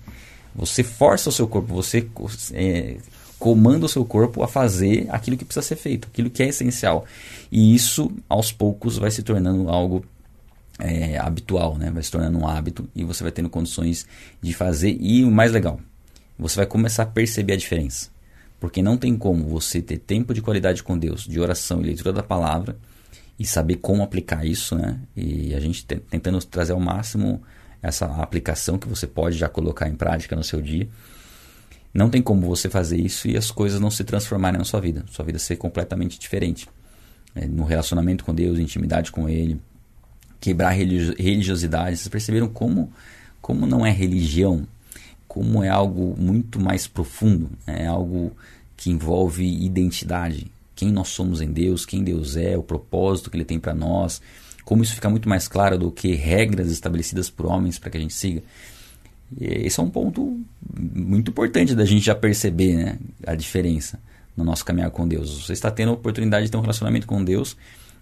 Você 0.53 0.84
força 0.84 1.30
o 1.30 1.32
seu 1.32 1.47
corpo, 1.47 1.73
você 1.73 2.05
é, 2.51 2.97
comanda 3.38 3.86
o 3.86 3.89
seu 3.89 4.03
corpo 4.03 4.43
a 4.43 4.47
fazer 4.47 5.07
aquilo 5.09 5.38
que 5.38 5.45
precisa 5.45 5.65
ser 5.65 5.77
feito, 5.77 6.09
aquilo 6.11 6.30
que 6.30 6.43
é 6.43 6.47
essencial. 6.47 7.05
E 7.49 7.73
isso, 7.73 8.11
aos 8.27 8.51
poucos, 8.51 8.97
vai 8.97 9.09
se 9.09 9.23
tornando 9.23 9.69
algo 9.69 10.03
é, 10.80 11.17
habitual, 11.17 11.77
né? 11.77 11.91
vai 11.91 12.01
se 12.01 12.09
tornando 12.09 12.38
um 12.38 12.47
hábito 12.47 12.89
e 12.95 13.03
você 13.03 13.21
vai 13.21 13.32
tendo 13.32 13.49
condições 13.49 14.07
de 14.41 14.53
fazer. 14.53 14.97
E 14.99 15.23
o 15.23 15.32
mais 15.32 15.51
legal, 15.51 15.80
você 16.38 16.55
vai 16.55 16.65
começar 16.65 17.03
a 17.03 17.05
perceber 17.05 17.53
a 17.53 17.57
diferença. 17.57 18.09
Porque 18.59 18.82
não 18.82 18.97
tem 18.97 19.15
como 19.15 19.45
você 19.45 19.82
ter 19.82 19.97
tempo 19.97 20.34
de 20.34 20.41
qualidade 20.41 20.84
com 20.84 20.97
Deus, 20.97 21.23
de 21.23 21.39
oração 21.39 21.82
e 21.82 21.86
leitura 21.86 22.11
da 22.11 22.23
palavra, 22.23 22.77
e 23.38 23.45
saber 23.45 23.75
como 23.75 24.03
aplicar 24.03 24.45
isso, 24.45 24.75
né? 24.75 24.99
E 25.15 25.53
a 25.55 25.59
gente 25.61 25.86
tentando 25.86 26.43
trazer 26.43 26.73
ao 26.73 26.80
máximo 26.80 27.41
essa 27.82 28.05
aplicação 28.21 28.77
que 28.77 28.88
você 28.88 29.07
pode 29.07 29.38
já 29.38 29.47
colocar 29.47 29.88
em 29.88 29.95
prática 29.95 30.36
no 30.36 30.43
seu 30.43 30.61
dia. 30.61 30.89
Não 31.93 32.09
tem 32.09 32.21
como 32.21 32.45
você 32.45 32.69
fazer 32.69 32.97
isso 32.97 33.30
e 33.30 33.38
as 33.38 33.49
coisas 33.49 33.80
não 33.80 33.89
se 33.89 34.03
transformarem 34.03 34.59
na 34.59 34.65
sua 34.65 34.82
vida, 34.82 35.05
sua 35.09 35.23
vida 35.23 35.39
ser 35.39 35.55
completamente 35.55 36.19
diferente. 36.19 36.67
É, 37.34 37.45
no 37.45 37.63
relacionamento 37.63 38.25
com 38.25 38.34
Deus, 38.34 38.59
intimidade 38.59 39.11
com 39.11 39.30
Ele, 39.30 39.59
quebrar 40.39 40.71
religiosidade. 40.71 41.97
Vocês 41.97 42.07
perceberam 42.07 42.47
como, 42.47 42.91
como 43.41 43.65
não 43.65 43.85
é 43.85 43.91
religião, 43.91 44.67
como 45.27 45.63
é 45.63 45.69
algo 45.69 46.15
muito 46.17 46.59
mais 46.59 46.87
profundo, 46.87 47.51
é 47.67 47.85
algo 47.85 48.31
que 48.75 48.89
envolve 48.89 49.45
identidade, 49.45 50.47
quem 50.75 50.91
nós 50.91 51.09
somos 51.09 51.41
em 51.41 51.51
Deus, 51.51 51.85
quem 51.85 52.03
Deus 52.03 52.37
é, 52.37 52.57
o 52.57 52.63
propósito 52.63 53.29
que 53.29 53.35
Ele 53.35 53.43
tem 53.43 53.59
para 53.59 53.75
nós, 53.75 54.21
como 54.63 54.81
isso 54.81 54.95
fica 54.95 55.09
muito 55.09 55.27
mais 55.27 55.47
claro 55.47 55.77
do 55.77 55.91
que 55.91 56.13
regras 56.13 56.71
estabelecidas 56.71 57.29
por 57.29 57.45
homens 57.45 57.77
para 57.77 57.89
que 57.89 57.97
a 57.97 57.99
gente 57.99 58.13
siga. 58.13 58.41
E 59.37 59.45
esse 59.45 59.79
é 59.79 59.83
um 59.83 59.89
ponto 59.89 60.39
muito 60.73 61.31
importante 61.31 61.75
da 61.75 61.85
gente 61.85 62.05
já 62.05 62.15
perceber 62.15 62.75
né, 62.75 62.97
a 63.27 63.35
diferença 63.35 63.99
no 64.35 64.43
nosso 64.43 64.63
caminhar 64.63 64.89
com 64.91 65.07
Deus. 65.07 65.45
Você 65.45 65.53
está 65.53 65.69
tendo 65.69 65.89
a 65.89 65.93
oportunidade 65.95 66.45
de 66.45 66.51
ter 66.51 66.57
um 66.57 66.61
relacionamento 66.61 67.05
com 67.05 67.23
Deus 67.23 67.57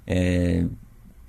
é, 0.05 0.65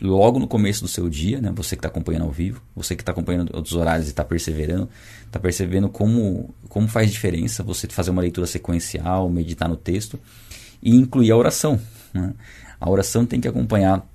logo 0.01 0.39
no 0.39 0.47
começo 0.47 0.83
do 0.83 0.89
seu 0.89 1.09
dia, 1.09 1.41
né? 1.41 1.53
Você 1.57 1.75
que 1.75 1.81
está 1.81 1.89
acompanhando 1.89 2.23
ao 2.23 2.31
vivo, 2.31 2.63
você 2.75 2.95
que 2.95 3.03
está 3.03 3.13
acompanhando 3.13 3.55
outros 3.55 3.75
horários 3.75 4.07
e 4.07 4.11
está 4.11 4.25
perseverando, 4.25 4.89
está 5.27 5.41
percebendo 5.41 5.89
como, 5.89 6.55
como 6.69 6.87
faz 6.87 7.11
diferença 7.11 7.63
você 7.63 7.89
fazer 7.89 8.11
uma 8.11 8.23
leitura 8.23 8.47
sequencial, 8.47 9.29
meditar 9.29 9.69
no 9.69 9.77
texto 9.77 10.19
e 10.83 10.95
incluir 10.95 11.33
a 11.33 11.37
oração. 11.37 11.81
Né? 12.15 12.33
A 12.81 12.89
oração 12.89 13.27
tem 13.27 13.41
que 13.41 13.49
acompanhar 13.49 14.07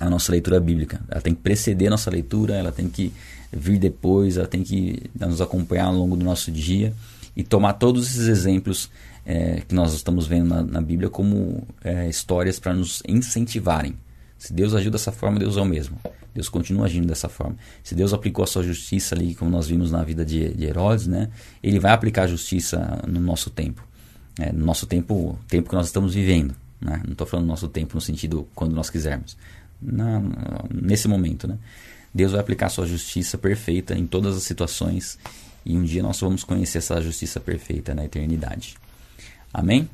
a 0.00 0.10
nossa 0.10 0.30
leitura 0.30 0.60
bíblica, 0.60 1.00
ela 1.08 1.20
tem 1.20 1.34
que 1.34 1.40
preceder 1.40 1.86
a 1.88 1.92
nossa 1.92 2.10
leitura, 2.10 2.54
ela 2.54 2.72
tem 2.72 2.88
que 2.88 3.12
vir 3.52 3.78
depois, 3.78 4.36
ela 4.36 4.46
tem 4.46 4.62
que 4.62 5.04
nos 5.18 5.40
acompanhar 5.40 5.86
ao 5.86 5.94
longo 5.94 6.16
do 6.16 6.24
nosso 6.24 6.50
dia 6.50 6.92
e 7.36 7.42
tomar 7.42 7.74
todos 7.74 8.08
esses 8.08 8.26
exemplos 8.26 8.90
é, 9.24 9.62
que 9.66 9.74
nós 9.74 9.94
estamos 9.94 10.26
vendo 10.26 10.48
na, 10.48 10.62
na 10.62 10.80
Bíblia 10.80 11.08
como 11.08 11.66
é, 11.82 12.08
histórias 12.08 12.58
para 12.58 12.74
nos 12.74 13.02
incentivarem 13.06 13.96
se 14.44 14.52
Deus 14.52 14.74
agiu 14.74 14.90
dessa 14.90 15.10
forma, 15.10 15.38
Deus 15.38 15.56
é 15.56 15.60
o 15.62 15.64
mesmo. 15.64 15.98
Deus 16.34 16.50
continua 16.50 16.84
agindo 16.84 17.06
dessa 17.06 17.30
forma. 17.30 17.56
Se 17.82 17.94
Deus 17.94 18.12
aplicou 18.12 18.42
a 18.42 18.46
sua 18.46 18.62
justiça 18.62 19.14
ali, 19.14 19.34
como 19.34 19.50
nós 19.50 19.68
vimos 19.68 19.90
na 19.90 20.04
vida 20.04 20.22
de, 20.22 20.52
de 20.52 20.66
Herodes, 20.66 21.06
né, 21.06 21.30
ele 21.62 21.78
vai 21.80 21.92
aplicar 21.92 22.24
a 22.24 22.26
justiça 22.26 23.02
no 23.08 23.20
nosso 23.20 23.48
tempo. 23.48 23.82
É, 24.38 24.52
no 24.52 24.66
nosso 24.66 24.86
tempo, 24.86 25.38
tempo 25.48 25.70
que 25.70 25.74
nós 25.74 25.86
estamos 25.86 26.12
vivendo. 26.12 26.54
Né? 26.78 27.00
Não 27.06 27.12
estou 27.12 27.26
falando 27.26 27.46
nosso 27.46 27.68
tempo 27.68 27.94
no 27.94 28.02
sentido 28.02 28.46
quando 28.54 28.74
nós 28.74 28.90
quisermos. 28.90 29.34
Na, 29.80 30.20
nesse 30.70 31.08
momento. 31.08 31.48
Né? 31.48 31.56
Deus 32.12 32.32
vai 32.32 32.42
aplicar 32.42 32.66
a 32.66 32.68
sua 32.68 32.86
justiça 32.86 33.38
perfeita 33.38 33.96
em 33.96 34.06
todas 34.06 34.36
as 34.36 34.42
situações. 34.42 35.18
E 35.64 35.74
um 35.74 35.84
dia 35.84 36.02
nós 36.02 36.20
vamos 36.20 36.44
conhecer 36.44 36.76
essa 36.76 37.00
justiça 37.00 37.40
perfeita 37.40 37.94
na 37.94 38.04
eternidade. 38.04 38.76
Amém? 39.54 39.88